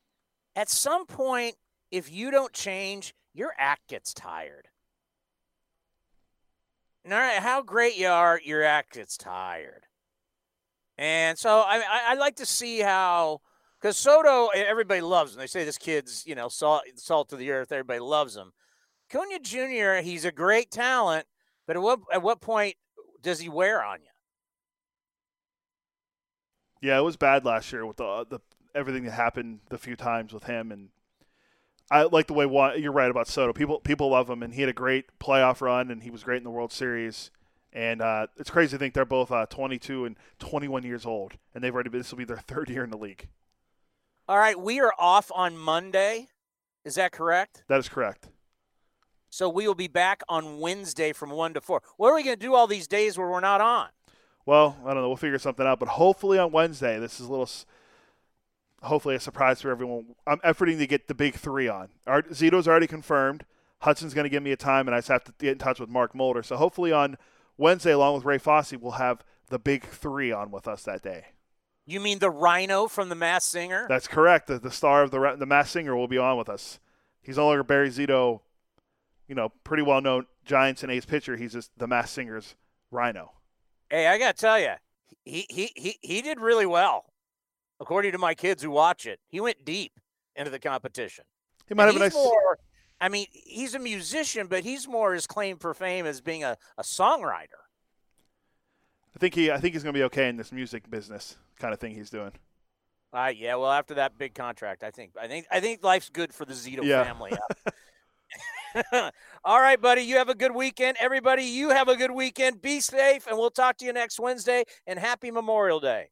[0.57, 1.55] at some point,
[1.89, 4.67] if you don't change, your act gets tired.
[7.05, 9.85] No matter how great you are, your act gets tired.
[10.97, 13.39] And so I, I, I like to see how,
[13.79, 15.39] because Soto, everybody loves him.
[15.39, 17.71] They say this kid's, you know, salt, salt of the earth.
[17.71, 18.51] Everybody loves him.
[19.09, 21.25] Cunha Jr., he's a great talent,
[21.65, 22.75] but at what at what point
[23.21, 24.06] does he wear on you?
[26.81, 28.39] Yeah, it was bad last year with the the
[28.75, 30.89] everything that happened the few times with him, and
[31.89, 32.45] I like the way
[32.77, 33.53] you're right about Soto.
[33.53, 36.37] People people love him, and he had a great playoff run, and he was great
[36.37, 37.31] in the World Series.
[37.73, 41.63] And uh, it's crazy to think they're both uh, 22 and 21 years old, and
[41.63, 43.27] they've already been, this will be their third year in the league.
[44.27, 46.27] All right, we are off on Monday.
[46.83, 47.63] Is that correct?
[47.67, 48.29] That is correct.
[49.29, 51.81] So we will be back on Wednesday from 1 to 4.
[51.97, 53.89] What are we going to do all these days where we're not on?
[54.47, 55.09] Well, I don't know.
[55.09, 57.49] We'll figure something out, but hopefully on Wednesday, this is a little,
[58.81, 60.15] hopefully a surprise for everyone.
[60.25, 61.89] I'm efforting to get the big three on.
[62.07, 63.43] Our, Zito's already confirmed.
[63.79, 65.81] Hudson's going to give me a time, and I just have to get in touch
[65.81, 66.43] with Mark Mulder.
[66.43, 67.17] So hopefully on
[67.57, 71.25] Wednesday, along with Ray Fosse, we'll have the big three on with us that day.
[71.85, 73.85] You mean the Rhino from the Masked Singer?
[73.89, 74.47] That's correct.
[74.47, 76.79] The, the star of the the Masked Singer will be on with us.
[77.21, 78.39] He's no longer Barry Zito,
[79.27, 81.35] you know, pretty well known Giants and A's pitcher.
[81.35, 82.55] He's just the Masked Singer's
[82.91, 83.33] Rhino.
[83.89, 84.73] Hey, I got to tell you,
[85.23, 87.05] he, he he he did really well,
[87.79, 89.19] according to my kids who watch it.
[89.29, 89.93] He went deep
[90.35, 91.25] into the competition.
[91.67, 92.31] He might And have a nice.
[92.33, 92.59] More,
[93.01, 96.57] I mean, he's a musician, but he's more his claim for fame as being a,
[96.77, 97.61] a songwriter.
[99.15, 99.51] I think he.
[99.51, 102.09] I think he's going to be okay in this music business kind of thing he's
[102.09, 102.31] doing.
[103.13, 106.33] Uh, yeah, well, after that big contract, I think I think I think life's good
[106.33, 106.87] for the Zito Yeah.
[106.87, 107.37] family.
[109.43, 110.01] All right, buddy.
[110.01, 110.97] You have a good weekend.
[110.99, 112.61] Everybody, you have a good weekend.
[112.61, 114.63] Be safe, and we'll talk to you next Wednesday.
[114.85, 116.09] And happy Memorial Day.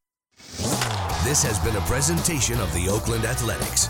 [1.23, 3.89] This has been a presentation of the Oakland Athletics.